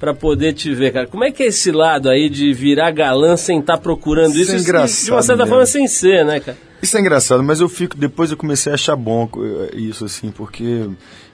pra 0.00 0.14
poder 0.14 0.52
te 0.54 0.74
ver, 0.74 0.92
cara. 0.92 1.06
Como 1.06 1.22
é 1.22 1.30
que 1.30 1.42
é 1.42 1.46
esse 1.46 1.70
lado 1.70 2.08
aí 2.08 2.28
de 2.28 2.52
virar 2.52 2.90
galã 2.90 3.36
sem 3.36 3.60
estar 3.60 3.78
procurando 3.78 4.34
Isso 4.34 4.54
isso? 4.56 4.64
engraçado 4.64 5.04
de 5.04 5.10
uma 5.12 5.22
certa 5.22 5.42
mesmo. 5.44 5.50
forma 5.50 5.66
sem 5.66 5.86
ser, 5.86 6.24
né, 6.24 6.40
cara? 6.40 6.56
Isso 6.82 6.96
é 6.96 7.00
engraçado, 7.00 7.42
mas 7.42 7.60
eu 7.60 7.68
fico 7.68 7.96
depois 7.96 8.30
eu 8.30 8.36
comecei 8.36 8.70
a 8.72 8.74
achar 8.74 8.96
bom 8.96 9.28
eh, 9.38 9.76
isso 9.76 10.04
assim, 10.04 10.30
porque 10.30 10.86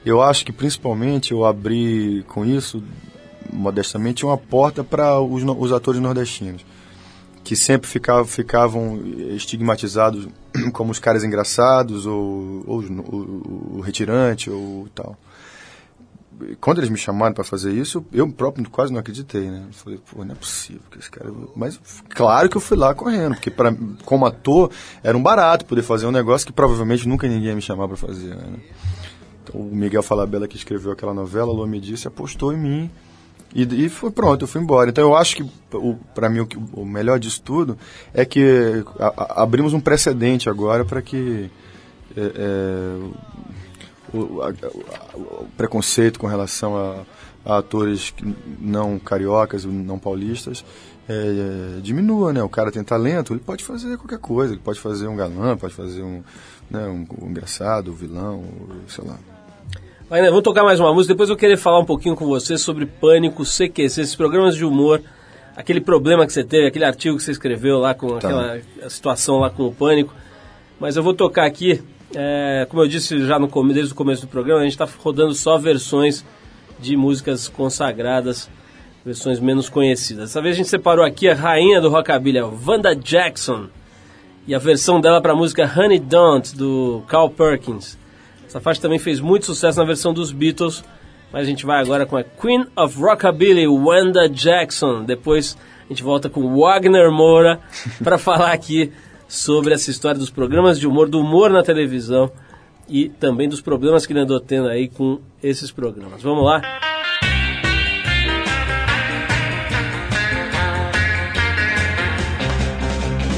eu 0.07 0.23
acho 0.23 0.45
que 0.45 0.53
principalmente 0.53 1.33
eu 1.33 1.45
abri 1.45 2.25
com 2.29 2.45
isso 2.45 2.83
modestamente 3.53 4.25
uma 4.25 4.37
porta 4.37 4.85
para 4.85 5.21
os, 5.21 5.43
os 5.43 5.73
atores 5.73 6.01
nordestinos 6.01 6.63
que 7.43 7.57
sempre 7.57 7.89
ficavam, 7.89 8.25
ficavam 8.25 9.01
estigmatizados 9.31 10.29
como 10.73 10.93
os 10.93 10.99
caras 10.99 11.25
engraçados 11.25 12.07
ou, 12.07 12.65
ou 12.67 12.81
o, 12.81 13.77
o 13.79 13.81
retirante 13.81 14.51
ou 14.51 14.89
tal. 14.95 15.17
Quando 16.59 16.79
eles 16.79 16.89
me 16.89 16.97
chamaram 16.97 17.35
para 17.35 17.45
fazer 17.45 17.71
isso, 17.71 18.05
eu 18.13 18.31
próprio 18.33 18.69
quase 18.71 18.91
não 18.91 19.01
acreditei, 19.01 19.51
né? 19.51 19.65
Eu 19.67 19.75
falei, 19.75 20.01
pô, 20.11 20.25
não 20.25 20.33
é 20.33 20.35
possível 20.35 20.81
que 20.91 20.99
esse 20.99 21.11
cara. 21.11 21.31
Mas 21.55 21.79
claro 22.09 22.49
que 22.49 22.57
eu 22.57 22.61
fui 22.61 22.79
lá 22.79 22.95
correndo, 22.95 23.35
porque 23.35 23.51
pra, 23.51 23.75
como 24.07 24.25
ator 24.25 24.71
era 25.03 25.17
um 25.17 25.23
barato 25.23 25.67
poder 25.67 25.83
fazer 25.83 26.07
um 26.07 26.11
negócio 26.11 26.47
que 26.47 26.53
provavelmente 26.53 27.07
nunca 27.07 27.29
ninguém 27.29 27.49
ia 27.49 27.55
me 27.55 27.61
chamar 27.61 27.89
para 27.89 27.97
fazer, 27.97 28.35
né? 28.35 28.59
Então, 29.43 29.61
o 29.61 29.75
Miguel 29.75 30.03
Falabella 30.03 30.49
que 30.49 30.57
escreveu 30.57 30.93
aquela 30.93 31.13
novela, 31.13 31.51
Alô 31.51 31.67
Me 31.67 31.79
Disse, 31.79 32.09
apostou 32.09 32.55
em 32.55 32.59
mim 32.59 32.91
e, 33.55 33.85
e 33.85 33.89
foi 33.89 34.11
pronto, 34.11 34.43
eu 34.45 34.49
fui 34.49 34.61
embora. 34.61 34.91
Então 34.91 35.03
eu 35.05 35.17
acho 35.17 35.37
que, 35.37 35.51
para 36.15 36.29
mim, 36.31 36.41
o, 36.41 36.49
o 36.81 36.85
melhor 36.87 37.19
disso 37.19 37.43
tudo 37.43 37.77
é 38.15 38.25
que 38.25 38.85
a- 38.99 39.13
a- 39.17 39.43
abrimos 39.43 39.73
um 39.75 39.81
precedente 39.81 40.49
agora 40.49 40.85
para 40.85 41.03
que 41.03 41.51
é, 42.17 42.33
é, 42.35 42.97
o, 44.13 44.43
a- 44.43 44.53
o 45.17 45.47
preconceito 45.57 46.19
com 46.19 46.27
relação 46.27 46.77
a, 46.77 47.59
atores 47.59 48.13
não 48.61 48.99
cariocas, 48.99 49.65
não 49.65 49.99
paulistas, 49.99 50.65
é, 51.09 51.77
é, 51.79 51.81
diminua, 51.81 52.33
né? 52.33 52.43
O 52.43 52.49
cara 52.49 52.71
tem 52.71 52.85
talento, 52.85 53.33
ele 53.33 53.41
pode 53.41 53.65
fazer 53.65 53.97
qualquer 53.97 54.19
coisa, 54.19 54.53
ele 54.53 54.61
pode 54.63 54.79
fazer 54.81 55.09
um 55.09 55.17
galã, 55.17 55.57
pode 55.57 55.75
fazer 55.75 56.03
um, 56.03 56.23
né, 56.71 56.87
um, 56.87 57.07
um 57.25 57.31
engraçado, 57.31 57.91
um 57.91 57.95
vilão, 57.95 58.45
sei 58.89 59.05
lá. 59.05 59.19
Né, 60.11 60.29
vou 60.29 60.43
tocar 60.43 60.65
mais 60.65 60.81
uma 60.81 60.93
música, 60.93 61.15
depois 61.15 61.31
eu 61.31 61.37
querer 61.37 61.57
falar 61.57 61.79
um 61.79 61.85
pouquinho 61.85 62.17
com 62.17 62.27
você 62.27 62.59
sobre 62.59 62.85
Pânico, 62.85 63.45
CQC, 63.45 64.01
esses 64.03 64.17
programas 64.17 64.57
de 64.57 64.65
humor, 64.65 65.01
aquele 65.57 65.81
problema 65.81 66.27
que 66.27 66.33
você 66.33 66.43
teve, 66.43 66.67
aquele 66.67 66.85
artigo 66.85 67.17
que 67.17 67.23
você 67.23 67.31
escreveu 67.31 67.79
lá 67.79 67.95
com 67.95 68.19
Tá. 68.19 68.29
aquela 68.29 68.61
situação 68.91 69.39
lá 69.39 69.49
com 69.49 69.69
o 69.69 69.73
Pânico. 69.73 70.13
Mas 70.81 70.97
eu 70.97 71.03
vou 71.05 71.15
tocar 71.15 71.47
aqui, 71.47 71.81
é, 72.13 72.67
como 72.69 72.83
eu 72.83 72.89
disse 72.89 73.25
já 73.25 73.39
no 73.39 73.47
desde 73.73 73.93
o 73.93 73.97
começo 73.97 74.23
do 74.23 74.29
programa, 74.29 74.61
a 74.61 74.65
gente 74.65 74.73
está 74.73 74.89
rodando 74.99 75.33
só 75.33 75.57
versões 75.57 76.25
de 76.81 76.97
músicas 76.97 77.47
consagradas, 77.47 78.51
versões 79.05 79.39
menos 79.39 79.69
conhecidas. 79.69 80.31
Dessa 80.31 80.43
vez 80.43 80.57
a 80.57 80.59
gente 80.59 80.69
separou 80.69 81.05
aqui 81.05 81.29
a 81.29 81.37
rainha 81.37 81.81
do 81.81 81.89
rockabilly, 81.89 82.41
a 82.41 82.47
Wanda 82.47 82.97
Jackson, 82.97 83.69
e 84.45 84.57
a 84.57 84.59
versão 84.59 85.01
dela 85.01 85.23
para 85.23 85.35
a 85.35 85.37
música 85.37 85.71
Honey 85.73 86.01
Don't, 86.01 86.57
do 86.57 87.05
Carl 87.07 87.31
Perkins. 87.31 87.97
Essa 88.51 88.61
faixa 88.61 88.83
também 88.83 88.99
fez 88.99 89.21
muito 89.21 89.47
sucesso 89.47 89.79
na 89.79 89.85
versão 89.85 90.13
dos 90.13 90.33
Beatles, 90.33 90.83
mas 91.33 91.43
a 91.43 91.45
gente 91.49 91.65
vai 91.65 91.81
agora 91.81 92.05
com 92.05 92.17
a 92.17 92.25
Queen 92.25 92.67
of 92.75 93.01
Rockabilly, 93.01 93.69
Wanda 93.69 94.29
Jackson. 94.29 95.05
Depois 95.05 95.57
a 95.85 95.89
gente 95.89 96.03
volta 96.03 96.29
com 96.29 96.59
Wagner 96.59 97.13
Moura 97.13 97.61
para 98.03 98.19
falar 98.19 98.51
aqui 98.51 98.91
sobre 99.29 99.73
essa 99.73 99.89
história 99.89 100.19
dos 100.19 100.31
programas 100.31 100.81
de 100.81 100.89
humor, 100.89 101.09
do 101.09 101.21
humor 101.21 101.49
na 101.49 101.63
televisão 101.63 102.33
e 102.89 103.09
também 103.09 103.49
dos 103.49 103.61
problemas 103.61 104.05
que 104.05 104.13
ele 104.13 104.19
andou 104.19 104.41
tendo 104.41 104.67
aí 104.67 104.89
com 104.89 105.21
esses 105.41 105.71
programas. 105.71 106.21
Vamos 106.21 106.45
lá? 106.45 106.61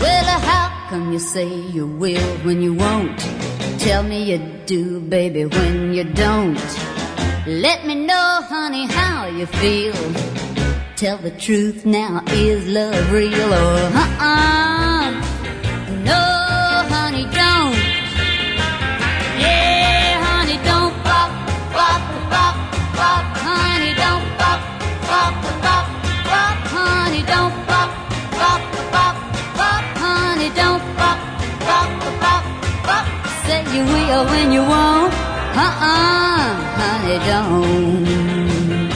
Well, 0.00 0.40
how 0.40 0.88
come 0.88 1.12
you 1.12 1.20
say 1.20 1.46
you 1.74 1.86
will 1.98 2.16
when 2.46 2.62
you 2.62 2.74
won't? 2.74 3.31
Tell 3.82 4.04
me 4.04 4.22
you 4.22 4.38
do, 4.66 5.00
baby, 5.00 5.44
when 5.44 5.92
you 5.92 6.04
don't. 6.04 6.54
Let 7.48 7.84
me 7.84 7.96
know, 7.96 8.40
honey, 8.48 8.86
how 8.86 9.26
you 9.26 9.46
feel. 9.46 9.92
Tell 10.94 11.18
the 11.18 11.32
truth 11.32 11.84
now, 11.84 12.22
is 12.28 12.68
love 12.68 13.10
real 13.10 13.52
or 13.52 13.90
uh-uh? 14.04 15.10
No, 16.04 16.22
honey, 16.94 17.24
don't. 17.24 17.74
Yeah, 19.42 20.22
honey, 20.26 20.58
don't 20.62 20.94
bop, 21.02 21.30
bop, 21.74 22.02
bop, 22.30 22.54
bop, 22.94 23.24
honey, 23.46 23.94
don't 23.98 24.26
bop, 24.38 24.60
bop, 25.10 25.34
bop, 25.66 25.86
bop, 26.30 26.56
honey, 26.70 27.22
don't 27.26 27.56
bop, 27.66 27.90
bop, 28.30 28.62
bop, 28.94 29.14
bop, 29.58 29.84
honey, 29.98 30.50
don't 30.54 30.82
you 33.74 33.84
will 33.84 34.24
when 34.26 34.52
you 34.52 34.60
won't, 34.60 35.12
uh-uh, 35.54 36.54
honey, 36.78 37.18
don't. 37.30 38.88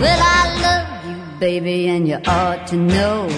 Well, 0.00 0.20
I 0.38 0.42
love 0.66 0.88
you, 1.08 1.16
baby, 1.38 1.88
and 1.88 2.08
you 2.08 2.18
ought 2.26 2.66
to 2.68 2.76
know. 2.76 3.28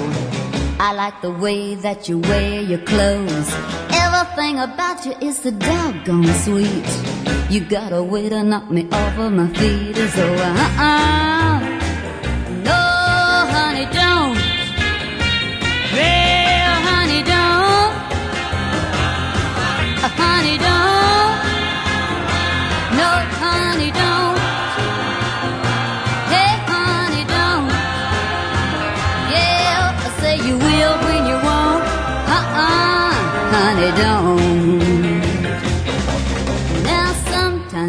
I 0.80 0.92
like 0.92 1.20
the 1.22 1.30
way 1.30 1.74
that 1.76 2.08
you 2.08 2.18
wear 2.18 2.62
your 2.62 2.78
clothes. 2.78 3.50
Everything 3.90 4.58
about 4.58 5.04
you 5.04 5.14
is 5.20 5.38
so 5.38 5.50
doggone 5.50 6.32
sweet. 6.44 6.86
You 7.50 7.60
got 7.60 7.92
a 7.92 8.02
way 8.02 8.28
to 8.28 8.42
knock 8.44 8.70
me 8.70 8.86
off 8.92 9.18
of 9.18 9.32
my 9.32 9.48
feet. 9.54 9.96
So, 9.96 10.34
uh-uh. 10.34 11.58
No, 12.62 12.80
honey, 13.54 13.86
don't. 13.86 14.36
Well, 15.94 16.27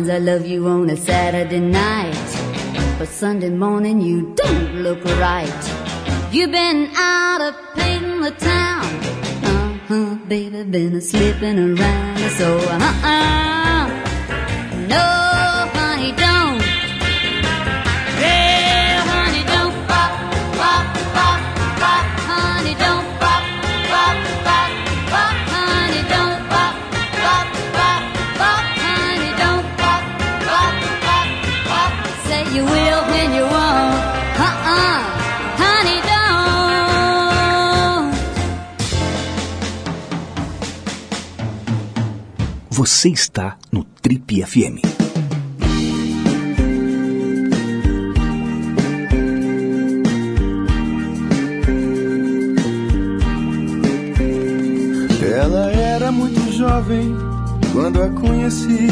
sometimes 0.10 0.28
I 0.28 0.32
love 0.34 0.46
you 0.46 0.68
on 0.68 0.90
a 0.90 0.98
Saturday 0.98 1.60
night, 1.60 2.98
but 2.98 3.08
Sunday 3.08 3.50
morning 3.50 4.02
you 4.02 4.34
don't 4.36 4.84
look 4.84 5.04
right. 5.20 5.62
You've 6.32 6.52
been 6.52 6.90
out 6.96 7.42
of 7.42 7.56
painting 7.76 8.22
the 8.22 8.32
town. 8.32 8.86
Uh-huh, 9.44 10.16
baby, 10.28 10.64
been 10.64 10.96
a 10.96 11.02
slipping 11.02 11.60
around. 11.60 12.20
So, 12.38 12.58
uh-uh. 12.58 13.40
No, 13.44 13.49
Você 42.80 43.10
está 43.10 43.58
no 43.74 43.84
Trip 43.84 44.42
FM. 44.42 44.80
Ela 55.22 55.72
era 55.74 56.10
muito 56.10 56.40
jovem 56.54 57.14
quando 57.74 58.02
a 58.02 58.10
conheci. 58.12 58.88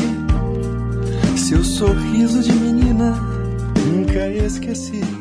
Seu 1.38 1.64
sorriso 1.64 2.44
de 2.44 2.52
menina 2.52 3.14
nunca 3.86 4.28
esqueci. 4.28 5.17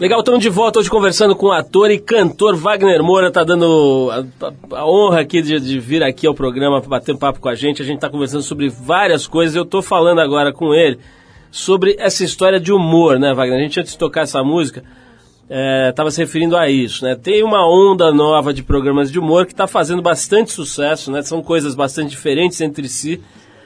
Legal, 0.00 0.20
estamos 0.20 0.40
de 0.40 0.48
volta 0.48 0.78
hoje 0.78 0.88
conversando 0.88 1.36
com 1.36 1.46
o 1.48 1.52
ator 1.52 1.90
e 1.90 1.98
cantor 1.98 2.56
Wagner 2.56 3.02
Moura, 3.02 3.30
tá 3.30 3.44
dando 3.44 4.08
a, 4.10 4.46
a- 4.46 4.78
a 4.80 4.86
honra 4.90 5.20
aqui 5.20 5.42
de, 5.42 5.60
de 5.60 5.78
vir 5.78 6.02
aqui 6.02 6.26
ao 6.26 6.34
programa 6.34 6.80
para 6.80 6.88
bater 6.88 7.14
um 7.14 7.18
papo 7.18 7.38
com 7.38 7.50
a 7.50 7.54
gente. 7.54 7.82
A 7.82 7.84
gente 7.84 7.96
está 7.96 8.08
conversando 8.08 8.42
sobre 8.42 8.70
várias 8.70 9.26
coisas. 9.26 9.54
Eu 9.54 9.64
estou 9.64 9.82
falando 9.82 10.20
agora 10.20 10.54
com 10.54 10.72
ele 10.72 10.98
sobre 11.50 11.96
essa 11.98 12.24
história 12.24 12.58
de 12.58 12.72
humor, 12.72 13.18
né, 13.18 13.34
Wagner? 13.34 13.58
A 13.58 13.62
gente 13.62 13.78
antes 13.78 13.92
de 13.92 13.98
tocar 13.98 14.22
essa 14.22 14.42
música 14.42 14.82
estava 15.90 16.10
se 16.10 16.20
referindo 16.20 16.56
a 16.56 16.70
isso, 16.70 17.04
né? 17.04 17.14
Tem 17.14 17.42
uma 17.42 17.68
onda 17.68 18.10
nova 18.10 18.54
de 18.54 18.62
programas 18.62 19.10
de 19.12 19.18
humor 19.18 19.44
que 19.44 19.52
está 19.52 19.66
fazendo 19.66 20.00
bastante 20.00 20.50
sucesso, 20.50 21.12
né? 21.12 21.20
São 21.22 21.42
coisas 21.42 21.74
bastante 21.74 22.08
diferentes 22.08 22.58
entre 22.62 22.88
si. 22.88 23.20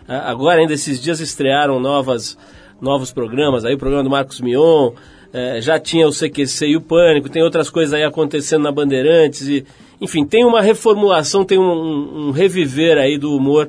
Ah, 0.08 0.30
Agora, 0.32 0.60
ainda 0.60 0.72
esses 0.72 1.00
dias 1.00 1.20
estrearam 1.20 1.78
novas, 1.78 2.36
novos 2.80 3.12
programas, 3.12 3.64
aí 3.64 3.74
o 3.74 3.78
programa 3.78 4.02
do 4.02 4.10
Marcos 4.10 4.40
Mion, 4.40 4.92
eh, 5.34 5.60
já 5.60 5.78
tinha 5.78 6.06
o 6.08 6.12
CQC 6.12 6.66
e 6.68 6.76
o 6.76 6.80
Pânico, 6.80 7.28
tem 7.28 7.42
outras 7.42 7.68
coisas 7.68 7.92
aí 7.92 8.04
acontecendo 8.04 8.62
na 8.62 8.72
Bandeirantes, 8.72 9.46
e, 9.48 9.66
enfim, 10.00 10.24
tem 10.24 10.44
uma 10.46 10.62
reformulação, 10.62 11.44
tem 11.44 11.58
um, 11.58 12.28
um- 12.28 12.30
reviver 12.30 12.96
aí 12.96 13.18
do 13.18 13.34
humor 13.36 13.68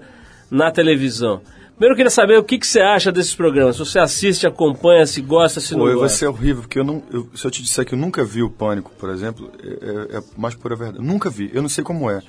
na 0.49 0.69
televisão. 0.71 1.41
Primeiro 1.75 1.93
eu 1.93 1.97
queria 1.97 2.09
saber 2.09 2.37
o 2.39 2.43
que, 2.43 2.57
que 2.57 2.65
você 2.65 2.79
acha 2.79 3.11
desses 3.11 3.35
programas, 3.35 3.75
se 3.75 3.79
você 3.83 3.99
assiste, 3.99 4.47
acompanha, 4.47 5.05
se 5.05 5.19
gosta, 5.21 5.59
se 5.59 5.73
não 5.73 5.79
Pô, 5.81 5.85
vai 5.87 5.95
gosta. 5.95 6.17
ser 6.19 6.27
horrível, 6.27 6.61
porque 6.61 6.79
eu 6.79 6.85
não. 6.85 7.03
eu- 7.11 7.27
se 7.35 7.45
eu 7.45 7.51
te 7.51 7.61
disser 7.61 7.83
que 7.85 7.93
eu 7.95 7.97
nunca 7.99 8.23
vi 8.23 8.41
o 8.43 8.49
Pânico, 8.49 8.91
por 8.97 9.09
exemplo, 9.09 9.51
é, 9.61 10.15
é, 10.15 10.17
é 10.19 10.23
mais 10.37 10.55
pura 10.55 10.73
verdade. 10.75 11.03
Nunca 11.05 11.29
vi, 11.29 11.49
eu 11.53 11.61
não 11.61 11.67
sei 11.67 11.83
como 11.83 12.09
é. 12.09 12.21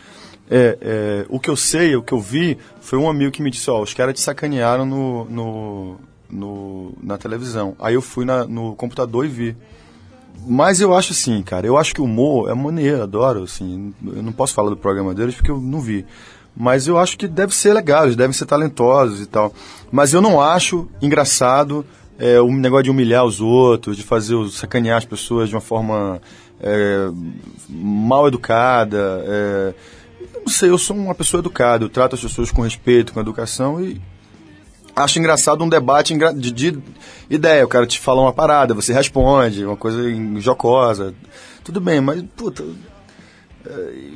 É, 0.51 0.79
é, 0.81 1.27
o 1.29 1.39
que 1.39 1.49
eu 1.51 1.55
sei, 1.57 1.95
o 1.95 2.03
que 2.03 2.13
eu 2.13 2.21
vi, 2.21 2.57
foi 2.81 2.99
um 2.99 3.09
amigo 3.09 3.31
que 3.31 3.41
me 3.43 3.51
disse, 3.51 3.69
ó, 3.71 3.81
os 3.81 3.93
caras 3.95 4.15
te 4.15 4.21
sacanearam 4.21 4.85
no, 4.87 5.25
no, 5.27 5.97
no- 6.31 6.93
na 7.03 7.17
televisão. 7.19 7.75
Aí 7.79 7.95
eu 7.95 8.03
fui 8.03 8.25
na- 8.25 8.45
no 8.47 8.75
computador 8.77 9.25
e 9.25 9.29
vi. 9.29 9.57
Mas 10.47 10.81
eu 10.81 10.95
acho 10.95 11.13
assim, 11.13 11.43
cara, 11.43 11.67
eu 11.67 11.77
acho 11.77 11.95
que 11.95 12.01
o 12.01 12.05
humor 12.05 12.51
é 12.51 12.55
maneiro, 12.55 13.03
adoro, 13.03 13.43
assim. 13.45 13.93
Eu 14.05 14.23
não 14.23 14.33
posso 14.33 14.55
falar 14.55 14.71
do 14.71 14.77
programa 14.77 15.15
deles 15.15 15.35
porque 15.35 15.51
eu 15.51 15.61
não 15.61 15.81
vi. 15.81 16.05
Mas 16.57 16.87
eu 16.87 16.99
acho 16.99 17.19
que 17.19 17.27
deve 17.27 17.55
ser 17.55 17.73
legal, 17.73 18.05
eles 18.05 18.17
devem 18.17 18.33
ser 18.33 18.47
talentosos 18.47 19.21
e 19.21 19.27
tal. 19.27 19.53
Mas 19.91 20.13
eu 20.15 20.21
não 20.21 20.41
acho 20.41 20.89
engraçado 21.03 21.85
é, 22.19 22.41
o 22.41 22.51
negócio 22.51 22.85
de 22.85 22.91
humilhar 22.91 23.25
os 23.27 23.41
outros, 23.43 23.95
de 23.97 24.03
fazer 24.03 24.35
sacanear 24.51 24.97
as 24.97 25.05
pessoas 25.05 25.49
de 25.51 25.55
uma 25.55 25.61
forma 25.61 26.21
é, 26.61 27.11
mal 27.69 28.27
educada. 28.29 29.23
é. 29.27 29.75
não 30.41 30.49
sei, 30.49 30.71
eu 30.71 30.79
sou 30.79 30.97
uma 30.97 31.15
pessoa 31.15 31.41
educada, 31.41 31.85
eu 31.85 31.89
trato 31.89 32.15
as 32.15 32.23
pessoas 32.23 32.51
com 32.51 32.63
respeito, 32.63 33.13
com 33.13 33.21
educação 33.21 33.81
e 33.83 34.01
acho 34.97 35.19
engraçado 35.19 35.63
um 35.63 35.69
debate 35.69 36.17
de, 36.35 36.51
de 36.51 36.83
ideia. 37.29 37.65
O 37.65 37.69
cara 37.69 37.87
te 37.87 38.01
fala 38.01 38.23
uma 38.23 38.33
parada, 38.33 38.73
você 38.73 38.93
responde, 38.93 39.65
uma 39.65 39.77
coisa 39.77 40.03
jocosa. 40.41 41.15
Tudo 41.63 41.81
bem, 41.81 42.01
mas, 42.01 42.23
puta. 42.35 42.65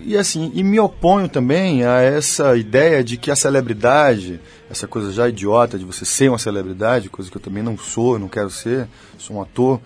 E 0.04 0.16
assim, 0.16 0.50
e 0.54 0.62
me 0.62 0.78
oponho 0.78 1.28
também 1.28 1.84
a 1.84 2.00
essa 2.00 2.56
ideia 2.56 3.02
de 3.02 3.16
que 3.16 3.30
a 3.30 3.36
celebridade, 3.36 4.40
essa 4.70 4.86
coisa 4.86 5.12
já 5.12 5.28
idiota 5.28 5.78
de 5.78 5.84
você 5.84 6.04
ser 6.04 6.28
uma 6.28 6.38
celebridade, 6.38 7.10
coisa 7.10 7.30
que 7.30 7.36
eu 7.36 7.40
também 7.40 7.62
não 7.62 7.76
sou, 7.76 8.18
não 8.18 8.28
quero 8.28 8.48
ser, 8.48 8.88
sou 9.18 9.36
um 9.36 9.42
ator, 9.42 9.80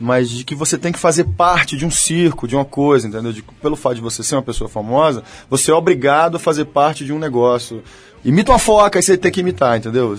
mas 0.00 0.28
de 0.28 0.44
que 0.44 0.54
você 0.54 0.76
tem 0.76 0.92
que 0.92 0.98
fazer 0.98 1.24
parte 1.24 1.76
de 1.76 1.86
um 1.86 1.90
circo, 1.90 2.46
de 2.46 2.54
uma 2.54 2.64
coisa, 2.64 3.06
entendeu? 3.06 3.32
De, 3.32 3.42
pelo 3.42 3.76
fato 3.76 3.94
de 3.94 4.00
você 4.00 4.22
ser 4.22 4.34
uma 4.34 4.42
pessoa 4.42 4.68
famosa, 4.68 5.22
você 5.48 5.70
é 5.70 5.74
obrigado 5.74 6.36
a 6.36 6.40
fazer 6.40 6.66
parte 6.66 7.04
de 7.04 7.12
um 7.12 7.18
negócio. 7.18 7.82
Imita 8.24 8.50
uma 8.52 8.58
foca, 8.58 8.98
aí 8.98 9.02
você 9.02 9.16
tem 9.16 9.30
que 9.30 9.40
imitar, 9.40 9.78
entendeu? 9.78 10.16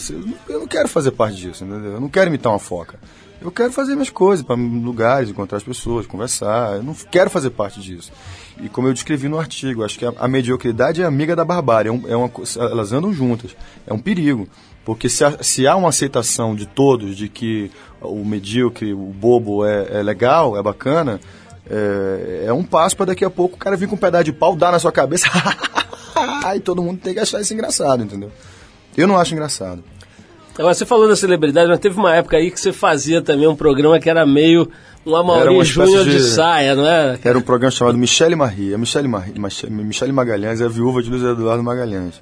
Eu 0.48 0.60
não 0.62 0.68
quero 0.68 0.88
fazer 0.88 1.12
parte 1.12 1.36
disso, 1.36 1.64
entendeu? 1.66 1.94
Eu 1.94 2.02
não 2.02 2.08
quero 2.10 2.30
imitar 2.30 2.52
uma 2.54 2.60
foca. 2.60 2.98
Eu 3.42 3.52
quero 3.52 3.72
fazer 3.72 3.94
minhas 3.94 4.10
coisas, 4.10 4.44
para 4.46 4.56
lugares, 4.56 5.30
encontrar 5.30 5.58
as 5.58 5.64
pessoas, 5.64 6.08
conversar. 6.08 6.78
Eu 6.78 6.84
não 6.84 6.94
quero 6.94 7.30
fazer 7.30 7.50
parte 7.52 7.80
disso. 7.82 8.12
E 8.62 8.68
como 8.70 8.88
eu 8.88 8.94
descrevi 8.94 9.28
no 9.28 9.38
artigo, 9.38 9.84
acho 9.84 10.00
que 10.00 10.06
a, 10.06 10.14
a 10.18 10.28
mediocridade 10.28 11.02
é 11.02 11.06
amiga 11.06 11.36
da 11.36 11.46
barbárie. 11.46 11.90
É, 11.90 11.92
um- 11.92 12.04
é 12.08 12.16
uma, 12.16 12.32
elas 12.58 12.94
andam 12.94 13.14
juntas. 13.14 13.56
É 13.86 13.94
um 13.94 14.00
perigo. 14.00 14.48
Porque 14.84 15.08
se, 15.10 15.24
há- 15.24 15.38
se 15.44 15.68
há 15.68 15.76
uma 15.76 15.90
aceitação 15.90 16.56
de 16.56 16.66
todos 16.66 17.16
de 17.16 17.28
que 17.30 17.70
o 18.02 18.24
medíocre, 18.26 18.94
o 18.94 18.98
bobo 19.14 19.66
é, 19.66 20.00
é 20.00 20.02
legal, 20.02 20.58
é 20.58 20.64
bacana, 20.64 21.20
é, 21.70 22.46
é 22.48 22.54
um 22.54 22.64
passo 22.64 22.96
para 22.98 23.08
daqui 23.08 23.24
a 23.26 23.30
pouco 23.30 23.56
o 23.56 23.60
cara 23.60 23.76
vir 23.76 23.88
com 23.88 23.96
um 23.96 24.00
pedaço 24.00 24.24
de 24.24 24.34
pau, 24.34 24.56
dar 24.56 24.72
na 24.72 24.80
sua 24.80 24.92
cabeça. 24.92 25.28
e 26.56 26.60
todo 26.60 26.82
mundo 26.82 27.00
tem 27.02 27.14
que 27.14 27.20
achar 27.20 27.42
isso 27.42 27.54
engraçado, 27.54 28.04
entendeu? 28.04 28.32
Eu 28.96 29.08
não 29.08 29.18
acho 29.18 29.34
engraçado. 29.34 29.84
Agora, 30.58 30.74
você 30.74 30.86
falou 30.86 31.08
da 31.08 31.16
celebridade, 31.16 31.70
mas 31.70 31.80
teve 31.80 31.98
uma 32.00 32.16
época 32.16 32.38
aí 32.38 32.50
que 32.50 32.60
você 32.60 32.74
fazia 32.74 33.22
também 33.22 33.48
um 33.48 33.56
programa 33.56 34.00
que 34.00 34.10
era 34.10 34.26
meio 34.26 34.68
um 35.06 35.12
uma 35.12 35.64
espécie 35.64 35.92
Júnior 35.92 36.04
de... 36.06 36.18
de- 36.18 36.24
saia, 36.24 36.76
não 36.76 36.86
é? 36.86 37.18
Era 37.24 37.38
um 37.38 37.42
programa 37.42 37.72
chamado 37.72 37.98
Michele 37.98 38.36
Marie. 38.36 38.74
A 38.74 38.78
Michele, 38.78 39.08
Marie, 39.08 39.34
Michele 39.70 40.12
Magalhães 40.12 40.60
é 40.60 40.66
a 40.66 40.68
viúva 40.68 41.02
de 41.02 41.10
Luiz 41.10 41.24
Eduardo 41.24 41.64
Magalhães. 41.64 42.22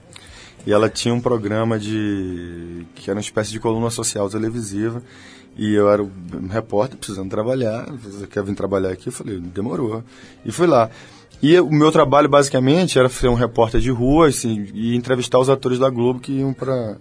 E 0.67 0.73
ela 0.73 0.89
tinha 0.89 1.13
um 1.13 1.21
programa 1.21 1.79
de. 1.79 2.85
que 2.95 3.09
era 3.09 3.17
uma 3.17 3.21
espécie 3.21 3.51
de 3.51 3.59
coluna 3.59 3.89
social 3.89 4.29
televisiva. 4.29 5.01
E 5.57 5.73
eu 5.73 5.89
era 5.89 6.03
um 6.03 6.47
repórter 6.49 6.97
precisando 6.97 7.29
trabalhar. 7.29 7.85
Você 8.03 8.27
quer 8.27 8.43
vir 8.43 8.53
trabalhar 8.55 8.89
aqui? 8.89 9.07
Eu 9.07 9.13
falei, 9.13 9.39
demorou. 9.39 10.03
E 10.45 10.51
fui 10.51 10.67
lá. 10.67 10.89
E 11.45 11.59
o 11.59 11.69
meu 11.69 11.91
trabalho, 11.91 12.27
basicamente, 12.27 12.97
era 12.97 13.07
ser 13.07 13.27
um 13.27 13.35
repórter 13.35 13.79
de 13.79 13.91
rua 13.91 14.29
assim, 14.29 14.65
e 14.73 14.95
entrevistar 14.95 15.37
os 15.37 15.47
atores 15.47 15.77
da 15.77 15.91
Globo 15.91 16.19
que 16.19 16.31
iam 16.31 16.51
para 16.51 16.97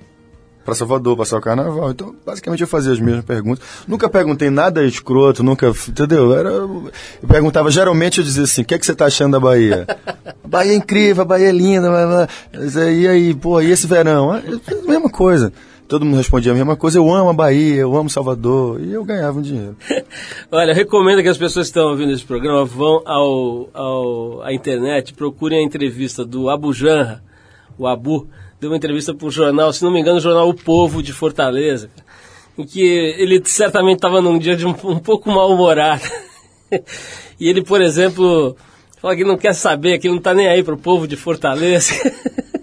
para 0.62 0.74
Salvador, 0.74 1.16
passar 1.16 1.38
o 1.38 1.40
carnaval. 1.40 1.90
Então, 1.90 2.14
basicamente, 2.26 2.60
eu 2.60 2.66
fazia 2.66 2.92
as 2.92 3.00
mesmas 3.00 3.24
perguntas. 3.24 3.64
Nunca 3.88 4.06
perguntei 4.06 4.50
nada 4.50 4.84
escroto, 4.84 5.42
nunca. 5.42 5.68
Entendeu? 5.88 6.34
Era, 6.34 6.50
eu 6.50 6.90
perguntava, 7.26 7.70
geralmente 7.70 8.18
eu 8.18 8.24
dizia 8.24 8.44
assim: 8.44 8.60
o 8.60 8.64
que, 8.66 8.74
é 8.74 8.78
que 8.78 8.84
você 8.84 8.94
tá 8.94 9.06
achando 9.06 9.32
da 9.32 9.40
Bahia? 9.40 9.86
Bahia 10.46 10.72
é 10.72 10.76
incrível, 10.76 11.22
a 11.22 11.26
Bahia 11.26 11.48
é 11.48 11.52
linda. 11.52 11.88
blá, 11.88 12.06
blá. 12.06 12.28
É, 12.82 12.92
E 12.92 13.08
aí, 13.08 13.34
pô, 13.34 13.62
e 13.62 13.70
esse 13.70 13.86
verão? 13.86 14.36
Eu 14.36 14.60
fiz 14.60 14.78
a 14.78 14.86
mesma 14.86 15.08
coisa. 15.08 15.54
Todo 15.86 16.04
mundo 16.04 16.16
respondia 16.16 16.52
a 16.52 16.54
mesma 16.54 16.76
coisa. 16.76 16.98
Eu 16.98 17.12
amo 17.12 17.30
a 17.30 17.32
Bahia, 17.32 17.76
eu 17.76 17.94
amo 17.94 18.08
Salvador. 18.08 18.80
E 18.80 18.92
eu 18.92 19.04
ganhava 19.04 19.38
um 19.38 19.42
dinheiro. 19.42 19.76
Olha, 20.50 20.70
eu 20.70 20.74
recomendo 20.74 21.22
que 21.22 21.28
as 21.28 21.36
pessoas 21.36 21.66
que 21.66 21.70
estão 21.70 21.90
ouvindo 21.90 22.12
esse 22.12 22.24
programa 22.24 22.64
vão 22.64 23.02
ao, 23.04 23.68
ao, 23.74 24.42
à 24.42 24.52
internet, 24.52 25.12
procurem 25.12 25.58
a 25.58 25.62
entrevista 25.62 26.24
do 26.24 26.48
Abu 26.48 26.72
Janra, 26.72 27.22
o 27.78 27.86
Abu, 27.86 28.26
deu 28.60 28.70
uma 28.70 28.76
entrevista 28.76 29.12
para 29.12 29.26
um 29.26 29.30
jornal, 29.30 29.72
se 29.72 29.82
não 29.84 29.92
me 29.92 30.00
engano, 30.00 30.16
o 30.16 30.22
jornal 30.22 30.48
O 30.48 30.54
Povo 30.54 31.02
de 31.02 31.12
Fortaleza, 31.12 31.90
em 32.56 32.64
que 32.64 32.80
ele 32.80 33.42
certamente 33.44 33.96
estava 33.96 34.22
num 34.22 34.38
dia 34.38 34.56
de 34.56 34.66
um, 34.66 34.74
um 34.84 34.98
pouco 34.98 35.30
mal-humorado. 35.30 36.02
e 37.38 37.46
ele, 37.46 37.62
por 37.62 37.82
exemplo, 37.82 38.56
fala 39.02 39.14
que 39.14 39.24
não 39.24 39.36
quer 39.36 39.54
saber, 39.54 39.98
que 39.98 40.08
não 40.08 40.16
está 40.16 40.32
nem 40.32 40.48
aí 40.48 40.62
para 40.62 40.74
o 40.74 40.78
povo 40.78 41.06
de 41.06 41.16
Fortaleza. 41.16 41.92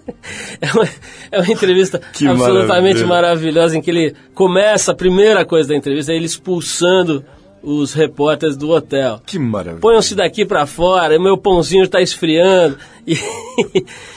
é, 0.60 0.72
uma, 0.72 0.88
é 1.30 1.40
uma 1.40 1.52
entrevista 1.52 2.00
Que 2.12 2.26
absolutamente 2.26 3.04
maravilha. 3.04 3.06
maravilhosa, 3.06 3.76
em 3.76 3.82
que 3.82 3.90
ele 3.90 4.14
começa, 4.34 4.92
a 4.92 4.94
primeira 4.94 5.44
coisa 5.44 5.68
da 5.68 5.76
entrevista 5.76 6.12
é 6.12 6.16
ele 6.16 6.26
expulsando 6.26 7.24
os 7.62 7.92
repórteres 7.92 8.56
do 8.56 8.70
hotel. 8.70 9.20
Que 9.24 9.38
maravilha. 9.38 9.80
Ponham-se 9.80 10.14
daqui 10.14 10.44
para 10.44 10.66
fora, 10.66 11.18
meu 11.18 11.38
pãozinho 11.38 11.84
está 11.84 12.00
esfriando. 12.00 12.78
E, 13.04 13.18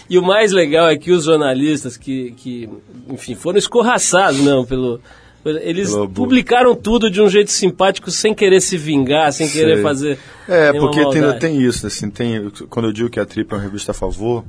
e 0.07 0.19
o 0.19 0.21
mais 0.21 0.51
legal 0.51 0.87
é 0.87 0.95
que 0.95 1.11
os 1.11 1.23
jornalistas 1.23 1.97
que, 1.97 2.35
que 2.37 2.69
enfim, 3.09 3.33
foram 3.33 3.57
escorraçados 3.57 4.39
não, 4.41 4.63
pelo, 4.63 5.01
eles 5.45 5.91
publicaram 6.13 6.75
tudo 6.75 7.09
de 7.09 7.21
um 7.21 7.29
jeito 7.29 7.51
simpático, 7.51 8.09
sem 8.09 8.33
querer 8.33 8.61
se 8.61 8.77
vingar, 8.77 9.31
sem 9.31 9.47
querer 9.47 9.75
Sei. 9.75 9.83
fazer. 9.83 10.19
É, 10.47 10.73
porque 10.73 11.07
tem, 11.09 11.39
tem 11.39 11.61
isso, 11.61 11.85
assim, 11.85 12.09
tem, 12.09 12.49
quando 12.67 12.87
eu 12.87 12.91
digo 12.91 13.09
que 13.09 13.19
a 13.19 13.25
Trip 13.25 13.51
é 13.51 13.55
uma 13.55 13.61
revista 13.61 13.91
a 13.91 13.93
favor, 13.93 14.43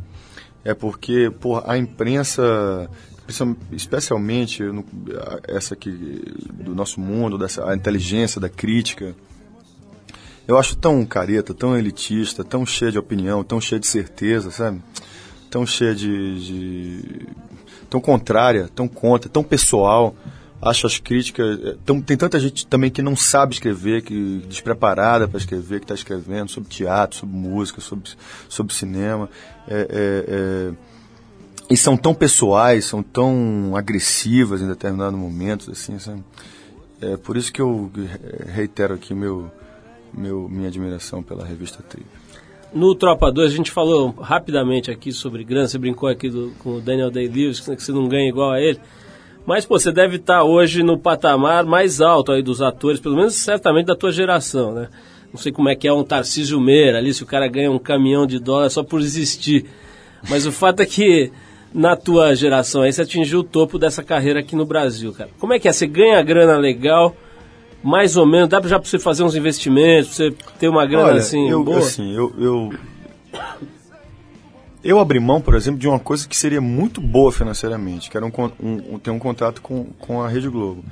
é 0.68 0.74
porque, 0.74 1.30
pô, 1.40 1.62
a 1.64 1.78
imprensa, 1.78 2.88
especialmente 3.72 4.62
no- 4.62 4.84
essa 5.46 5.74
aqui 5.74 5.90
do 6.52 6.74
nosso 6.74 7.00
mundo, 7.00 7.38
dessa, 7.38 7.68
a 7.70 7.74
inteligência 7.74 8.40
da 8.40 8.48
crítica, 8.48 9.14
eu 10.46 10.56
acho 10.58 10.76
tão 10.76 11.04
careta, 11.04 11.52
tão 11.54 11.76
elitista, 11.76 12.44
tão 12.44 12.64
cheia 12.64 12.92
de 12.92 12.98
opinião, 12.98 13.42
tão 13.42 13.60
cheia 13.60 13.80
de 13.80 13.86
certeza, 13.86 14.50
sabe? 14.50 14.80
Tão 15.50 15.66
cheia 15.66 15.94
de, 15.94 16.40
de- 16.44 17.26
tão 17.90 18.00
contrária, 18.00 18.68
tão 18.74 18.86
contra, 18.88 19.28
tão 19.28 19.42
pessoal. 19.42 20.14
Acho 20.60 20.86
as 20.86 20.98
críticas. 20.98 21.58
eh, 21.62 21.76
tão- 21.84 22.00
tem 22.00 22.16
tanta 22.16 22.40
gente 22.40 22.66
também 22.66 22.90
que 22.90 23.02
não 23.02 23.14
sabe 23.14 23.52
escrever, 23.54 24.02
que 24.02 24.42
despreparada 24.48 25.28
para 25.28 25.38
escrever, 25.38 25.80
que 25.80 25.84
está 25.84 25.94
escrevendo 25.94 26.50
sobre 26.50 26.68
teatro, 26.70 27.18
sobre 27.18 27.36
música, 27.36 27.80
sobre, 27.80 28.10
sobre 28.48 28.74
cinema. 28.74 29.28
É, 29.68 29.74
é, 29.74 30.24
é, 30.28 30.72
e 31.68 31.76
são 31.76 31.96
tão 31.96 32.14
pessoais, 32.14 32.84
são 32.84 33.02
tão 33.02 33.74
agressivas 33.76 34.62
em 34.62 34.68
determinados 34.68 35.18
momentos, 35.18 35.68
assim, 35.68 35.98
sabe? 35.98 36.22
É 37.00 37.16
por 37.16 37.36
isso 37.36 37.52
que 37.52 37.60
eu 37.60 37.90
reitero 38.46 38.94
aqui 38.94 39.12
meu, 39.12 39.50
meu, 40.14 40.48
minha 40.48 40.68
admiração 40.68 41.22
pela 41.22 41.44
revista 41.44 41.82
Trip. 41.82 42.06
No 42.72 42.94
Tropa 42.94 43.30
2, 43.30 43.52
a 43.52 43.56
gente 43.56 43.70
falou 43.70 44.10
rapidamente 44.12 44.90
aqui 44.90 45.12
sobre 45.12 45.44
grana, 45.44 45.68
você 45.68 45.76
brincou 45.78 46.08
aqui 46.08 46.28
do- 46.30 46.52
com 46.60 46.76
o 46.76 46.80
Daniel 46.80 47.10
Day-Lewis, 47.10 47.60
que 47.60 47.82
você 47.82 47.92
não 47.92 48.08
ganha 48.08 48.28
igual 48.28 48.52
a 48.52 48.60
ele. 48.60 48.80
Mas, 49.46 49.64
pô, 49.64 49.78
você 49.78 49.92
deve 49.92 50.16
estar 50.16 50.42
hoje 50.42 50.82
no 50.82 50.98
patamar 50.98 51.64
mais 51.64 52.00
alto 52.00 52.32
aí 52.32 52.42
dos 52.42 52.60
atores, 52.60 52.98
pelo 52.98 53.14
menos 53.14 53.36
certamente 53.36 53.86
da 53.86 53.94
tua 53.94 54.10
geração, 54.10 54.72
né? 54.74 54.88
Não 55.32 55.38
sei 55.38 55.52
como 55.52 55.68
é 55.68 55.76
que 55.76 55.86
é 55.86 55.92
um 55.92 56.02
Tarcísio 56.02 56.60
Meira 56.60 56.98
ali, 56.98 57.14
se 57.14 57.22
o 57.22 57.26
cara 57.26 57.46
ganha 57.46 57.70
um 57.70 57.78
caminhão 57.78 58.26
de 58.26 58.40
dólar 58.40 58.68
só 58.70 58.82
por 58.82 59.00
existir. 59.00 59.64
Mas 60.28 60.46
o 60.46 60.52
fato 60.52 60.80
é 60.80 60.86
que 60.86 61.30
na 61.72 61.94
tua 61.94 62.34
geração 62.34 62.82
aí 62.82 62.92
você 62.92 63.02
atingiu 63.02 63.40
o 63.40 63.44
topo 63.44 63.78
dessa 63.78 64.02
carreira 64.02 64.40
aqui 64.40 64.56
no 64.56 64.64
Brasil, 64.64 65.12
cara. 65.12 65.30
Como 65.38 65.52
é 65.52 65.58
que 65.58 65.68
é? 65.68 65.72
Você 65.72 65.86
ganha 65.86 66.20
grana 66.22 66.56
legal, 66.56 67.14
mais 67.82 68.16
ou 68.16 68.26
menos, 68.26 68.48
dá 68.48 68.60
já 68.62 68.80
pra 68.80 68.88
você 68.88 68.98
fazer 68.98 69.22
uns 69.22 69.36
investimentos, 69.36 70.08
pra 70.08 70.16
você 70.16 70.34
ter 70.58 70.68
uma 70.68 70.86
grana 70.86 71.10
Olha, 71.10 71.18
assim 71.18 71.48
eu, 71.48 71.62
boa? 71.62 71.78
assim, 71.78 72.14
eu, 72.16 72.32
eu, 72.38 72.72
eu 74.88 74.98
abri 75.00 75.18
mão, 75.20 75.40
por 75.40 75.54
exemplo, 75.54 75.78
de 75.80 75.88
uma 75.88 75.98
coisa 75.98 76.26
que 76.28 76.36
seria 76.36 76.60
muito 76.60 77.00
boa 77.00 77.32
financeiramente, 77.32 78.10
que 78.10 78.16
era 78.16 78.24
um, 78.26 78.30
um, 78.60 78.98
ter 78.98 79.10
um 79.10 79.18
contato 79.18 79.60
com, 79.60 79.84
com 79.98 80.22
a 80.22 80.28
Rede 80.28 80.48
Globo. 80.48 80.84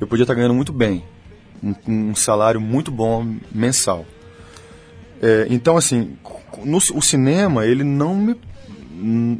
Eu 0.00 0.06
podia 0.06 0.24
estar 0.24 0.34
ganhando 0.34 0.54
muito 0.54 0.72
bem, 0.72 1.04
um, 1.62 1.74
um 2.10 2.14
salário 2.14 2.60
muito 2.60 2.90
bom 2.90 3.26
mensal. 3.52 4.04
É, 5.20 5.46
então, 5.50 5.76
assim, 5.76 6.16
no, 6.64 6.78
o 6.78 7.00
cinema, 7.02 7.64
ele 7.66 7.84
não 7.84 8.14
me. 8.16 8.36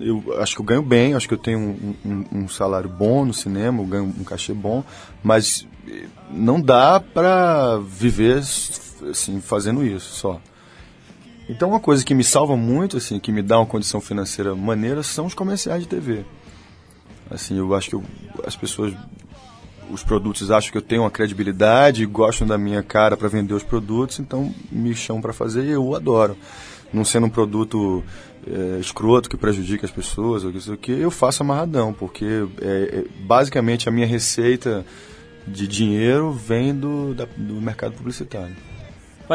Eu 0.00 0.40
acho 0.40 0.54
que 0.56 0.60
eu 0.60 0.64
ganho 0.64 0.82
bem, 0.82 1.14
acho 1.14 1.28
que 1.28 1.34
eu 1.34 1.38
tenho 1.38 1.58
um, 1.58 1.94
um- 2.04 2.24
um 2.42 2.48
salário 2.48 2.88
bom 2.88 3.24
no 3.24 3.34
cinema, 3.34 3.80
eu 3.82 3.86
ganho 3.86 4.04
um 4.04 4.24
cachê 4.24 4.52
bom, 4.52 4.82
mas 5.22 5.66
eh, 5.88 6.06
não 6.30 6.60
dá 6.60 6.98
para 6.98 7.78
viver 7.78 8.38
assim, 9.08 9.40
fazendo 9.40 9.84
isso 9.84 10.14
só. 10.14 10.40
Então, 11.48 11.68
uma 11.68 11.80
coisa 11.80 12.04
que 12.04 12.14
me 12.14 12.24
salva 12.24 12.56
muito, 12.56 12.96
assim, 12.96 13.18
que 13.18 13.32
me 13.32 13.42
dá 13.42 13.58
uma 13.58 13.66
condição 13.66 14.00
financeira 14.00 14.54
maneira, 14.54 15.02
são 15.02 15.26
os 15.26 15.34
comerciais 15.34 15.82
de 15.82 15.88
TV. 15.88 16.24
Assim, 17.30 17.58
eu 17.58 17.74
acho 17.74 17.88
que 17.90 17.94
eu- 17.96 18.04
as 18.46 18.54
pessoas, 18.56 18.94
os 19.90 20.02
produtos 20.02 20.50
acham 20.50 20.70
que 20.70 20.78
eu 20.78 20.82
tenho 20.82 21.02
uma 21.02 21.10
credibilidade, 21.10 22.06
gostam 22.06 22.46
da 22.46 22.56
minha 22.56 22.82
cara 22.82 23.16
para 23.16 23.28
vender 23.28 23.54
os 23.54 23.62
produtos, 23.62 24.18
então 24.20 24.54
me 24.70 24.94
chamam 24.94 25.20
para 25.20 25.32
fazer 25.32 25.64
e 25.64 25.70
eu 25.70 25.94
adoro. 25.94 26.36
Não 26.92 27.04
sendo 27.04 27.26
um 27.26 27.30
produto 27.30 28.02
é, 28.44 28.80
escroto 28.80 29.30
que 29.30 29.36
prejudica 29.36 29.86
as 29.86 29.92
pessoas, 29.92 30.42
ou 30.42 30.50
isso 30.50 30.72
aqui, 30.72 30.90
eu 30.90 31.12
faço 31.12 31.44
amarradão, 31.44 31.92
porque 31.92 32.24
é, 32.60 32.66
é, 32.66 33.04
basicamente 33.24 33.88
a 33.88 33.92
minha 33.92 34.06
receita 34.06 34.84
de 35.46 35.68
dinheiro 35.68 36.32
vem 36.32 36.74
do, 36.74 37.14
da- 37.14 37.28
do 37.36 37.54
mercado 37.60 37.92
publicitário. 37.92 38.56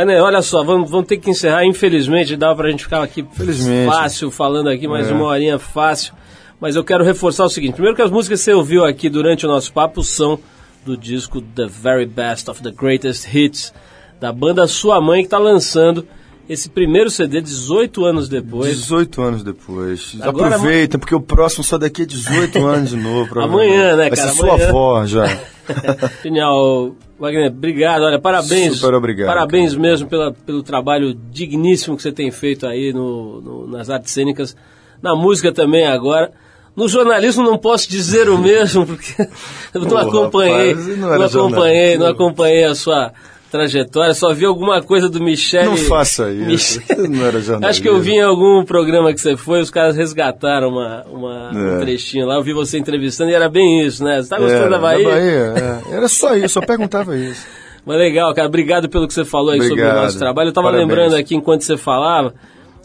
Né, 0.06 0.22
olha 0.22 0.41
só, 0.41 0.64
vamos, 0.64 0.89
vamos 0.89 1.08
ter 1.08 1.18
que 1.18 1.30
encerrar. 1.30 1.66
Infelizmente, 1.66 2.36
dá 2.36 2.54
pra 2.56 2.70
gente 2.70 2.84
ficar 2.84 3.02
aqui 3.04 3.26
Felizmente. 3.34 3.91
fácil 3.91 4.30
falando 4.32 4.70
aqui, 4.70 4.88
mais 4.88 5.10
É. 5.10 5.14
uma 5.14 5.26
horinha 5.26 5.58
fácil. 5.60 6.14
Mas 6.60 6.76
eu 6.76 6.84
quero 6.84 7.04
reforçar 7.04 7.45
o 7.45 7.50
seguinte: 7.50 7.74
primeiro, 7.74 7.95
que 7.95 8.02
as 8.02 8.10
músicas 8.12 8.39
que 8.39 8.45
você 8.45 8.54
ouviu 8.54 8.84
aqui 8.84 9.10
durante 9.10 9.45
o 9.45 9.50
nosso 9.50 9.72
papo 9.72 10.04
são 10.04 10.39
do 10.86 10.98
disco 10.98 11.41
The 11.41 11.68
Very 11.68 12.06
Best 12.06 12.50
of 12.50 12.64
the 12.64 12.72
Greatest 12.72 13.28
Hits, 13.34 13.74
da 14.20 14.32
banda 14.32 14.66
Sua 14.68 15.00
Mãe, 15.02 15.20
que 15.22 15.28
está 15.28 15.38
lançando 15.38 16.08
esse 16.50 16.70
primeiro 16.70 17.10
CD 17.10 17.41
18 17.41 18.06
anos 18.06 18.30
depois. 18.30 18.70
18 18.78 19.22
anos 19.22 19.43
depois. 19.43 20.16
Agora- 20.22 20.56
Aproveita, 20.56 20.98
porque 20.98 21.14
o 21.14 21.20
próximo 21.20 21.64
só 21.64 21.78
daqui 21.78 22.04
a 22.04 22.06
18 22.06 22.66
anos 22.66 22.89
de 22.91 22.95
novo. 22.95 23.38
Amanhã, 23.41 23.98
né, 23.98 24.10
Vai 24.10 24.18
cara? 24.18 24.30
ser 24.30 24.36
sua 24.36 24.54
Amanhã. 24.54 24.70
avó 24.70 25.06
já. 25.06 25.26
Genial. 26.24 26.95
Wagner, 27.20 27.47
obrigado. 27.51 28.03
Olha, 28.03 28.20
parabéns. 28.20 28.78
Super 28.78 28.93
obrigado, 28.93 29.28
Parabéns 29.28 29.72
cara. 29.72 29.82
mesmo 29.82 30.07
pela, 30.07 30.32
pelo 30.32 30.61
trabalho 30.63 31.13
digníssimo 31.32 31.95
que 31.95 32.03
você 32.03 32.11
tem 32.11 32.30
feito 32.32 32.65
aí 32.68 32.93
no, 32.93 33.41
no- 33.41 33.68
nas 33.68 33.89
artes 33.89 34.11
cênicas, 34.13 34.55
na 35.01 35.15
música 35.15 35.51
também 35.51 35.88
agora. 35.88 36.32
No 36.76 36.88
jornalismo 36.88 37.41
não 37.43 37.57
posso 37.57 37.89
dizer 37.89 38.30
o 38.30 38.38
mesmo, 38.38 38.86
porque 38.86 39.15
eu 39.74 39.82
não 39.82 39.97
acompanhei, 39.97 40.74
rapaz, 40.74 40.97
não 40.97 41.07
não, 41.09 41.24
acompanhei, 41.47 41.97
não 41.97 42.05
acompanhei 42.07 42.63
a 42.65 42.76
sua 42.76 43.11
trajetória, 43.52 44.14
só 44.14 44.34
vi 44.34 44.45
alguma 44.45 44.82
coisa 44.82 45.08
do 45.10 45.22
Michel. 45.22 45.66
Não 45.66 45.78
faça 45.78 46.30
isso. 46.32 46.82
Não 47.10 47.26
era 47.26 47.39
jornalista. 47.39 47.68
Acho 47.70 47.82
que 47.82 47.89
eu 47.89 48.00
vi 48.00 48.14
em 48.14 48.22
algum 48.22 48.64
programa 48.66 49.14
que 49.14 49.20
você 49.22 49.36
foi, 49.38 49.62
os 49.62 49.70
caras 49.70 49.95
resgataram 49.95 50.70
uma, 50.70 51.04
uma, 51.10 51.52
um 51.54 51.76
É. 51.76 51.80
trechinho 51.80 52.26
lá, 52.26 52.36
eu 52.36 52.43
vi 52.43 52.54
você 52.54 52.78
entrevistando 52.78 53.32
e 53.32 53.34
era 53.34 53.50
bem 53.50 53.86
isso, 53.86 54.04
né? 54.04 54.22
Você 54.22 54.30
tá 54.30 54.38
gostando 54.38 54.62
Era, 54.64 54.70
da 54.70 54.80
Bahia? 54.80 55.08
é. 55.10 55.82
Era 55.95 56.08
só 56.08 56.36
isso, 56.36 56.56
só 56.56 56.62
perguntava 56.62 57.16
isso. 57.18 57.45
Mas 57.86 57.98
legal, 57.98 58.34
cara. 58.34 58.48
Obrigado 58.50 58.89
pelo 58.89 59.08
que 59.08 59.14
você 59.14 59.24
falou 59.24 59.52
aí 59.52 59.62
sobre 59.62 59.82
o 59.82 59.86
Obrigado. 59.86 60.04
nosso 60.04 60.20
trabalho. 60.20 60.50
Eu 60.50 60.54
tava 60.54 60.68
Parabéns. 60.68 60.89
lembrando 60.89 61.16
aqui 61.16 61.36
enquanto 61.36 61.62
você 61.62 61.78
falava, 61.78 62.34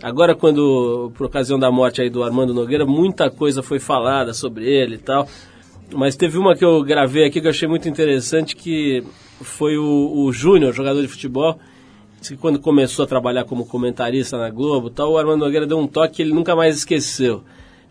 agora 0.01 0.33
quando, 0.33 1.11
por 1.17 1.27
ocasião 1.27 1.59
da 1.59 1.73
morte 1.73 2.01
aí 2.01 2.09
do 2.09 2.23
Armando 2.23 2.55
Nogueira, 2.55 2.87
muita 2.87 3.29
coisa 3.29 3.65
foi 3.65 3.81
falada 3.81 4.33
sobre 4.33 4.65
ele 4.65 4.95
e 4.95 4.99
tal. 4.99 5.27
Mas 5.95 6.16
teve 6.16 6.38
uma 6.38 6.55
que 6.55 6.64
eu 6.64 6.82
gravei 6.82 7.24
aqui 7.24 7.40
que 7.40 7.47
eu 7.47 7.51
achei 7.51 7.68
muito 7.68 7.88
interessante, 7.88 8.57
que 8.57 9.05
foi 9.40 9.76
o, 9.76 10.24
o 10.24 10.32
Júnior, 10.32 10.72
jogador 10.72 11.01
de 11.01 11.09
futebol, 11.09 11.59
que 12.20 12.36
quando 12.36 12.59
começou 12.59 13.05
a 13.05 13.09
trabalhar 13.09 13.45
como 13.45 13.66
comentarista 13.66 14.38
na 14.38 14.51
Globo 14.51 14.90
tal, 14.90 15.12
o 15.12 15.18
Armando 15.18 15.45
Nogueira 15.45 15.66
deu 15.66 15.78
um 15.78 15.86
toque 15.86 16.16
que 16.16 16.22
ele 16.22 16.32
nunca 16.32 16.55
mais 16.55 16.76
esqueceu. 16.76 17.43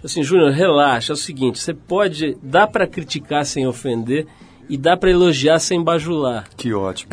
Assim, 0.04 0.24
Júnior, 0.24 0.52
relaxa, 0.52 1.14
é 1.14 1.16
o 1.16 1.18
seguinte, 1.18 1.60
você 1.60 1.74
pode, 1.74 2.36
dá 2.42 2.66
pra 2.66 2.88
criticar 2.88 3.46
sem 3.46 3.68
ofender 3.68 4.26
e 4.68 4.78
dá 4.78 4.96
pra 4.96 5.12
elogiar 5.12 5.60
sem 5.60 5.84
bajular. 5.84 6.48
Que 6.56 6.74
ótimo. 6.74 7.12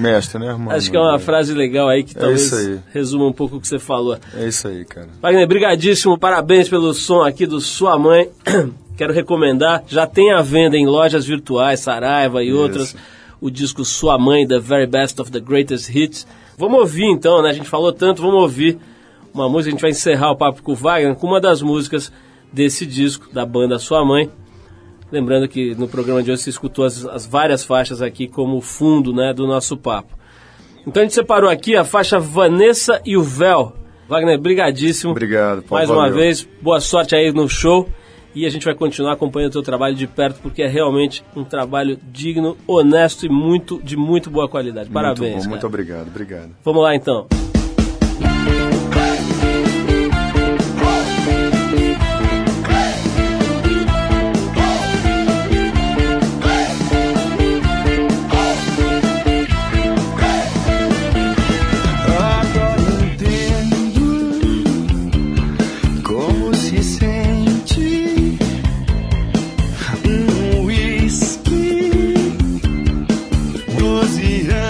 Mestre, 0.00 0.38
né, 0.40 0.48
irmão? 0.50 0.74
Acho 0.74 0.90
que 0.90 0.96
é 0.96 1.00
uma 1.00 1.18
frase 1.18 1.54
legal 1.54 1.88
aí 1.88 2.02
que 2.02 2.16
É 2.16 2.20
talvez 2.20 2.82
resuma 2.92 3.24
um 3.24 3.32
pouco 3.32 3.56
o 3.56 3.60
que 3.60 3.68
você 3.68 3.78
falou. 3.78 4.18
É 4.34 4.48
isso 4.48 4.66
aí, 4.68 4.84
cara. 4.84 5.08
Wagner, 5.22 5.46
brigadíssimo, 5.46 6.18
parabéns 6.18 6.68
pelo 6.68 6.92
som 6.92 7.22
aqui 7.22 7.46
do 7.46 7.60
Sua 7.60 7.96
Mãe. 7.98 8.28
Quero 8.98 9.12
recomendar, 9.12 9.84
já 9.86 10.08
tem 10.08 10.32
à 10.32 10.42
venda 10.42 10.76
em 10.76 10.84
lojas 10.84 11.24
virtuais, 11.24 11.78
Saraiva 11.78 12.42
e 12.42 12.52
outras, 12.52 12.96
o 13.40 13.48
disco 13.48 13.84
Sua 13.84 14.18
Mãe, 14.18 14.44
The 14.44 14.58
Very 14.58 14.88
Best 14.88 15.20
of 15.20 15.30
the 15.30 15.38
Greatest 15.38 15.88
Hits. 15.94 16.26
Vamos 16.56 16.80
ouvir 16.80 17.04
então, 17.04 17.40
né? 17.40 17.50
A 17.50 17.52
gente 17.52 17.68
falou 17.68 17.92
tanto, 17.92 18.20
vamos 18.20 18.40
ouvir 18.40 18.76
uma 19.32 19.48
música, 19.48 19.68
a 19.68 19.70
gente 19.70 19.80
vai 19.82 19.92
encerrar 19.92 20.32
o 20.32 20.36
papo 20.36 20.64
com 20.64 20.72
o 20.72 20.74
Wagner 20.74 21.14
com 21.14 21.28
uma 21.28 21.40
das 21.40 21.62
músicas 21.62 22.10
desse 22.52 22.84
disco, 22.84 23.32
da 23.32 23.46
banda 23.46 23.78
Sua 23.78 24.04
Mãe. 24.04 24.28
Lembrando 25.12 25.46
que 25.46 25.76
no 25.76 25.86
programa 25.86 26.20
de 26.20 26.32
hoje 26.32 26.42
você 26.42 26.50
escutou 26.50 26.84
as, 26.84 27.06
as 27.06 27.24
várias 27.24 27.62
faixas 27.62 28.02
aqui 28.02 28.26
como 28.26 28.60
fundo 28.60 29.12
né, 29.12 29.32
do 29.32 29.46
nosso 29.46 29.76
papo. 29.76 30.18
Então 30.84 31.00
a 31.00 31.04
gente 31.04 31.14
separou 31.14 31.48
aqui 31.48 31.76
a 31.76 31.84
faixa 31.84 32.18
Vanessa 32.18 33.00
e 33.06 33.16
o 33.16 33.22
Véu. 33.22 33.74
Wagner, 34.08 34.40
brigadíssimo. 34.40 35.12
Obrigado, 35.12 35.62
Paulo, 35.62 35.74
Mais 35.74 35.88
uma 35.88 36.08
valeu. 36.08 36.16
vez, 36.16 36.48
boa 36.60 36.80
sorte 36.80 37.14
aí 37.14 37.30
no 37.30 37.48
show. 37.48 37.88
E 38.34 38.46
a 38.46 38.50
gente 38.50 38.64
vai 38.64 38.74
continuar 38.74 39.12
acompanhando 39.12 39.50
o 39.50 39.52
teu 39.52 39.62
trabalho 39.62 39.94
de 39.94 40.06
perto, 40.06 40.40
porque 40.40 40.62
é 40.62 40.68
realmente 40.68 41.24
um 41.34 41.44
trabalho 41.44 41.98
digno, 42.12 42.56
honesto 42.66 43.26
e 43.26 43.28
muito 43.28 43.80
de 43.82 43.96
muito 43.96 44.30
boa 44.30 44.48
qualidade. 44.48 44.90
Parabéns. 44.90 45.32
Muito 45.32 45.44
bom, 45.44 45.50
muito 45.50 45.66
obrigado, 45.66 46.08
obrigado. 46.08 46.50
Vamos 46.64 46.82
lá 46.82 46.94
então. 46.94 47.47
Yeah. 74.38 74.67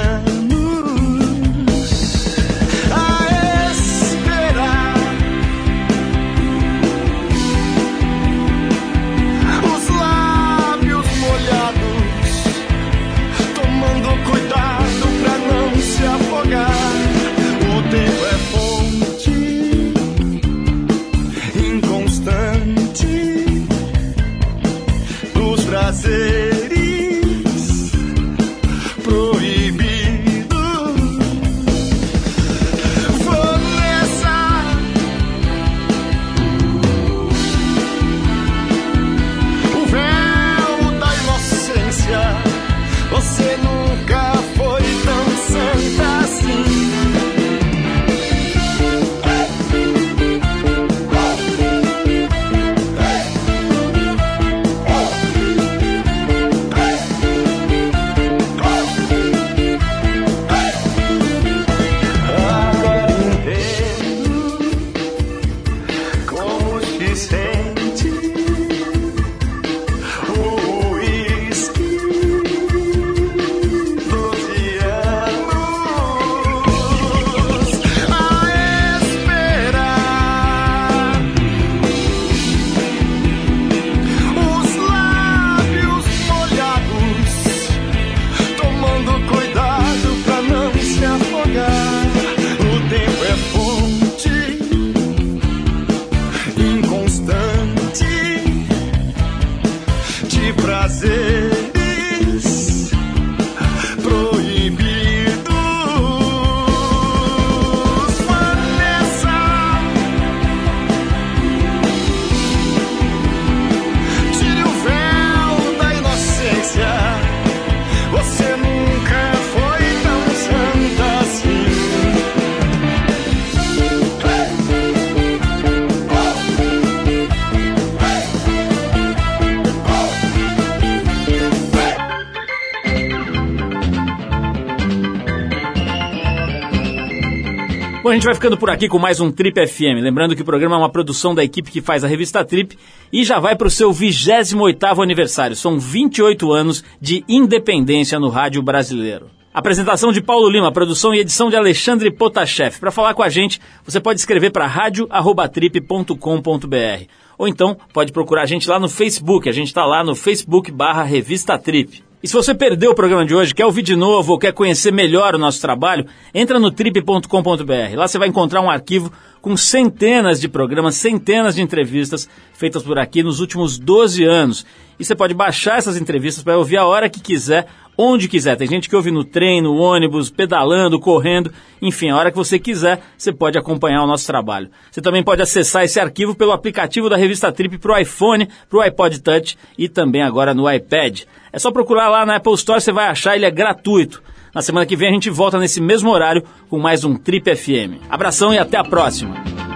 Gente 138.18 138.26
vai 138.26 138.34
ficando 138.34 138.58
por 138.58 138.68
aqui 138.68 138.88
com 138.88 138.98
mais 138.98 139.20
um 139.20 139.30
Trip 139.30 139.64
FM. 139.64 140.02
Lembrando 140.02 140.34
que 140.34 140.42
o 140.42 140.44
programa 140.44 140.74
é 140.74 140.78
uma 140.78 140.90
produção 140.90 141.36
da 141.36 141.44
equipe 141.44 141.70
que 141.70 141.80
faz 141.80 142.02
a 142.02 142.08
revista 142.08 142.44
Trip 142.44 142.76
e 143.12 143.22
já 143.22 143.38
vai 143.38 143.54
para 143.54 143.68
o 143.68 143.70
seu 143.70 143.92
28º 143.92 145.00
aniversário. 145.00 145.54
São 145.54 145.78
28 145.78 146.50
anos 146.50 146.82
de 147.00 147.24
independência 147.28 148.18
no 148.18 148.28
rádio 148.28 148.60
brasileiro. 148.60 149.30
Apresentação 149.54 150.10
de 150.10 150.20
Paulo 150.20 150.50
Lima, 150.50 150.72
produção 150.72 151.14
e 151.14 151.20
edição 151.20 151.48
de 151.48 151.54
Alexandre 151.54 152.10
Potashev. 152.10 152.80
Para 152.80 152.90
falar 152.90 153.14
com 153.14 153.22
a 153.22 153.28
gente, 153.28 153.60
você 153.84 154.00
pode 154.00 154.18
escrever 154.18 154.50
para 154.50 154.66
radio@trip.com.br 154.66 157.04
ou 157.38 157.46
então 157.46 157.76
pode 157.92 158.10
procurar 158.10 158.42
a 158.42 158.46
gente 158.46 158.68
lá 158.68 158.80
no 158.80 158.88
Facebook. 158.88 159.48
A 159.48 159.52
gente 159.52 159.68
está 159.68 159.86
lá 159.86 160.02
no 160.02 160.16
Facebook 160.16 160.72
barra 160.72 161.04
Revista 161.04 161.56
Trip. 161.56 162.07
E 162.20 162.26
se 162.26 162.34
você 162.34 162.52
perdeu 162.52 162.90
o 162.90 162.94
programa 162.96 163.24
de 163.24 163.32
hoje, 163.32 163.54
quer 163.54 163.64
ouvir 163.64 163.82
de 163.82 163.94
novo 163.94 164.32
ou 164.32 164.38
quer 164.38 164.52
conhecer 164.52 164.92
melhor 164.92 165.36
o 165.36 165.38
nosso 165.38 165.60
trabalho, 165.60 166.04
entra 166.34 166.58
no 166.58 166.68
trip.com.br. 166.68 167.94
Lá 167.94 168.08
você 168.08 168.18
vai 168.18 168.26
encontrar 168.26 168.60
um 168.60 168.68
arquivo 168.68 169.12
com 169.40 169.56
centenas 169.56 170.40
de 170.40 170.48
programas, 170.48 170.96
centenas 170.96 171.54
de 171.54 171.62
entrevistas 171.62 172.28
feitas 172.52 172.82
por 172.82 172.98
aqui 172.98 173.22
nos 173.22 173.38
últimos 173.38 173.78
12 173.78 174.24
anos. 174.24 174.66
E 174.98 175.04
você 175.04 175.14
pode 175.14 175.32
baixar 175.32 175.78
essas 175.78 175.96
entrevistas 175.96 176.42
para 176.42 176.58
ouvir 176.58 176.78
a 176.78 176.84
hora 176.84 177.08
que 177.08 177.20
quiser, 177.20 177.68
onde 177.96 178.26
quiser. 178.26 178.56
Tem 178.56 178.66
gente 178.66 178.88
que 178.88 178.96
ouve 178.96 179.12
no 179.12 179.22
trem, 179.22 179.62
no 179.62 179.76
ônibus, 179.76 180.28
pedalando, 180.28 180.98
correndo, 180.98 181.52
enfim, 181.80 182.10
a 182.10 182.16
hora 182.16 182.32
que 182.32 182.36
você 182.36 182.58
quiser, 182.58 183.00
você 183.16 183.32
pode 183.32 183.56
acompanhar 183.56 184.02
o 184.02 184.08
nosso 184.08 184.26
trabalho. 184.26 184.68
Você 184.90 185.00
também 185.00 185.22
pode 185.22 185.40
acessar 185.40 185.84
esse 185.84 186.00
arquivo 186.00 186.34
pelo 186.34 186.50
aplicativo 186.50 187.08
da 187.08 187.16
revista 187.16 187.52
Trip 187.52 187.78
para 187.78 187.92
o 187.92 187.98
iPhone, 187.98 188.48
para 188.68 188.78
o 188.78 188.82
iPod 188.82 189.20
Touch 189.20 189.56
e 189.78 189.88
também 189.88 190.22
agora 190.22 190.52
no 190.52 190.68
iPad. 190.68 191.22
É 191.53 191.59
só 191.59 191.70
procurar 191.70 192.09
lá 192.09 192.26
na 192.26 192.36
Apple 192.36 192.55
Store, 192.55 192.80
você 192.80 192.92
vai 192.92 193.09
achar, 193.09 193.36
ele 193.36 193.46
é 193.46 193.51
gratuito. 193.51 194.22
Na 194.55 194.62
semana 194.62 194.86
que 194.86 194.96
vem 194.96 195.09
a 195.09 195.12
gente 195.12 195.30
volta 195.30 195.59
nesse 195.59 195.80
mesmo 195.80 196.11
horário 196.11 196.42
com 196.68 196.78
mais 196.78 197.05
um 197.05 197.14
Trip 197.14 197.55
FM. 197.55 198.03
Abração 198.11 198.53
e 198.53 198.59
até 198.59 198.76
a 198.76 198.84
próxima! 198.84 199.67